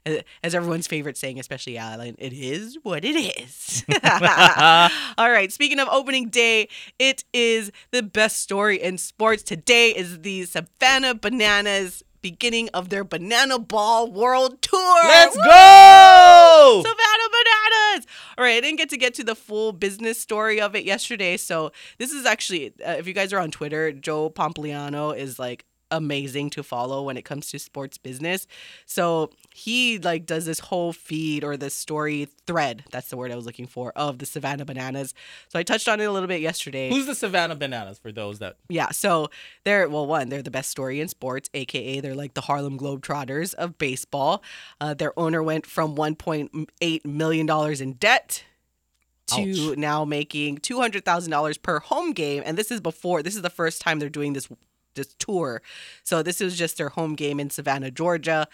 eh. 0.05 0.23
As 0.43 0.55
everyone's 0.55 0.87
favorite 0.87 1.17
saying, 1.17 1.39
especially 1.39 1.77
Alan, 1.79 2.17
it 2.19 2.33
is 2.33 2.77
what 2.83 3.05
it 3.05 3.15
is. 3.15 3.85
All 5.19 5.31
right. 5.31 5.53
Speaking 5.53 5.79
of 5.79 5.89
opening 5.89 6.29
day, 6.29 6.69
it 6.99 7.25
is 7.33 7.71
the 7.93 8.03
best 8.03 8.39
story 8.41 8.83
in 8.83 8.99
sports. 8.99 9.43
Today 9.43 9.91
is 9.91 10.21
the 10.23 10.45
Savannah 10.45 11.15
Bananas 11.15 12.03
beginning 12.23 12.69
of 12.73 12.89
their 12.89 13.05
Banana 13.05 13.59
Ball 13.59 14.11
World 14.11 14.63
Tour. 14.63 15.01
let's 15.05 15.37
Woo! 15.37 15.43
go 15.43 16.83
Savannah 16.83 17.29
Bananas. 17.31 18.07
All 18.39 18.45
right, 18.45 18.57
I 18.57 18.61
didn't 18.61 18.79
get 18.79 18.89
to 18.91 18.97
get 18.97 19.15
to 19.15 19.25
the 19.25 19.35
full 19.35 19.73
business 19.73 20.21
story 20.21 20.61
of 20.61 20.75
it 20.75 20.85
yesterday, 20.85 21.37
so 21.37 21.73
this 21.99 22.13
is 22.13 22.25
actually, 22.25 22.73
uh, 22.87 22.93
if 22.93 23.07
you 23.07 23.13
guys 23.13 23.33
are 23.33 23.39
on 23.39 23.51
Twitter, 23.51 23.93
Joe 23.93 24.31
Pompliano 24.31 25.17
is 25.17 25.39
like 25.39 25.65
amazing 25.93 26.51
to 26.51 26.65
follow 26.65 27.05
when 27.05 27.17
it 27.17 27.23
comes 27.25 27.49
to 27.51 27.59
sports 27.61 27.99
business. 27.99 28.49
So 28.87 29.31
he 29.55 29.99
like 29.99 30.27
does 30.27 30.45
this 30.47 30.59
whole 30.59 30.93
feed 30.93 31.45
or 31.45 31.57
this 31.57 31.75
story 31.75 32.27
thread. 32.47 32.83
That's 32.91 33.09
the 33.09 33.17
word 33.17 33.31
I 33.31 33.37
was 33.37 33.47
looking 33.47 33.69
for 33.69 33.93
of 33.95 34.19
the 34.19 34.27
Savannah 34.27 34.65
Bananas. 34.65 35.15
So 35.49 35.59
I 35.59 35.63
touched 35.63 35.87
on 35.87 36.01
it 36.01 36.05
a 36.05 36.11
little 36.11 36.27
bit 36.27 36.41
yesterday. 36.41 36.91
Who's 36.91 37.07
the 37.07 37.15
Savannah 37.15 37.55
Bananas 37.55 37.99
for 37.99 38.11
those 38.11 38.41
that 38.41 38.57
Yeah, 38.69 38.91
so 38.91 39.29
they're 39.65 39.89
well, 39.89 40.07
one, 40.07 40.29
they're 40.31 40.43
the 40.43 40.51
best 40.51 40.71
story 40.71 41.01
in 41.01 41.07
sports, 41.09 41.49
aka 41.55 42.01
they're 42.01 42.15
like 42.17 42.35
the 42.35 42.41
Harlem 42.41 42.79
Globetrotters 42.79 43.55
of 43.55 43.79
baseball. 43.79 44.43
Uh, 44.81 44.95
their 44.95 45.17
owner 45.19 45.43
went 45.43 45.67
from 45.67 45.95
1.8 45.95 47.05
million 47.05 47.47
dollars 47.47 47.81
in 47.81 47.93
debt 47.95 48.45
to 49.29 49.71
Ouch. 49.73 49.79
now 49.79 50.05
making 50.05 50.59
two 50.59 50.81
hundred 50.81 51.05
thousand 51.05 51.31
dollars 51.31 51.57
per 51.57 51.79
home 51.79 52.13
game, 52.13 52.43
and 52.45 52.59
this 52.59 52.71
is 52.71 52.81
before. 52.81 53.23
This 53.23 53.37
is 53.37 53.43
the 53.43 53.51
first 53.51 53.81
time 53.81 53.99
they're 53.99 54.09
doing 54.09 54.33
this 54.33 54.49
this 54.95 55.15
tour. 55.19 55.63
So 56.05 56.23
this 56.23 56.41
is 56.41 56.57
just 56.57 56.77
their 56.77 56.91
home 56.91 57.15
game 57.15 57.41
in 57.41 57.51
Savannah, 57.51 57.91
Georgia. 57.91 58.49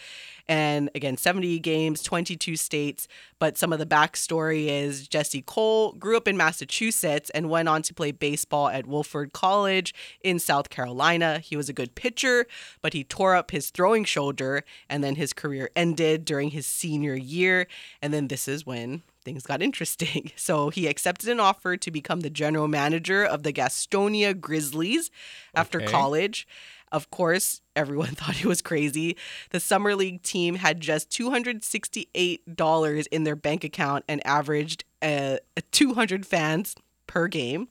And 0.48 0.88
again, 0.94 1.16
70 1.16 1.58
games, 1.58 2.02
22 2.02 2.56
states. 2.56 3.06
But 3.38 3.58
some 3.58 3.72
of 3.72 3.78
the 3.78 3.86
backstory 3.86 4.66
is 4.66 5.06
Jesse 5.06 5.42
Cole 5.42 5.92
grew 5.92 6.16
up 6.16 6.26
in 6.26 6.36
Massachusetts 6.36 7.30
and 7.30 7.50
went 7.50 7.68
on 7.68 7.82
to 7.82 7.94
play 7.94 8.12
baseball 8.12 8.68
at 8.68 8.86
Wofford 8.86 9.32
College 9.32 9.94
in 10.22 10.38
South 10.38 10.70
Carolina. 10.70 11.38
He 11.38 11.56
was 11.56 11.68
a 11.68 11.74
good 11.74 11.94
pitcher, 11.94 12.46
but 12.80 12.94
he 12.94 13.04
tore 13.04 13.36
up 13.36 13.50
his 13.50 13.70
throwing 13.70 14.04
shoulder 14.04 14.64
and 14.88 15.04
then 15.04 15.16
his 15.16 15.32
career 15.32 15.70
ended 15.76 16.24
during 16.24 16.50
his 16.50 16.66
senior 16.66 17.14
year. 17.14 17.66
And 18.00 18.14
then 18.14 18.28
this 18.28 18.48
is 18.48 18.64
when 18.64 19.02
things 19.28 19.44
got 19.46 19.60
interesting. 19.62 20.32
So 20.48 20.70
he 20.70 20.86
accepted 20.86 21.28
an 21.28 21.40
offer 21.40 21.76
to 21.76 21.90
become 21.90 22.20
the 22.20 22.30
general 22.30 22.68
manager 22.68 23.22
of 23.24 23.42
the 23.42 23.52
Gastonia 23.52 24.32
Grizzlies 24.38 25.10
after 25.54 25.80
Okay. 25.80 25.92
college. 25.92 26.46
Of 26.90 27.10
course, 27.10 27.60
everyone 27.76 28.14
thought 28.18 28.36
he 28.36 28.46
was 28.48 28.62
crazy. 28.62 29.16
The 29.50 29.60
Summer 29.60 29.94
League 29.94 30.22
team 30.22 30.54
had 30.56 30.80
just 30.80 31.10
$268 31.10 33.06
in 33.10 33.24
their 33.24 33.36
bank 33.36 33.64
account 33.64 34.04
and 34.08 34.26
averaged 34.26 34.84
uh, 35.02 35.36
200 35.70 36.24
fans 36.26 36.74
per 37.06 37.28
game. 37.28 37.68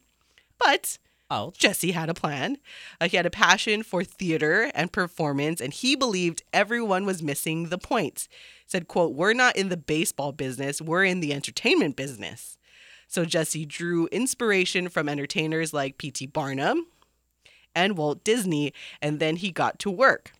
But 0.59 0.97
Ouch. 1.29 1.57
Jesse 1.57 1.91
had 1.91 2.09
a 2.09 2.13
plan. 2.13 2.57
Uh, 3.01 3.09
he 3.09 3.17
had 3.17 3.25
a 3.25 3.31
passion 3.31 3.83
for 3.83 4.03
theater 4.03 4.71
and 4.73 4.91
performance, 4.91 5.59
and 5.59 5.73
he 5.73 5.95
believed 5.95 6.43
everyone 6.53 7.05
was 7.05 7.21
missing 7.21 7.67
the 7.67 7.77
point. 7.77 8.27
Said, 8.65 8.87
quote, 8.87 9.13
we're 9.13 9.33
not 9.33 9.55
in 9.57 9.69
the 9.69 9.77
baseball 9.77 10.31
business, 10.31 10.81
we're 10.81 11.03
in 11.03 11.19
the 11.19 11.33
entertainment 11.33 11.95
business. 11.95 12.57
So 13.07 13.25
Jesse 13.25 13.65
drew 13.65 14.07
inspiration 14.07 14.89
from 14.89 15.07
entertainers 15.07 15.73
like 15.73 15.97
P.T. 15.97 16.27
Barnum 16.27 16.87
and 17.75 17.97
Walt 17.97 18.23
Disney, 18.23 18.73
and 19.01 19.19
then 19.19 19.37
he 19.37 19.51
got 19.51 19.79
to 19.79 19.91
work. 19.91 20.33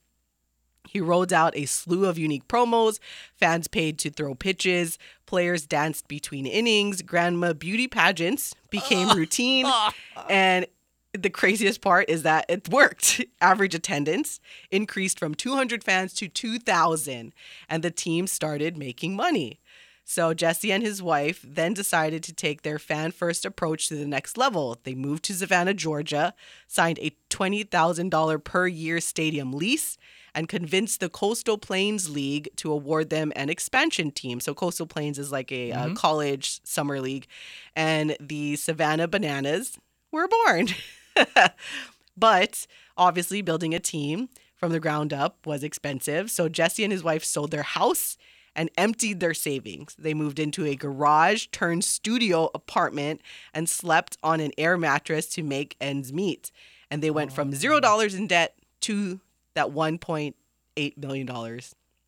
He 0.87 1.01
rolled 1.01 1.33
out 1.33 1.55
a 1.55 1.65
slew 1.65 2.05
of 2.05 2.17
unique 2.17 2.47
promos. 2.47 2.99
Fans 3.35 3.67
paid 3.67 3.99
to 3.99 4.09
throw 4.09 4.35
pitches. 4.35 4.97
Players 5.25 5.65
danced 5.65 6.07
between 6.07 6.45
innings. 6.45 7.01
Grandma 7.01 7.53
beauty 7.53 7.87
pageants 7.87 8.55
became 8.69 9.09
routine. 9.17 9.65
And 10.29 10.65
the 11.13 11.29
craziest 11.29 11.81
part 11.81 12.09
is 12.09 12.23
that 12.23 12.45
it 12.49 12.69
worked. 12.69 13.23
Average 13.41 13.75
attendance 13.75 14.39
increased 14.71 15.19
from 15.19 15.35
200 15.35 15.83
fans 15.83 16.13
to 16.15 16.27
2,000, 16.27 17.33
and 17.69 17.83
the 17.83 17.91
team 17.91 18.27
started 18.27 18.77
making 18.77 19.15
money. 19.15 19.59
So 20.09 20.33
Jesse 20.33 20.71
and 20.71 20.81
his 20.81 21.03
wife 21.03 21.43
then 21.45 21.73
decided 21.73 22.23
to 22.23 22.33
take 22.33 22.61
their 22.61 22.79
fan 22.79 23.11
first 23.11 23.45
approach 23.45 23.89
to 23.89 23.95
the 23.95 24.07
next 24.07 24.37
level. 24.37 24.77
They 24.83 24.95
moved 24.95 25.25
to 25.25 25.33
Savannah, 25.33 25.73
Georgia, 25.73 26.33
signed 26.65 26.97
a 26.99 27.11
$20,000 27.29 28.43
per 28.43 28.67
year 28.67 29.01
stadium 29.01 29.51
lease, 29.51 29.97
and 30.33 30.47
convinced 30.47 30.99
the 30.99 31.09
Coastal 31.09 31.57
Plains 31.57 32.09
League 32.09 32.47
to 32.57 32.71
award 32.71 33.09
them 33.09 33.33
an 33.35 33.49
expansion 33.49 34.11
team. 34.11 34.39
So 34.39 34.53
Coastal 34.53 34.85
Plains 34.85 35.17
is 35.17 35.31
like 35.31 35.51
a 35.51 35.71
uh, 35.71 35.93
college 35.95 36.61
summer 36.63 37.01
league, 37.01 37.27
and 37.75 38.15
the 38.19 38.55
Savannah 38.55 39.07
Bananas 39.07 39.77
were 40.11 40.27
born. 40.27 40.69
but 42.17 42.67
obviously, 42.97 43.41
building 43.41 43.73
a 43.73 43.79
team 43.79 44.29
from 44.55 44.71
the 44.71 44.79
ground 44.79 45.13
up 45.13 45.45
was 45.45 45.63
expensive. 45.63 46.31
So 46.31 46.49
Jesse 46.49 46.83
and 46.83 46.91
his 46.91 47.03
wife 47.03 47.23
sold 47.23 47.51
their 47.51 47.63
house 47.63 48.17
and 48.55 48.71
emptied 48.75 49.19
their 49.19 49.35
savings. 49.35 49.95
They 49.99 50.15
moved 50.15 50.39
into 50.39 50.65
a 50.65 50.75
garage 50.75 51.45
turned 51.51 51.85
studio 51.85 52.49
apartment 52.55 53.21
and 53.53 53.69
slept 53.69 54.17
on 54.23 54.39
an 54.39 54.51
air 54.57 54.77
mattress 54.77 55.27
to 55.27 55.43
make 55.43 55.77
ends 55.79 56.11
meet. 56.11 56.51
And 56.89 57.03
they 57.03 57.11
went 57.11 57.31
from 57.31 57.53
zero 57.53 57.79
dollars 57.79 58.15
in 58.15 58.25
debt 58.25 58.55
to 58.81 59.19
that 59.53 59.67
$1.8 59.67 60.97
million 60.97 61.59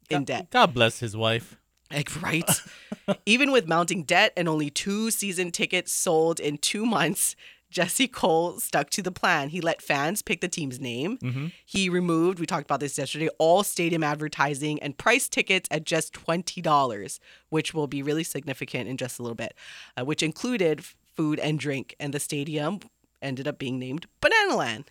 in 0.10 0.24
debt. 0.24 0.50
God 0.50 0.74
bless 0.74 1.00
his 1.00 1.16
wife. 1.16 1.58
Like, 1.92 2.22
right? 2.22 2.50
Even 3.26 3.52
with 3.52 3.68
mounting 3.68 4.04
debt 4.04 4.34
and 4.38 4.48
only 4.48 4.70
two 4.70 5.12
season 5.12 5.52
tickets 5.52 5.92
sold 5.92 6.40
in 6.40 6.58
two 6.58 6.86
months, 6.86 7.36
Jesse 7.70 8.08
Cole 8.08 8.60
stuck 8.60 8.90
to 8.92 9.02
the 9.02 9.12
plan. 9.12 9.50
He 9.50 9.62
let 9.62 9.82
fans 9.82 10.22
pick 10.22 10.42
the 10.42 10.48
team's 10.48 10.80
name. 10.80 11.52
He 11.66 11.88
removed, 11.90 12.40
we 12.40 12.46
talked 12.46 12.66
about 12.66 12.80
this 12.80 12.98
yesterday, 12.98 13.30
all 13.38 13.64
stadium 13.64 14.04
advertising 14.04 14.82
and 14.82 14.98
priced 14.98 15.32
tickets 15.32 15.68
at 15.72 15.84
just 15.86 16.14
$20, 16.14 17.20
which 17.50 17.74
will 17.74 17.88
be 17.88 18.02
really 18.02 18.24
significant 18.24 18.90
in 18.90 18.98
just 18.98 19.20
a 19.20 19.22
little 19.22 19.36
bit, 19.36 19.54
uh, 19.98 20.04
which 20.04 20.24
included 20.24 20.84
food 21.16 21.40
and 21.40 21.60
drink. 21.60 21.96
And 22.00 22.14
the 22.14 22.20
stadium 22.20 22.80
ended 23.22 23.48
up 23.48 23.60
being 23.60 23.78
named 23.78 24.08
Banana 24.22 24.56
Land 24.56 24.90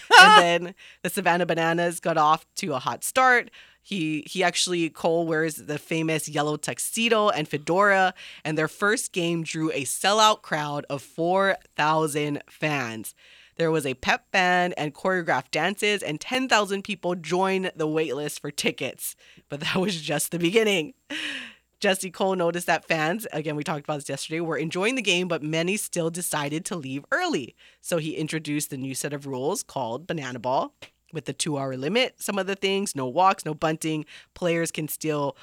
and 0.20 0.42
then 0.42 0.74
the 1.02 1.10
Savannah 1.10 1.46
Bananas 1.46 2.00
got 2.00 2.16
off 2.16 2.46
to 2.56 2.74
a 2.74 2.78
hot 2.78 3.04
start. 3.04 3.50
He 3.82 4.24
he 4.28 4.44
actually 4.44 4.88
Cole 4.90 5.26
wears 5.26 5.56
the 5.56 5.78
famous 5.78 6.28
yellow 6.28 6.56
tuxedo 6.56 7.30
and 7.30 7.48
fedora, 7.48 8.14
and 8.44 8.56
their 8.56 8.68
first 8.68 9.12
game 9.12 9.42
drew 9.42 9.70
a 9.72 9.82
sellout 9.82 10.42
crowd 10.42 10.86
of 10.88 11.02
four 11.02 11.56
thousand 11.76 12.42
fans. 12.48 13.14
There 13.56 13.70
was 13.70 13.84
a 13.84 13.94
pep 13.94 14.30
band 14.30 14.74
and 14.76 14.94
choreographed 14.94 15.50
dances, 15.50 16.02
and 16.02 16.20
10,000 16.20 16.82
people 16.82 17.14
joined 17.14 17.70
the 17.76 17.86
waitlist 17.86 18.40
for 18.40 18.50
tickets. 18.50 19.14
But 19.48 19.60
that 19.60 19.76
was 19.76 20.00
just 20.00 20.30
the 20.30 20.38
beginning. 20.38 20.94
Jesse 21.82 22.12
Cole 22.12 22.36
noticed 22.36 22.68
that 22.68 22.84
fans, 22.84 23.26
again, 23.32 23.56
we 23.56 23.64
talked 23.64 23.84
about 23.84 23.96
this 23.96 24.08
yesterday, 24.08 24.38
were 24.38 24.56
enjoying 24.56 24.94
the 24.94 25.02
game, 25.02 25.26
but 25.26 25.42
many 25.42 25.76
still 25.76 26.10
decided 26.10 26.64
to 26.66 26.76
leave 26.76 27.04
early. 27.10 27.56
So 27.80 27.96
he 27.98 28.14
introduced 28.14 28.72
a 28.72 28.76
new 28.76 28.94
set 28.94 29.12
of 29.12 29.26
rules 29.26 29.64
called 29.64 30.06
Banana 30.06 30.38
Ball 30.38 30.72
with 31.12 31.24
the 31.24 31.32
two 31.32 31.58
hour 31.58 31.76
limit. 31.76 32.22
Some 32.22 32.38
of 32.38 32.46
the 32.46 32.54
things 32.54 32.94
no 32.94 33.08
walks, 33.08 33.44
no 33.44 33.52
bunting. 33.52 34.04
Players 34.32 34.70
can 34.70 34.86
steal 34.86 35.36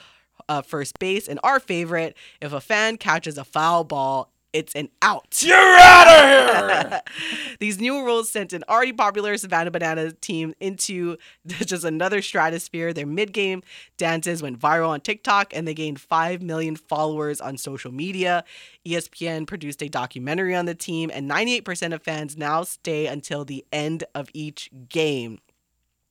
uh, 0.48 0.62
first 0.62 0.98
base. 0.98 1.28
And 1.28 1.42
our 1.44 1.60
favorite 1.60 2.16
if 2.40 2.54
a 2.54 2.62
fan 2.62 2.96
catches 2.96 3.38
a 3.38 3.44
foul 3.44 3.84
ball, 3.84 4.32
it's 4.54 4.74
an 4.76 4.90
out. 5.02 5.42
You're 5.42 5.58
out 5.58 6.08
of 6.08 6.90
here. 6.90 7.02
These 7.60 7.80
new 7.80 8.04
rules 8.04 8.32
sent 8.32 8.54
an 8.54 8.64
already 8.68 8.94
popular 8.94 9.38
Savannah 9.38 9.72
Banana 9.72 10.12
team 10.12 10.54
into 10.60 11.18
just 11.48 11.84
another 11.84 12.22
stratosphere. 12.22 12.94
Their 12.94 13.06
mid 13.06 13.32
game 13.34 13.64
dances 13.98 14.42
went 14.42 14.60
viral 14.60 14.90
on 14.90 15.02
TikTok 15.02 15.56
and 15.56 15.68
they 15.68 15.74
gained 15.74 16.02
5 16.02 16.42
million 16.42 16.76
followers 16.76 17.40
on 17.42 17.58
social 17.58 17.92
media. 17.92 18.44
ESPN 18.86 19.46
produced 19.46 19.84
a 19.84 19.90
documentary 19.90 20.56
on 20.56 20.66
the 20.66 20.76
team, 20.76 21.12
and 21.14 21.30
98% 21.30 21.94
of 21.94 22.02
fans 22.02 22.38
now 22.38 22.64
stay 22.64 23.06
until 23.06 23.46
the 23.46 23.66
end 23.72 24.04
of 24.16 24.30
each 24.34 24.70
game. 24.90 25.40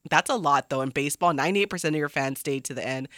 That's 0.08 0.30
a 0.30 0.36
lot, 0.36 0.70
though. 0.70 0.80
In 0.82 0.90
baseball, 0.90 1.32
98% 1.32 1.88
of 1.88 1.94
your 1.96 2.08
fans 2.08 2.40
stay 2.40 2.60
to 2.60 2.74
the 2.74 2.86
end. 2.86 3.08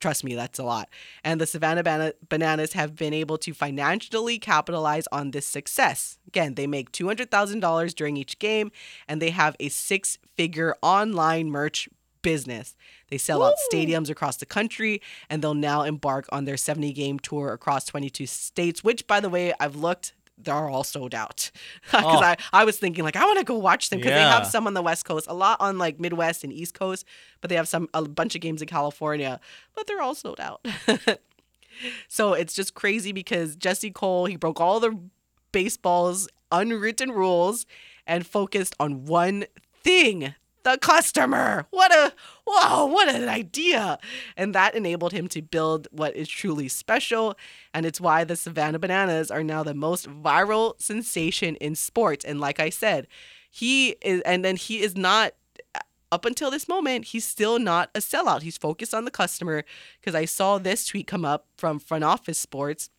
Trust 0.00 0.24
me, 0.24 0.34
that's 0.34 0.58
a 0.58 0.62
lot. 0.62 0.90
And 1.24 1.40
the 1.40 1.46
Savannah 1.46 1.82
Bana- 1.82 2.12
Bananas 2.28 2.74
have 2.74 2.96
been 2.96 3.14
able 3.14 3.38
to 3.38 3.54
financially 3.54 4.38
capitalize 4.38 5.06
on 5.10 5.30
this 5.30 5.46
success. 5.46 6.18
Again, 6.26 6.54
they 6.54 6.66
make 6.66 6.92
$200,000 6.92 7.94
during 7.94 8.16
each 8.16 8.38
game, 8.38 8.70
and 9.08 9.22
they 9.22 9.30
have 9.30 9.56
a 9.58 9.70
six 9.70 10.18
figure 10.36 10.76
online 10.82 11.50
merch 11.50 11.88
business. 12.20 12.74
They 13.08 13.18
sell 13.18 13.42
out 13.42 13.54
stadiums 13.72 14.10
across 14.10 14.36
the 14.36 14.46
country, 14.46 15.00
and 15.30 15.42
they'll 15.42 15.54
now 15.54 15.82
embark 15.82 16.26
on 16.30 16.44
their 16.44 16.56
70 16.56 16.92
game 16.92 17.18
tour 17.18 17.52
across 17.52 17.84
22 17.86 18.26
states, 18.26 18.82
which, 18.84 19.06
by 19.06 19.20
the 19.20 19.30
way, 19.30 19.54
I've 19.60 19.76
looked. 19.76 20.12
They're 20.38 20.68
all 20.68 20.84
sold 20.84 21.14
out 21.14 21.50
because 21.90 22.04
Oh. 22.04 22.22
I, 22.22 22.36
I 22.52 22.64
was 22.64 22.78
thinking 22.78 23.04
like 23.04 23.16
I 23.16 23.24
want 23.24 23.38
to 23.38 23.44
go 23.44 23.56
watch 23.56 23.90
them 23.90 23.98
because 24.00 24.12
they 24.12 24.20
have 24.20 24.46
some 24.46 24.66
on 24.66 24.74
the 24.74 24.82
West 24.82 25.04
Coast, 25.04 25.26
a 25.28 25.34
lot 25.34 25.58
on 25.60 25.78
like 25.78 25.98
Midwest 25.98 26.44
and 26.44 26.52
East 26.52 26.74
Coast, 26.74 27.06
but 27.40 27.48
they 27.50 27.56
have 27.56 27.68
some 27.68 27.88
a 27.94 28.02
bunch 28.02 28.34
of 28.34 28.40
games 28.40 28.60
in 28.60 28.68
California, 28.68 29.40
but 29.74 29.86
they're 29.86 30.02
all 30.02 30.14
sold 30.14 30.38
out. 30.40 30.64
so 32.08 32.32
it's 32.32 32.54
just 32.54 32.74
crazy 32.74 33.12
because 33.12 33.56
Jesse 33.56 33.90
Cole 33.90 34.26
he 34.26 34.36
broke 34.36 34.60
all 34.60 34.80
the 34.80 34.98
baseball's 35.52 36.28
unwritten 36.52 37.10
rules 37.10 37.66
and 38.06 38.26
focused 38.26 38.74
on 38.78 39.04
one 39.04 39.44
thing 39.82 40.34
the 40.66 40.78
customer. 40.78 41.66
What 41.70 41.94
a 41.94 42.12
whoa 42.44 42.86
what 42.86 43.08
an 43.08 43.28
idea. 43.28 43.98
And 44.36 44.54
that 44.54 44.74
enabled 44.74 45.12
him 45.12 45.28
to 45.28 45.40
build 45.40 45.86
what 45.92 46.16
is 46.16 46.28
truly 46.28 46.68
special. 46.68 47.38
And 47.72 47.86
it's 47.86 48.00
why 48.00 48.24
the 48.24 48.34
savannah 48.34 48.80
bananas 48.80 49.30
are 49.30 49.44
now 49.44 49.62
the 49.62 49.74
most 49.74 50.08
viral 50.08 50.80
sensation 50.80 51.54
in 51.56 51.76
sports. 51.76 52.24
And 52.24 52.40
like 52.40 52.58
i 52.58 52.70
said 52.70 53.06
he 53.50 53.90
is 54.02 54.20
and 54.22 54.44
then 54.44 54.56
he 54.56 54.80
is 54.80 54.96
not 54.96 55.32
up 56.12 56.24
until 56.24 56.50
this 56.50 56.68
moment, 56.68 57.06
he's 57.06 57.24
still 57.24 57.58
not 57.58 57.90
a 57.94 57.98
sellout. 57.98 58.42
He's 58.42 58.56
focused 58.56 58.94
on 58.94 59.04
the 59.04 59.10
customer. 59.10 59.64
Because 60.00 60.14
I 60.14 60.24
saw 60.24 60.58
this 60.58 60.86
tweet 60.86 61.06
come 61.06 61.24
up 61.24 61.46
from 61.56 61.78
Front 61.78 62.04
Office 62.04 62.38
Sports 62.38 62.90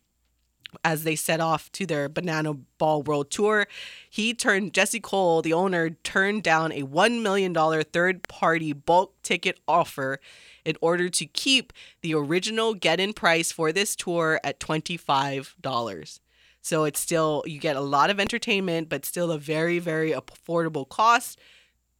as 0.84 1.04
they 1.04 1.16
set 1.16 1.40
off 1.40 1.70
to 1.72 1.86
their 1.86 2.08
Banana 2.08 2.54
Ball 2.54 3.02
World 3.02 3.30
Tour. 3.30 3.66
He 4.08 4.34
turned, 4.34 4.74
Jesse 4.74 5.00
Cole, 5.00 5.42
the 5.42 5.52
owner, 5.52 5.90
turned 5.90 6.42
down 6.42 6.72
a 6.72 6.82
$1 6.82 7.22
million 7.22 7.54
third 7.84 8.26
party 8.28 8.72
bulk 8.72 9.14
ticket 9.22 9.58
offer 9.66 10.20
in 10.64 10.76
order 10.80 11.08
to 11.08 11.26
keep 11.26 11.72
the 12.02 12.14
original 12.14 12.74
get 12.74 13.00
in 13.00 13.12
price 13.12 13.50
for 13.52 13.72
this 13.72 13.96
tour 13.96 14.40
at 14.44 14.60
$25. 14.60 16.20
So 16.60 16.84
it's 16.84 17.00
still, 17.00 17.42
you 17.46 17.58
get 17.58 17.76
a 17.76 17.80
lot 17.80 18.10
of 18.10 18.20
entertainment, 18.20 18.88
but 18.88 19.04
still 19.04 19.30
a 19.30 19.38
very, 19.38 19.78
very 19.78 20.10
affordable 20.10 20.88
cost. 20.88 21.38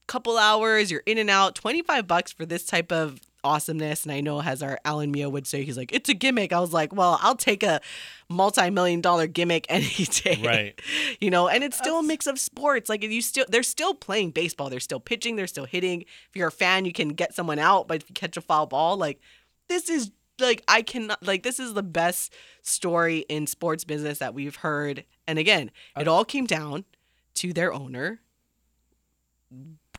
Couple 0.06 0.36
hours, 0.36 0.90
you're 0.90 1.02
in 1.06 1.18
and 1.18 1.30
out, 1.30 1.54
25 1.54 2.06
bucks 2.06 2.32
for 2.32 2.44
this 2.44 2.66
type 2.66 2.92
of 2.92 3.20
awesomeness. 3.48 4.04
And 4.04 4.12
I 4.12 4.20
know, 4.20 4.40
as 4.40 4.62
our 4.62 4.78
Alan 4.84 5.10
Mio 5.10 5.28
would 5.28 5.46
say, 5.46 5.64
he's 5.64 5.76
like, 5.76 5.92
it's 5.92 6.08
a 6.08 6.14
gimmick. 6.14 6.52
I 6.52 6.60
was 6.60 6.72
like, 6.72 6.92
well, 6.92 7.18
I'll 7.22 7.34
take 7.34 7.62
a 7.62 7.80
multi 8.28 8.70
million 8.70 9.00
dollar 9.00 9.26
gimmick 9.26 9.66
any 9.70 9.88
day. 9.88 10.40
Right. 10.44 10.80
you 11.20 11.30
know, 11.30 11.48
and 11.48 11.64
it's 11.64 11.78
still 11.78 11.98
a 11.98 12.02
mix 12.02 12.26
of 12.26 12.38
sports. 12.38 12.88
Like, 12.88 13.02
you 13.02 13.22
still, 13.22 13.46
they're 13.48 13.62
still 13.62 13.94
playing 13.94 14.30
baseball. 14.30 14.70
They're 14.70 14.80
still 14.80 15.00
pitching. 15.00 15.36
They're 15.36 15.46
still 15.46 15.64
hitting. 15.66 16.02
If 16.02 16.30
you're 16.34 16.48
a 16.48 16.52
fan, 16.52 16.84
you 16.84 16.92
can 16.92 17.08
get 17.10 17.34
someone 17.34 17.58
out. 17.58 17.88
But 17.88 18.02
if 18.02 18.10
you 18.10 18.14
catch 18.14 18.36
a 18.36 18.40
foul 18.40 18.66
ball, 18.66 18.96
like, 18.96 19.20
this 19.68 19.88
is 19.88 20.10
like 20.40 20.62
I 20.68 20.82
cannot 20.82 21.22
like 21.26 21.42
this 21.42 21.58
is 21.58 21.74
the 21.74 21.82
best 21.82 22.32
story 22.62 23.24
in 23.28 23.46
sports 23.46 23.84
business 23.84 24.18
that 24.18 24.34
we've 24.34 24.56
heard. 24.56 25.04
And 25.26 25.38
again, 25.38 25.70
it 25.96 26.08
uh, 26.08 26.12
all 26.12 26.24
came 26.24 26.46
down 26.46 26.84
to 27.34 27.52
their 27.52 27.72
owner 27.72 28.20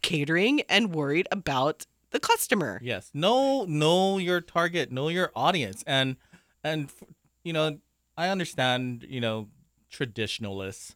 catering 0.01 0.61
and 0.61 0.93
worried 0.93 1.27
about 1.31 1.85
the 2.11 2.19
customer. 2.19 2.79
Yes. 2.81 3.11
Know 3.13 3.65
know 3.65 4.17
your 4.17 4.41
target, 4.41 4.91
know 4.91 5.09
your 5.09 5.31
audience, 5.35 5.83
and 5.85 6.15
and 6.63 6.89
you 7.43 7.53
know 7.53 7.77
I 8.17 8.29
understand 8.29 9.05
you 9.07 9.21
know 9.21 9.49
traditionalists, 9.89 10.95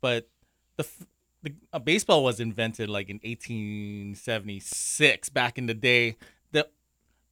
but 0.00 0.28
the 0.76 0.86
the 1.42 1.54
uh, 1.72 1.78
baseball 1.78 2.24
was 2.24 2.40
invented 2.40 2.88
like 2.88 3.10
in 3.10 3.20
1876 3.22 5.28
back 5.28 5.58
in 5.58 5.66
the 5.66 5.74
day. 5.74 6.16
The 6.52 6.68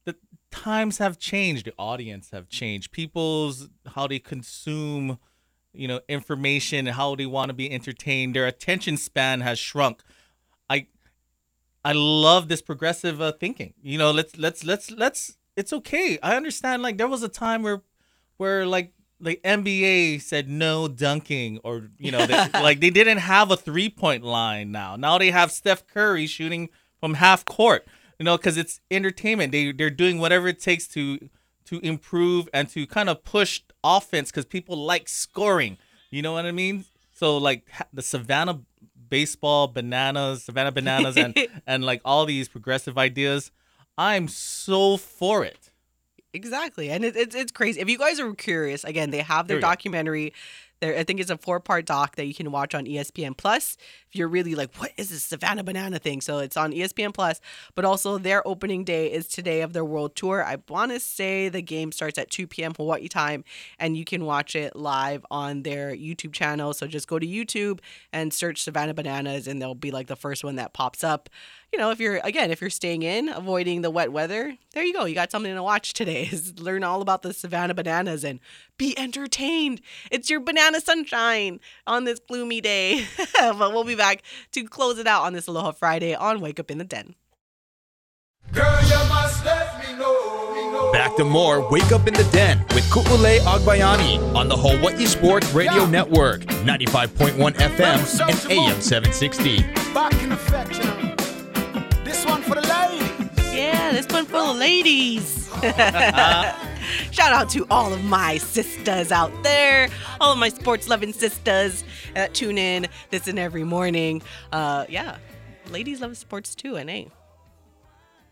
the 0.05 0.15
times 0.51 0.99
have 0.99 1.17
changed. 1.17 1.65
The 1.65 1.73
audience 1.77 2.29
have 2.31 2.47
changed. 2.47 2.91
People's 2.91 3.69
how 3.87 4.07
they 4.07 4.19
consume 4.19 5.17
you 5.73 5.87
know 5.87 6.01
information 6.07 6.85
how 6.85 7.15
they 7.15 7.25
want 7.25 7.49
to 7.49 7.53
be 7.53 7.71
entertained. 7.71 8.35
Their 8.35 8.47
attention 8.47 8.97
span 8.97 9.41
has 9.41 9.59
shrunk. 9.59 10.03
I 11.85 11.91
love 11.93 12.47
this 12.47 12.61
progressive 12.61 13.21
uh, 13.21 13.33
thinking. 13.33 13.73
You 13.81 13.97
know, 13.97 14.11
let's 14.11 14.37
let's 14.37 14.63
let's 14.63 14.91
let's. 14.91 15.37
It's 15.55 15.73
okay. 15.73 16.17
I 16.23 16.35
understand. 16.35 16.81
Like 16.81 16.97
there 16.97 17.07
was 17.07 17.23
a 17.23 17.29
time 17.29 17.61
where, 17.61 17.81
where 18.37 18.65
like 18.65 18.93
the 19.19 19.39
NBA 19.43 20.21
said 20.21 20.49
no 20.49 20.87
dunking, 20.87 21.59
or 21.63 21.89
you 21.97 22.11
know, 22.11 22.25
they, 22.25 22.49
like 22.53 22.79
they 22.79 22.89
didn't 22.89 23.19
have 23.19 23.51
a 23.51 23.57
three 23.57 23.89
point 23.89 24.23
line. 24.23 24.71
Now, 24.71 24.95
now 24.95 25.17
they 25.17 25.31
have 25.31 25.51
Steph 25.51 25.85
Curry 25.87 26.25
shooting 26.25 26.69
from 26.99 27.15
half 27.15 27.45
court. 27.45 27.85
You 28.19 28.25
know, 28.25 28.37
because 28.37 28.57
it's 28.57 28.79
entertainment. 28.89 29.51
They 29.51 29.71
they're 29.71 29.89
doing 29.89 30.19
whatever 30.19 30.47
it 30.47 30.59
takes 30.59 30.87
to 30.89 31.29
to 31.65 31.79
improve 31.79 32.47
and 32.53 32.69
to 32.69 32.87
kind 32.87 33.09
of 33.09 33.23
push 33.23 33.61
offense 33.83 34.31
because 34.31 34.45
people 34.45 34.77
like 34.77 35.09
scoring. 35.09 35.77
You 36.09 36.21
know 36.21 36.33
what 36.33 36.45
I 36.45 36.51
mean? 36.51 36.85
So 37.11 37.37
like 37.37 37.69
the 37.91 38.01
Savannah 38.01 38.61
baseball 39.13 39.67
bananas, 39.67 40.43
Savannah 40.45 40.71
bananas, 40.71 41.15
and 41.17 41.37
and 41.67 41.85
like 41.85 42.01
all 42.03 42.25
these 42.25 42.47
progressive 42.49 42.97
ideas. 42.97 43.51
I'm 43.95 44.27
so 44.27 44.97
for 44.97 45.45
it. 45.45 45.69
Exactly, 46.33 46.89
and 46.89 47.05
it, 47.05 47.15
it's 47.15 47.35
it's 47.35 47.51
crazy. 47.51 47.79
If 47.79 47.91
you 47.91 47.99
guys 47.99 48.19
are 48.19 48.33
curious, 48.33 48.83
again, 48.83 49.11
they 49.11 49.19
have 49.19 49.47
their 49.47 49.57
we 49.57 49.61
go. 49.61 49.67
There, 50.83 50.97
I 50.97 51.05
think 51.05 51.21
it's 51.21 51.29
a 51.29 51.37
four 51.37 51.61
part 51.61 51.85
doc 51.85 52.17
that 52.17 52.25
you 52.25 52.33
can 52.33 52.51
watch 52.51 52.75
on 52.75 52.85
ESPN 52.85 53.37
Plus. 53.37 53.77
If 54.09 54.17
you're 54.17 54.27
really 54.27 54.53
like, 54.53 54.75
what 54.75 54.91
is 54.97 55.11
this 55.11 55.23
Savannah 55.23 55.63
Banana 55.63 55.97
thing? 55.97 56.19
So 56.19 56.39
it's 56.39 56.57
on 56.57 56.73
ESPN 56.73 57.13
Plus. 57.13 57.39
But 57.73 57.85
also, 57.85 58.17
their 58.17 58.45
opening 58.45 58.83
day 58.83 59.09
is 59.09 59.29
today 59.29 59.61
of 59.61 59.71
their 59.71 59.85
world 59.85 60.13
tour. 60.13 60.43
I 60.43 60.57
want 60.67 60.91
to 60.91 60.99
say 60.99 61.47
the 61.47 61.61
game 61.61 61.93
starts 61.93 62.17
at 62.17 62.29
2 62.29 62.47
p.m. 62.47 62.73
Hawaii 62.75 63.07
time, 63.07 63.45
and 63.79 63.95
you 63.95 64.03
can 64.03 64.25
watch 64.25 64.57
it 64.57 64.75
live 64.75 65.25
on 65.31 65.63
their 65.63 65.95
YouTube 65.95 66.33
channel. 66.33 66.73
So 66.73 66.85
just 66.85 67.07
go 67.07 67.17
to 67.17 67.25
YouTube 67.25 67.79
and 68.11 68.33
search 68.33 68.61
Savannah 68.61 68.93
Bananas, 68.93 69.47
and 69.47 69.61
they'll 69.61 69.75
be 69.75 69.91
like 69.91 70.07
the 70.07 70.17
first 70.17 70.43
one 70.43 70.57
that 70.57 70.73
pops 70.73 71.01
up 71.01 71.29
you 71.73 71.79
know, 71.79 71.89
if 71.89 71.99
you're 71.99 72.21
again, 72.23 72.51
if 72.51 72.61
you're 72.61 72.69
staying 72.69 73.01
in, 73.01 73.29
avoiding 73.29 73.81
the 73.81 73.89
wet 73.89 74.11
weather, 74.13 74.55
there 74.73 74.83
you 74.83 74.93
go. 74.93 75.05
You 75.05 75.15
got 75.15 75.31
something 75.31 75.53
to 75.53 75.63
watch 75.63 75.93
today. 75.93 76.23
Is 76.31 76.59
learn 76.59 76.83
all 76.83 77.01
about 77.01 77.23
the 77.23 77.33
Savannah 77.33 77.73
bananas 77.73 78.23
and 78.23 78.39
be 78.77 78.97
entertained. 78.97 79.81
It's 80.11 80.29
your 80.29 80.39
banana 80.39 80.79
sunshine 80.79 81.59
on 81.87 82.03
this 82.03 82.19
gloomy 82.19 82.61
day. 82.61 83.05
but 83.39 83.73
we'll 83.73 83.83
be 83.83 83.95
back 83.95 84.21
to 84.51 84.63
close 84.65 84.99
it 84.99 85.07
out 85.07 85.23
on 85.23 85.33
this 85.33 85.47
Aloha 85.47 85.71
Friday 85.71 86.13
on 86.13 86.41
Wake 86.41 86.59
Up 86.59 86.69
in 86.69 86.77
the 86.77 86.83
Den. 86.83 87.15
Girl, 88.51 88.79
you 88.83 89.09
must 89.09 89.43
let 89.43 89.79
me 89.79 89.97
know. 89.97 90.53
Me 90.53 90.71
know. 90.71 90.91
Back 90.91 91.15
to 91.15 91.23
more 91.23 91.67
Wake 91.71 91.91
Up 91.91 92.07
in 92.07 92.13
the 92.13 92.23
Den 92.25 92.59
with 92.75 92.83
Ku'ule 92.91 93.39
Agbayani 93.39 94.19
on 94.35 94.47
the 94.47 94.55
Hawaii 94.55 95.07
Sports 95.07 95.51
Radio 95.53 95.85
Yeah. 95.85 95.89
Network, 95.89 96.41
95.1 96.41 97.53
FM 97.55 98.29
and 98.29 98.51
AM 98.51 98.79
760. 98.79 100.82
This 104.03 104.13
one 104.13 104.25
for 104.25 104.47
the 104.47 104.53
ladies. 104.53 105.49
Shout 107.11 107.31
out 107.31 107.49
to 107.49 107.65
all 107.69 107.93
of 107.93 108.03
my 108.03 108.37
sisters 108.37 109.11
out 109.11 109.31
there, 109.43 109.89
all 110.19 110.33
of 110.33 110.37
my 110.37 110.49
sports 110.49 110.89
loving 110.89 111.13
sisters 111.13 111.83
that 112.13 112.33
tune 112.33 112.57
in 112.57 112.87
this 113.11 113.27
and 113.27 113.39
every 113.39 113.63
morning. 113.63 114.21
Uh, 114.51 114.85
yeah, 114.89 115.17
ladies 115.69 116.01
love 116.01 116.17
sports 116.17 116.55
too, 116.55 116.75
and 116.75 116.89
hey, 116.89 117.09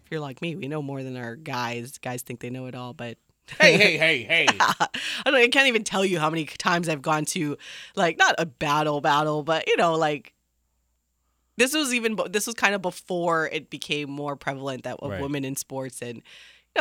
if 0.05 0.11
you're 0.11 0.19
like 0.19 0.41
me, 0.41 0.55
we 0.55 0.67
know 0.67 0.81
more 0.81 1.03
than 1.03 1.15
our 1.15 1.35
guys. 1.35 1.97
Guys 1.99 2.21
think 2.21 2.39
they 2.41 2.49
know 2.49 2.65
it 2.65 2.75
all, 2.75 2.93
but 2.93 3.17
Hey, 3.59 3.77
hey, 3.77 3.97
hey, 3.97 4.23
hey. 4.23 4.47
I 4.59 4.87
don't. 5.25 5.35
I 5.35 5.47
can't 5.49 5.67
even 5.67 5.83
tell 5.83 6.05
you 6.05 6.19
how 6.19 6.29
many 6.29 6.45
times 6.45 6.87
I've 6.87 7.01
gone 7.01 7.25
to, 7.25 7.57
like, 7.95 8.17
not 8.17 8.35
a 8.37 8.45
battle, 8.45 9.01
battle, 9.01 9.43
but 9.43 9.67
you 9.67 9.77
know, 9.77 9.95
like. 9.95 10.33
This 11.57 11.73
was 11.73 11.93
even 11.93 12.17
this 12.29 12.45
was 12.47 12.55
kind 12.55 12.73
of 12.75 12.81
before 12.81 13.47
it 13.51 13.69
became 13.69 14.09
more 14.09 14.35
prevalent 14.35 14.83
that 14.83 14.97
of 15.01 15.11
Right. 15.11 15.21
women 15.21 15.45
in 15.45 15.55
sports 15.55 16.01
and 16.01 16.17
you 16.17 16.23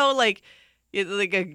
know 0.00 0.12
like 0.14 0.42
like 0.92 1.32
a, 1.34 1.46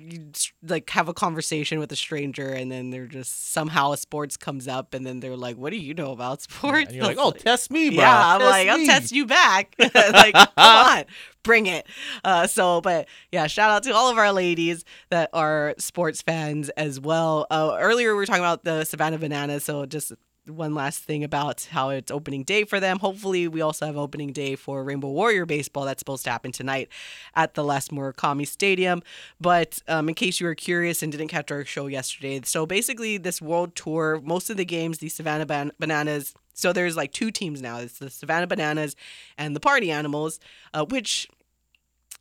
like 0.66 0.90
have 0.92 1.10
a 1.10 1.14
conversation 1.14 1.78
with 1.78 1.92
a 1.92 1.96
stranger 1.96 2.48
and 2.50 2.72
then 2.72 2.90
they're 2.90 3.06
just 3.06 3.52
somehow 3.52 3.92
a 3.92 3.98
sports 3.98 4.38
comes 4.38 4.66
up 4.66 4.94
and 4.94 5.06
then 5.06 5.20
they're 5.20 5.36
like 5.36 5.58
what 5.58 5.72
do 5.72 5.78
you 5.78 5.94
know 5.94 6.14
about 6.14 6.42
sports 6.42 6.88
And 6.88 6.96
you're 6.96 7.06
like, 7.06 7.18
oh, 7.20 7.32
test 7.32 7.70
me, 7.70 7.90
bro. 7.90 7.98
yeah, 8.00 8.34
I'm 8.36 8.40
Test 8.40 8.50
like, 8.52 8.68
I'll 8.70 8.86
test 8.86 9.12
you 9.12 9.26
back. 9.26 9.76
like, 9.94 10.34
come 10.34 10.48
on, 10.58 11.04
bring 11.44 11.66
it. 11.66 11.86
Uh, 12.24 12.48
so, 12.48 12.80
but 12.80 13.08
yeah, 13.32 13.48
shout 13.48 13.70
out 13.72 13.84
to 13.84 13.94
all 13.94 14.10
of 14.10 14.18
our 14.18 14.32
ladies 14.32 14.86
that 15.10 15.30
are 15.34 15.76
sports 15.80 16.22
fans 16.22 16.70
as 16.70 16.98
well. 17.02 17.46
Uh, 17.52 17.76
earlier, 17.78 18.12
we 18.14 18.18
were 18.20 18.26
talking 18.26 18.42
about 18.42 18.64
the 18.64 18.86
Savannah 18.86 19.18
Bananas. 19.18 19.66
So, 19.66 19.86
just 19.86 20.14
one 20.48 20.74
last 20.76 21.04
thing 21.04 21.24
about 21.24 21.68
how 21.72 21.90
it's 21.90 22.12
opening 22.12 22.44
day 22.44 22.64
for 22.64 22.80
them. 22.80 23.00
Hopefully, 23.00 23.48
we 23.48 23.62
also 23.62 23.86
have 23.86 23.98
opening 23.98 24.32
day 24.32 24.56
for 24.56 24.84
Rainbow 24.84 25.10
Warrior 25.10 25.46
Baseball. 25.46 25.86
That's 25.86 26.00
supposed 26.00 26.24
to 26.26 26.32
happen 26.32 26.52
tonight 26.52 26.90
at 27.36 27.54
the 27.54 27.64
Les 27.64 27.90
Murakami 27.90 28.48
Stadium. 28.48 29.02
But 29.40 29.80
um, 29.88 30.10
in 30.10 30.16
case 30.16 30.40
you 30.40 30.48
were 30.48 30.56
curious 30.56 31.02
and 31.02 31.12
didn't 31.12 31.30
catch 31.30 31.52
our 31.52 31.66
show 31.66 31.88
yesterday, 31.88 32.42
so 32.44 32.66
basically, 32.66 33.18
this 33.18 33.42
world 33.42 33.76
tour, 33.76 34.22
most 34.24 34.50
of 34.50 34.58
the 34.58 34.66
games, 34.66 35.00
the 35.00 35.10
Savannah 35.10 35.46
Ban- 35.46 35.72
Bananas. 35.80 36.34
So 36.54 36.72
there's 36.72 36.96
like 36.96 37.12
two 37.12 37.32
teams 37.32 37.62
now. 37.62 37.80
It's 37.80 38.00
the 38.00 38.10
Savannah 38.10 38.48
Bananas 38.48 38.96
and 39.38 39.56
the 39.56 39.60
Party 39.60 39.92
Animals, 39.92 40.40
uh, 40.74 40.86
which, 40.86 41.28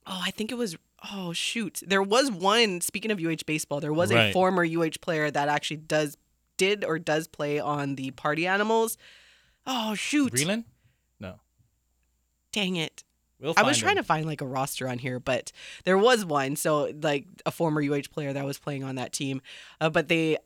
oh, 0.07 0.21
I 0.25 0.31
think 0.31 0.51
it 0.51 0.57
was. 0.57 0.77
Oh 1.13 1.35
shoot! 1.35 1.83
There 1.87 2.03
was 2.03 2.31
one. 2.31 2.81
Speaking 2.81 3.11
of 3.11 3.21
UH 3.23 3.45
baseball, 3.47 3.79
there 3.79 3.93
was 3.93 4.11
a 4.11 4.33
former 4.33 4.65
UH 4.65 4.93
player 5.03 5.31
that 5.31 5.51
actually 5.51 5.77
does 5.77 6.17
did 6.57 6.85
or 6.85 6.99
does 6.99 7.27
play 7.27 7.59
on 7.59 7.97
the 7.97 8.11
Party 8.13 8.47
Animals. 8.47 8.97
Oh 9.67 9.95
shoot! 9.95 10.33
Breland? 10.33 10.65
No. 11.19 11.41
Dang 12.53 12.77
it! 12.77 13.05
We'll 13.41 13.55
I 13.57 13.63
was 13.63 13.79
trying 13.79 13.97
him. 13.97 14.03
to 14.03 14.07
find 14.07 14.27
like 14.27 14.41
a 14.41 14.47
roster 14.47 14.89
on 14.89 14.99
here, 14.99 15.21
but 15.21 15.53
there 15.85 15.99
was 15.99 16.25
one. 16.25 16.57
So 16.57 16.93
like 17.03 17.27
a 17.45 17.51
former 17.51 17.83
UH 17.83 18.11
player 18.13 18.33
that 18.33 18.45
was 18.45 18.59
playing 18.59 18.85
on 18.85 18.95
that 18.95 19.13
team, 19.13 19.43
uh, 19.81 19.91
but 19.91 20.09
they 20.09 20.39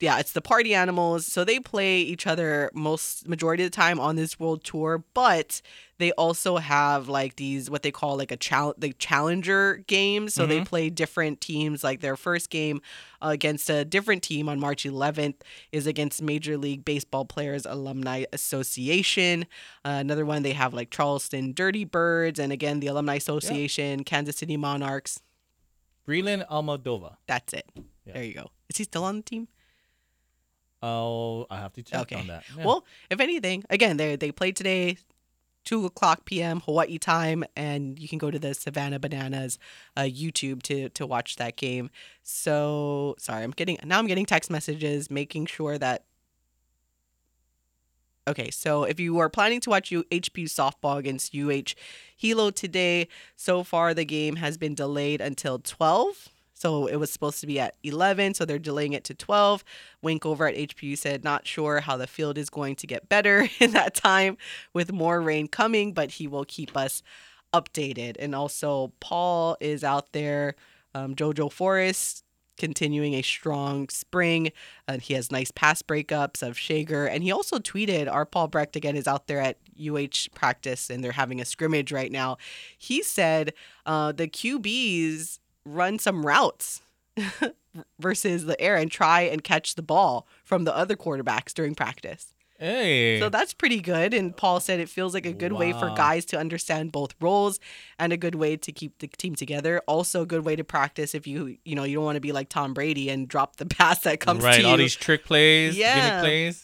yeah, 0.00 0.18
it's 0.18 0.32
the 0.32 0.40
party 0.40 0.74
animals. 0.74 1.26
So 1.26 1.44
they 1.44 1.60
play 1.60 1.98
each 1.98 2.26
other 2.26 2.70
most 2.72 3.28
majority 3.28 3.64
of 3.64 3.70
the 3.70 3.76
time 3.76 4.00
on 4.00 4.16
this 4.16 4.40
world 4.40 4.64
tour, 4.64 5.04
but 5.12 5.60
they 5.98 6.10
also 6.12 6.56
have 6.56 7.08
like 7.10 7.36
these 7.36 7.68
what 7.68 7.82
they 7.82 7.90
call 7.90 8.16
like 8.16 8.32
a 8.32 8.38
the 8.78 8.94
challenger 8.98 9.84
games. 9.86 10.32
So 10.32 10.46
they 10.46 10.64
play 10.64 10.88
different 10.88 11.42
teams. 11.42 11.84
Like 11.84 12.00
their 12.00 12.16
first 12.16 12.48
game 12.48 12.80
uh, 13.20 13.28
against 13.28 13.68
a 13.68 13.84
different 13.84 14.22
team 14.22 14.48
on 14.48 14.58
March 14.58 14.84
11th 14.84 15.34
is 15.70 15.86
against 15.86 16.22
Major 16.22 16.56
League 16.56 16.82
Baseball 16.82 17.26
Players 17.26 17.66
Alumni 17.66 18.24
Association. 18.32 19.42
Uh, 19.84 19.98
another 20.00 20.24
one 20.24 20.42
they 20.42 20.54
have 20.54 20.72
like 20.72 20.88
Charleston 20.90 21.52
Dirty 21.52 21.84
Birds, 21.84 22.38
and 22.38 22.52
again 22.52 22.80
the 22.80 22.86
Alumni 22.86 23.16
Association, 23.16 24.04
Kansas 24.04 24.38
City 24.38 24.56
Monarchs. 24.56 25.20
Breland 26.08 26.48
Almodovar. 26.48 27.16
That's 27.26 27.52
it. 27.52 27.66
Yeah. 28.06 28.14
There 28.14 28.24
you 28.24 28.34
go. 28.34 28.50
Is 28.70 28.78
he 28.78 28.84
still 28.84 29.04
on 29.04 29.16
the 29.16 29.22
team? 29.22 29.48
Oh, 30.82 31.46
I 31.50 31.56
have 31.58 31.72
to 31.74 31.82
check 31.82 32.00
Okay. 32.02 32.16
on 32.16 32.26
that. 32.28 32.44
Yeah. 32.56 32.64
Well, 32.64 32.84
if 33.10 33.20
anything, 33.20 33.64
again, 33.70 33.96
they 33.98 34.16
they 34.16 34.32
played 34.32 34.56
today, 34.56 34.96
two 35.64 35.84
o'clock 35.84 36.24
p.m. 36.24 36.60
Hawaii 36.60 36.96
time, 36.98 37.44
and 37.54 37.98
you 37.98 38.08
can 38.08 38.18
go 38.18 38.30
to 38.30 38.38
the 38.38 38.54
Savannah 38.54 38.98
Bananas 38.98 39.58
uh, 39.96 40.02
YouTube 40.02 40.62
to 40.64 40.88
to 40.90 41.06
watch 41.06 41.36
that 41.36 41.56
game. 41.56 41.90
So 42.22 43.14
sorry, 43.18 43.42
I'm 43.44 43.50
getting 43.50 43.78
now 43.84 43.98
I'm 43.98 44.06
getting 44.06 44.24
text 44.26 44.50
messages 44.50 45.10
making 45.10 45.46
sure 45.46 45.76
that. 45.78 46.04
Okay, 48.28 48.50
so 48.50 48.84
if 48.84 49.00
you 49.00 49.18
are 49.18 49.28
planning 49.28 49.60
to 49.60 49.70
watch 49.70 49.90
U- 49.90 50.04
HPU 50.10 50.44
softball 50.44 50.98
against 50.98 51.34
UH 51.34 51.74
Hilo 52.16 52.50
today, 52.50 53.08
so 53.34 53.64
far 53.64 53.92
the 53.92 54.04
game 54.04 54.36
has 54.36 54.56
been 54.56 54.74
delayed 54.74 55.20
until 55.20 55.58
12. 55.58 56.28
So 56.60 56.86
it 56.86 56.96
was 56.96 57.10
supposed 57.10 57.40
to 57.40 57.46
be 57.46 57.58
at 57.58 57.74
11, 57.84 58.34
so 58.34 58.44
they're 58.44 58.58
delaying 58.58 58.92
it 58.92 59.02
to 59.04 59.14
12. 59.14 59.64
Wink 60.02 60.26
over 60.26 60.46
at 60.46 60.54
HPU 60.54 60.98
said 60.98 61.24
not 61.24 61.46
sure 61.46 61.80
how 61.80 61.96
the 61.96 62.06
field 62.06 62.36
is 62.36 62.50
going 62.50 62.76
to 62.76 62.86
get 62.86 63.08
better 63.08 63.48
in 63.60 63.70
that 63.70 63.94
time 63.94 64.36
with 64.74 64.92
more 64.92 65.22
rain 65.22 65.48
coming, 65.48 65.94
but 65.94 66.10
he 66.12 66.26
will 66.26 66.44
keep 66.44 66.76
us 66.76 67.02
updated. 67.54 68.16
And 68.18 68.34
also, 68.34 68.92
Paul 69.00 69.56
is 69.58 69.82
out 69.82 70.12
there, 70.12 70.54
um, 70.94 71.14
Jojo 71.14 71.50
Forrest 71.50 72.24
continuing 72.58 73.14
a 73.14 73.22
strong 73.22 73.88
spring. 73.88 74.52
And 74.86 75.00
he 75.00 75.14
has 75.14 75.32
nice 75.32 75.50
pass 75.50 75.80
breakups 75.80 76.46
of 76.46 76.58
Schager. 76.58 77.06
And 77.06 77.24
he 77.24 77.32
also 77.32 77.58
tweeted, 77.58 78.06
our 78.06 78.26
Paul 78.26 78.48
Brecht 78.48 78.76
again 78.76 78.96
is 78.96 79.08
out 79.08 79.28
there 79.28 79.40
at 79.40 79.56
UH 79.82 80.28
practice 80.34 80.90
and 80.90 81.02
they're 81.02 81.12
having 81.12 81.40
a 81.40 81.46
scrimmage 81.46 81.90
right 81.90 82.12
now. 82.12 82.36
He 82.76 83.02
said 83.02 83.54
uh, 83.86 84.12
the 84.12 84.28
QBs 84.28 85.38
run 85.64 85.98
some 85.98 86.24
routes 86.26 86.82
versus 88.00 88.44
the 88.44 88.60
air 88.60 88.76
and 88.76 88.90
try 88.90 89.22
and 89.22 89.44
catch 89.44 89.74
the 89.74 89.82
ball 89.82 90.26
from 90.44 90.64
the 90.64 90.74
other 90.74 90.96
quarterbacks 90.96 91.52
during 91.54 91.74
practice. 91.74 92.32
hey. 92.58 93.18
So 93.20 93.28
that's 93.28 93.52
pretty 93.54 93.80
good. 93.80 94.12
And 94.14 94.36
Paul 94.36 94.60
said 94.60 94.80
it 94.80 94.88
feels 94.88 95.14
like 95.14 95.26
a 95.26 95.32
good 95.32 95.52
way 95.52 95.72
for 95.72 95.88
guys 95.96 96.24
to 96.26 96.38
understand 96.38 96.92
both 96.92 97.14
roles 97.20 97.58
and 97.98 98.12
a 98.12 98.16
good 98.16 98.34
way 98.34 98.56
to 98.56 98.72
keep 98.72 98.98
the 98.98 99.06
team 99.08 99.34
together. 99.34 99.80
Also 99.86 100.22
a 100.22 100.26
good 100.26 100.44
way 100.44 100.56
to 100.56 100.64
practice 100.64 101.14
if 101.14 101.26
you 101.26 101.56
you 101.64 101.74
know 101.74 101.84
you 101.84 101.96
don't 101.96 102.04
want 102.04 102.16
to 102.16 102.20
be 102.20 102.32
like 102.32 102.48
Tom 102.48 102.74
Brady 102.74 103.08
and 103.10 103.28
drop 103.28 103.56
the 103.56 103.66
pass 103.78 104.00
that 104.00 104.20
comes 104.20 104.42
right, 104.44 104.56
to 104.56 104.62
you. 104.62 104.68
all 104.68 104.76
these 104.76 104.96
trick 104.96 105.24
plays, 105.24 105.76
Yeah. 105.76 106.22
gimmick 106.22 106.56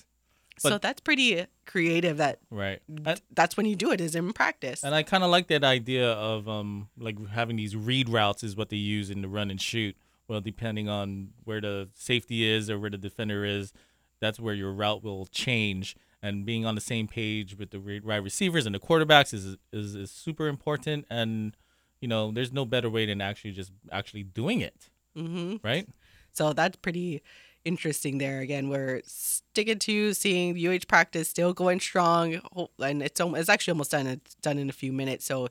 plays. 0.61 0.73
so 0.73 0.79
that's 0.79 1.01
pretty 1.01 1.47
creative. 1.67 2.17
That 2.19 2.41
Right. 2.51 2.81
And, 3.05 3.21
that's 3.35 3.57
when 3.57 3.67
you 3.67 3.77
do 3.77 3.91
it 3.91 4.01
is 4.01 4.15
in 4.15 4.33
practice. 4.33 4.83
and 4.85 4.95
I 4.95 5.03
kind 5.03 5.25
of 5.25 5.31
like 5.31 5.49
that 5.49 5.65
idea 5.65 6.11
of 6.13 6.49
um 6.49 6.89
like 6.99 7.17
having 7.29 7.57
these 7.57 7.77
read 7.77 8.09
routes 8.09 8.43
is 8.43 8.57
what 8.57 8.69
they 8.69 8.77
use 8.77 9.11
in 9.11 9.23
the 9.23 9.29
run 9.29 9.51
and 9.51 9.61
shoot. 9.61 9.97
Well, 10.29 10.41
depending 10.41 10.89
on 10.89 11.29
where 11.45 11.61
the 11.61 11.89
safety 11.95 12.45
is 12.49 12.69
or 12.69 12.79
where 12.81 12.91
the 12.91 12.99
defender 12.99 13.45
is, 13.45 13.73
that's 14.21 14.41
where 14.41 14.55
your 14.55 14.73
route 14.73 15.05
will 15.05 15.27
change. 15.27 15.97
And 16.23 16.45
being 16.45 16.67
on 16.67 16.75
the 16.75 16.81
same 16.81 17.07
page 17.07 17.57
with 17.57 17.71
the 17.71 18.01
wide 18.05 18.25
receivers 18.25 18.67
and 18.67 18.75
the 18.75 18.81
quarterbacks 18.81 19.33
is 19.33 19.57
is, 19.73 19.95
is 19.95 20.11
super 20.11 20.49
important. 20.49 21.07
And 21.11 21.57
you 22.01 22.09
know, 22.09 22.31
there's 22.33 22.53
no 22.53 22.65
better 22.65 22.91
way 22.91 23.07
than 23.07 23.21
actually 23.21 23.53
just 23.53 23.73
actually 23.93 24.23
doing 24.23 24.61
it, 24.61 24.91
hmm 25.15 25.57
right? 25.63 25.89
So 26.33 26.53
that's 26.53 26.77
pretty 26.77 27.23
interesting 27.67 28.19
there. 28.19 28.41
Again, 28.41 28.69
we're 28.69 29.03
sticking 29.05 29.79
to 29.81 30.15
seeing 30.15 30.57
UH 30.57 30.81
practice 30.87 31.29
still 31.29 31.53
going 31.53 31.81
strong, 31.81 32.41
and 32.79 33.03
it's 33.03 33.21
almost, 33.21 33.41
it's 33.41 33.49
actually 33.49 33.73
almost 33.73 33.91
done. 33.91 34.07
It's 34.07 34.35
done 34.37 34.59
in 34.59 34.69
a 34.71 34.73
few 34.73 34.93
minutes, 34.93 35.25
so 35.25 35.49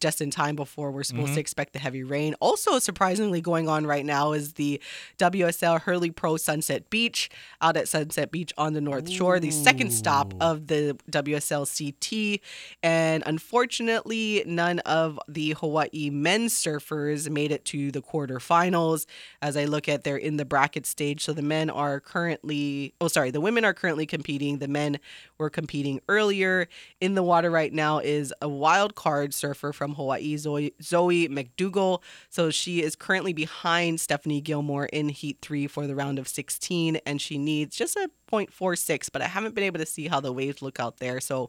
just 0.00 0.20
in 0.20 0.30
time 0.30 0.54
before 0.54 0.90
we're 0.90 1.02
supposed 1.02 1.34
to 1.34 1.40
expect 1.40 1.72
the 1.72 1.78
heavy 1.78 2.04
rain. 2.04 2.34
Also, 2.40 2.78
surprisingly, 2.78 3.40
going 3.40 3.68
on 3.68 3.86
right 3.86 4.06
now 4.06 4.32
is 4.32 4.52
the 4.54 4.80
WSL 5.18 5.80
Hurley 5.80 6.10
Pro 6.10 6.36
Sunset 6.36 6.88
Beach 6.90 7.28
out 7.60 7.76
at 7.76 7.88
Sunset 7.88 8.30
Beach 8.30 8.52
on 8.56 8.74
the 8.74 8.80
North 8.80 9.10
Shore, 9.10 9.40
the 9.40 9.50
second 9.50 9.90
stop 9.92 10.32
of 10.40 10.68
the 10.68 10.96
WSL 11.10 11.66
CT, 11.66 12.40
and 12.82 13.22
unfortunately, 13.26 14.44
none 14.46 14.78
of 14.80 15.18
the 15.26 15.56
Hawaii 15.58 16.10
men's 16.10 16.54
surfers 16.54 17.28
made 17.28 17.50
it 17.50 17.64
to 17.64 17.90
the 17.90 18.02
quarterfinals. 18.02 19.06
As 19.42 19.56
I 19.56 19.64
look 19.64 19.88
at, 19.88 20.04
they're 20.04 20.16
in 20.16 20.36
the 20.36 20.44
bracket 20.44 20.86
stage. 20.86 21.24
So 21.24 21.32
the 21.32 21.47
men 21.48 21.70
are 21.70 21.98
currently, 21.98 22.94
oh, 23.00 23.08
sorry, 23.08 23.30
the 23.30 23.40
women 23.40 23.64
are 23.64 23.74
currently 23.74 24.06
competing. 24.06 24.58
The 24.58 24.68
men 24.68 24.98
were 25.38 25.50
competing 25.50 26.00
earlier. 26.08 26.68
In 27.00 27.14
the 27.14 27.22
water 27.22 27.50
right 27.50 27.72
now 27.72 27.98
is 27.98 28.32
a 28.40 28.48
wild 28.48 28.94
card 28.94 29.34
surfer 29.34 29.72
from 29.72 29.94
Hawaii, 29.94 30.36
Zoe, 30.36 30.74
Zoe 30.82 31.28
McDougall. 31.28 32.02
So 32.28 32.50
she 32.50 32.82
is 32.82 32.94
currently 32.94 33.32
behind 33.32 34.00
Stephanie 34.00 34.40
Gilmore 34.40 34.86
in 34.86 35.08
Heat 35.08 35.38
3 35.42 35.66
for 35.66 35.86
the 35.86 35.96
round 35.96 36.18
of 36.18 36.28
16, 36.28 36.96
and 37.06 37.20
she 37.20 37.38
needs 37.38 37.76
just 37.76 37.96
a 37.96 38.10
0.46, 38.30 39.08
but 39.12 39.22
I 39.22 39.26
haven't 39.26 39.54
been 39.54 39.64
able 39.64 39.78
to 39.78 39.86
see 39.86 40.08
how 40.08 40.20
the 40.20 40.32
waves 40.32 40.62
look 40.62 40.78
out 40.78 40.98
there. 40.98 41.20
So 41.20 41.48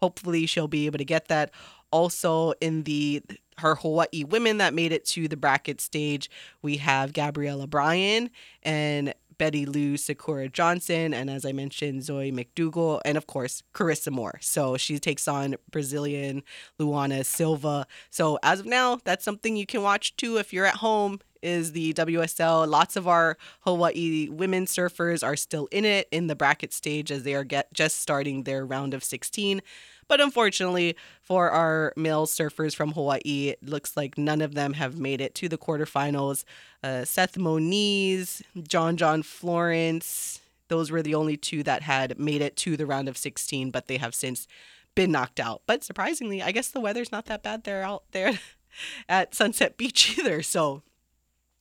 hopefully 0.00 0.46
she'll 0.46 0.68
be 0.68 0.86
able 0.86 0.98
to 0.98 1.04
get 1.04 1.28
that. 1.28 1.50
Also 1.90 2.52
in 2.60 2.84
the 2.84 3.22
her 3.58 3.74
Hawaii 3.74 4.24
women 4.24 4.58
that 4.58 4.74
made 4.74 4.92
it 4.92 5.04
to 5.06 5.28
the 5.28 5.36
bracket 5.36 5.80
stage, 5.80 6.30
we 6.62 6.78
have 6.78 7.12
Gabriella 7.12 7.66
Bryan 7.66 8.30
and 8.62 9.14
Betty 9.38 9.66
Lou 9.66 9.96
Sakura 9.96 10.48
Johnson, 10.48 11.14
and 11.14 11.30
as 11.30 11.44
I 11.44 11.52
mentioned, 11.52 12.04
Zoe 12.04 12.32
McDougall, 12.32 13.00
and 13.04 13.16
of 13.16 13.26
course, 13.26 13.62
Carissa 13.74 14.10
Moore. 14.10 14.38
So 14.40 14.76
she 14.76 14.98
takes 14.98 15.28
on 15.28 15.56
Brazilian 15.70 16.42
Luana 16.78 17.24
Silva. 17.24 17.86
So 18.10 18.38
as 18.42 18.60
of 18.60 18.66
now, 18.66 18.98
that's 19.04 19.24
something 19.24 19.56
you 19.56 19.66
can 19.66 19.82
watch 19.82 20.16
too 20.16 20.36
if 20.36 20.52
you're 20.52 20.66
at 20.66 20.76
home. 20.76 21.20
Is 21.42 21.72
the 21.72 21.92
WSL. 21.94 22.68
Lots 22.68 22.94
of 22.94 23.08
our 23.08 23.36
Hawaii 23.62 24.28
women 24.28 24.64
surfers 24.64 25.24
are 25.26 25.34
still 25.34 25.66
in 25.72 25.84
it 25.84 26.06
in 26.12 26.28
the 26.28 26.36
bracket 26.36 26.72
stage 26.72 27.10
as 27.10 27.24
they 27.24 27.34
are 27.34 27.42
get, 27.42 27.74
just 27.74 27.98
starting 27.98 28.44
their 28.44 28.64
round 28.64 28.94
of 28.94 29.02
16. 29.02 29.60
But 30.08 30.20
unfortunately, 30.20 30.96
for 31.22 31.50
our 31.50 31.92
male 31.96 32.26
surfers 32.26 32.74
from 32.74 32.92
Hawaii, 32.92 33.48
it 33.50 33.62
looks 33.62 33.96
like 33.96 34.18
none 34.18 34.40
of 34.42 34.54
them 34.54 34.74
have 34.74 34.98
made 34.98 35.20
it 35.20 35.34
to 35.36 35.48
the 35.48 35.58
quarterfinals. 35.58 36.44
Uh, 36.82 37.04
Seth 37.04 37.36
Moniz, 37.36 38.42
John 38.68 38.96
John 38.96 39.22
Florence, 39.22 40.40
those 40.68 40.90
were 40.90 41.02
the 41.02 41.14
only 41.14 41.36
two 41.36 41.62
that 41.62 41.82
had 41.82 42.18
made 42.18 42.40
it 42.42 42.56
to 42.56 42.76
the 42.76 42.86
round 42.86 43.08
of 43.08 43.16
16, 43.16 43.70
but 43.70 43.88
they 43.88 43.98
have 43.98 44.14
since 44.14 44.46
been 44.94 45.12
knocked 45.12 45.40
out. 45.40 45.62
But 45.66 45.84
surprisingly, 45.84 46.42
I 46.42 46.52
guess 46.52 46.68
the 46.68 46.80
weather's 46.80 47.12
not 47.12 47.26
that 47.26 47.42
bad 47.42 47.64
there 47.64 47.82
out 47.82 48.04
there 48.12 48.38
at 49.08 49.34
Sunset 49.34 49.76
Beach 49.76 50.18
either. 50.18 50.42
So 50.42 50.82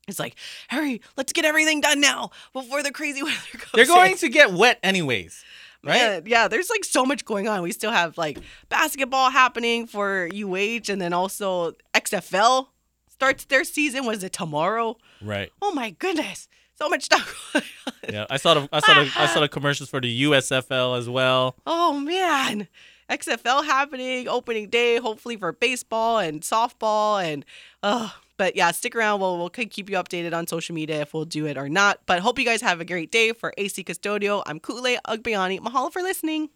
it's 0.08 0.20
like, 0.20 0.36
hurry, 0.70 1.02
let's 1.16 1.34
get 1.34 1.46
everything 1.46 1.82
done 1.82 2.00
now 2.02 2.32
before 2.54 2.84
the 2.84 2.92
crazy 2.92 3.24
weather 3.24 3.36
goes. 3.54 3.70
They're 3.74 3.86
going 3.86 4.12
in. 4.12 4.18
to 4.18 4.30
get 4.30 4.52
wet 4.54 4.80
anyways, 4.84 5.44
right? 5.84 5.96
Yeah, 5.98 6.20
yeah, 6.26 6.48
there's 6.48 6.70
like 6.70 6.84
so 6.86 7.06
much 7.06 7.26
going 7.26 7.48
on. 7.48 7.62
We 7.62 7.72
still 7.72 7.92
have 7.92 8.18
like 8.18 8.40
basketball 8.70 9.30
happening 9.32 9.88
for 9.88 10.30
UH, 10.34 10.90
and 10.90 11.02
then 11.02 11.14
also 11.14 11.74
XFL 11.94 12.68
starts 13.10 13.46
their 13.46 13.64
season. 13.64 14.06
Was 14.06 14.24
it 14.24 14.34
tomorrow? 14.34 14.98
Right. 15.22 15.52
Oh 15.62 15.72
my 15.74 15.92
goodness, 15.92 16.48
so 16.76 16.90
much 16.90 17.04
stuff. 17.06 17.56
Yeah, 18.12 18.26
I 18.32 18.38
saw 18.38 18.56
the 18.56 18.68
I 18.74 18.80
saw 18.80 18.96
the 18.96 19.12
I 19.16 19.26
saw 19.28 19.40
the 19.42 19.48
commercials 19.58 19.90
for 19.90 20.02
the 20.02 20.24
USFL 20.24 20.98
as 20.98 21.08
well. 21.08 21.56
oh 21.68 21.94
man, 22.00 22.68
XFL 23.10 23.64
happening 23.64 24.28
opening 24.28 24.70
day, 24.70 24.98
hopefully 24.98 25.38
for 25.38 25.52
baseball 25.54 26.18
and 26.18 26.42
softball 26.42 27.24
and 27.24 27.46
uh 27.84 28.10
but 28.42 28.56
yeah, 28.56 28.72
stick 28.72 28.96
around. 28.96 29.20
We'll 29.20 29.38
we'll 29.38 29.52
keep 29.52 29.88
you 29.88 29.98
updated 29.98 30.34
on 30.34 30.48
social 30.48 30.74
media 30.74 31.00
if 31.02 31.14
we'll 31.14 31.26
do 31.26 31.46
it 31.46 31.60
or 31.60 31.70
not. 31.70 32.00
But 32.08 32.22
hope 32.22 32.40
you 32.40 32.46
guys 32.46 32.60
have 32.62 32.82
a 32.82 32.86
great 32.86 33.12
day. 33.12 33.34
For 33.34 33.54
AC 33.56 33.84
Custodio, 33.84 34.42
I'm 34.48 34.60
Kule 34.60 34.98
Agbayani. 35.06 35.60
Mahalo 35.60 35.94
for 35.94 36.02
listening. 36.02 36.50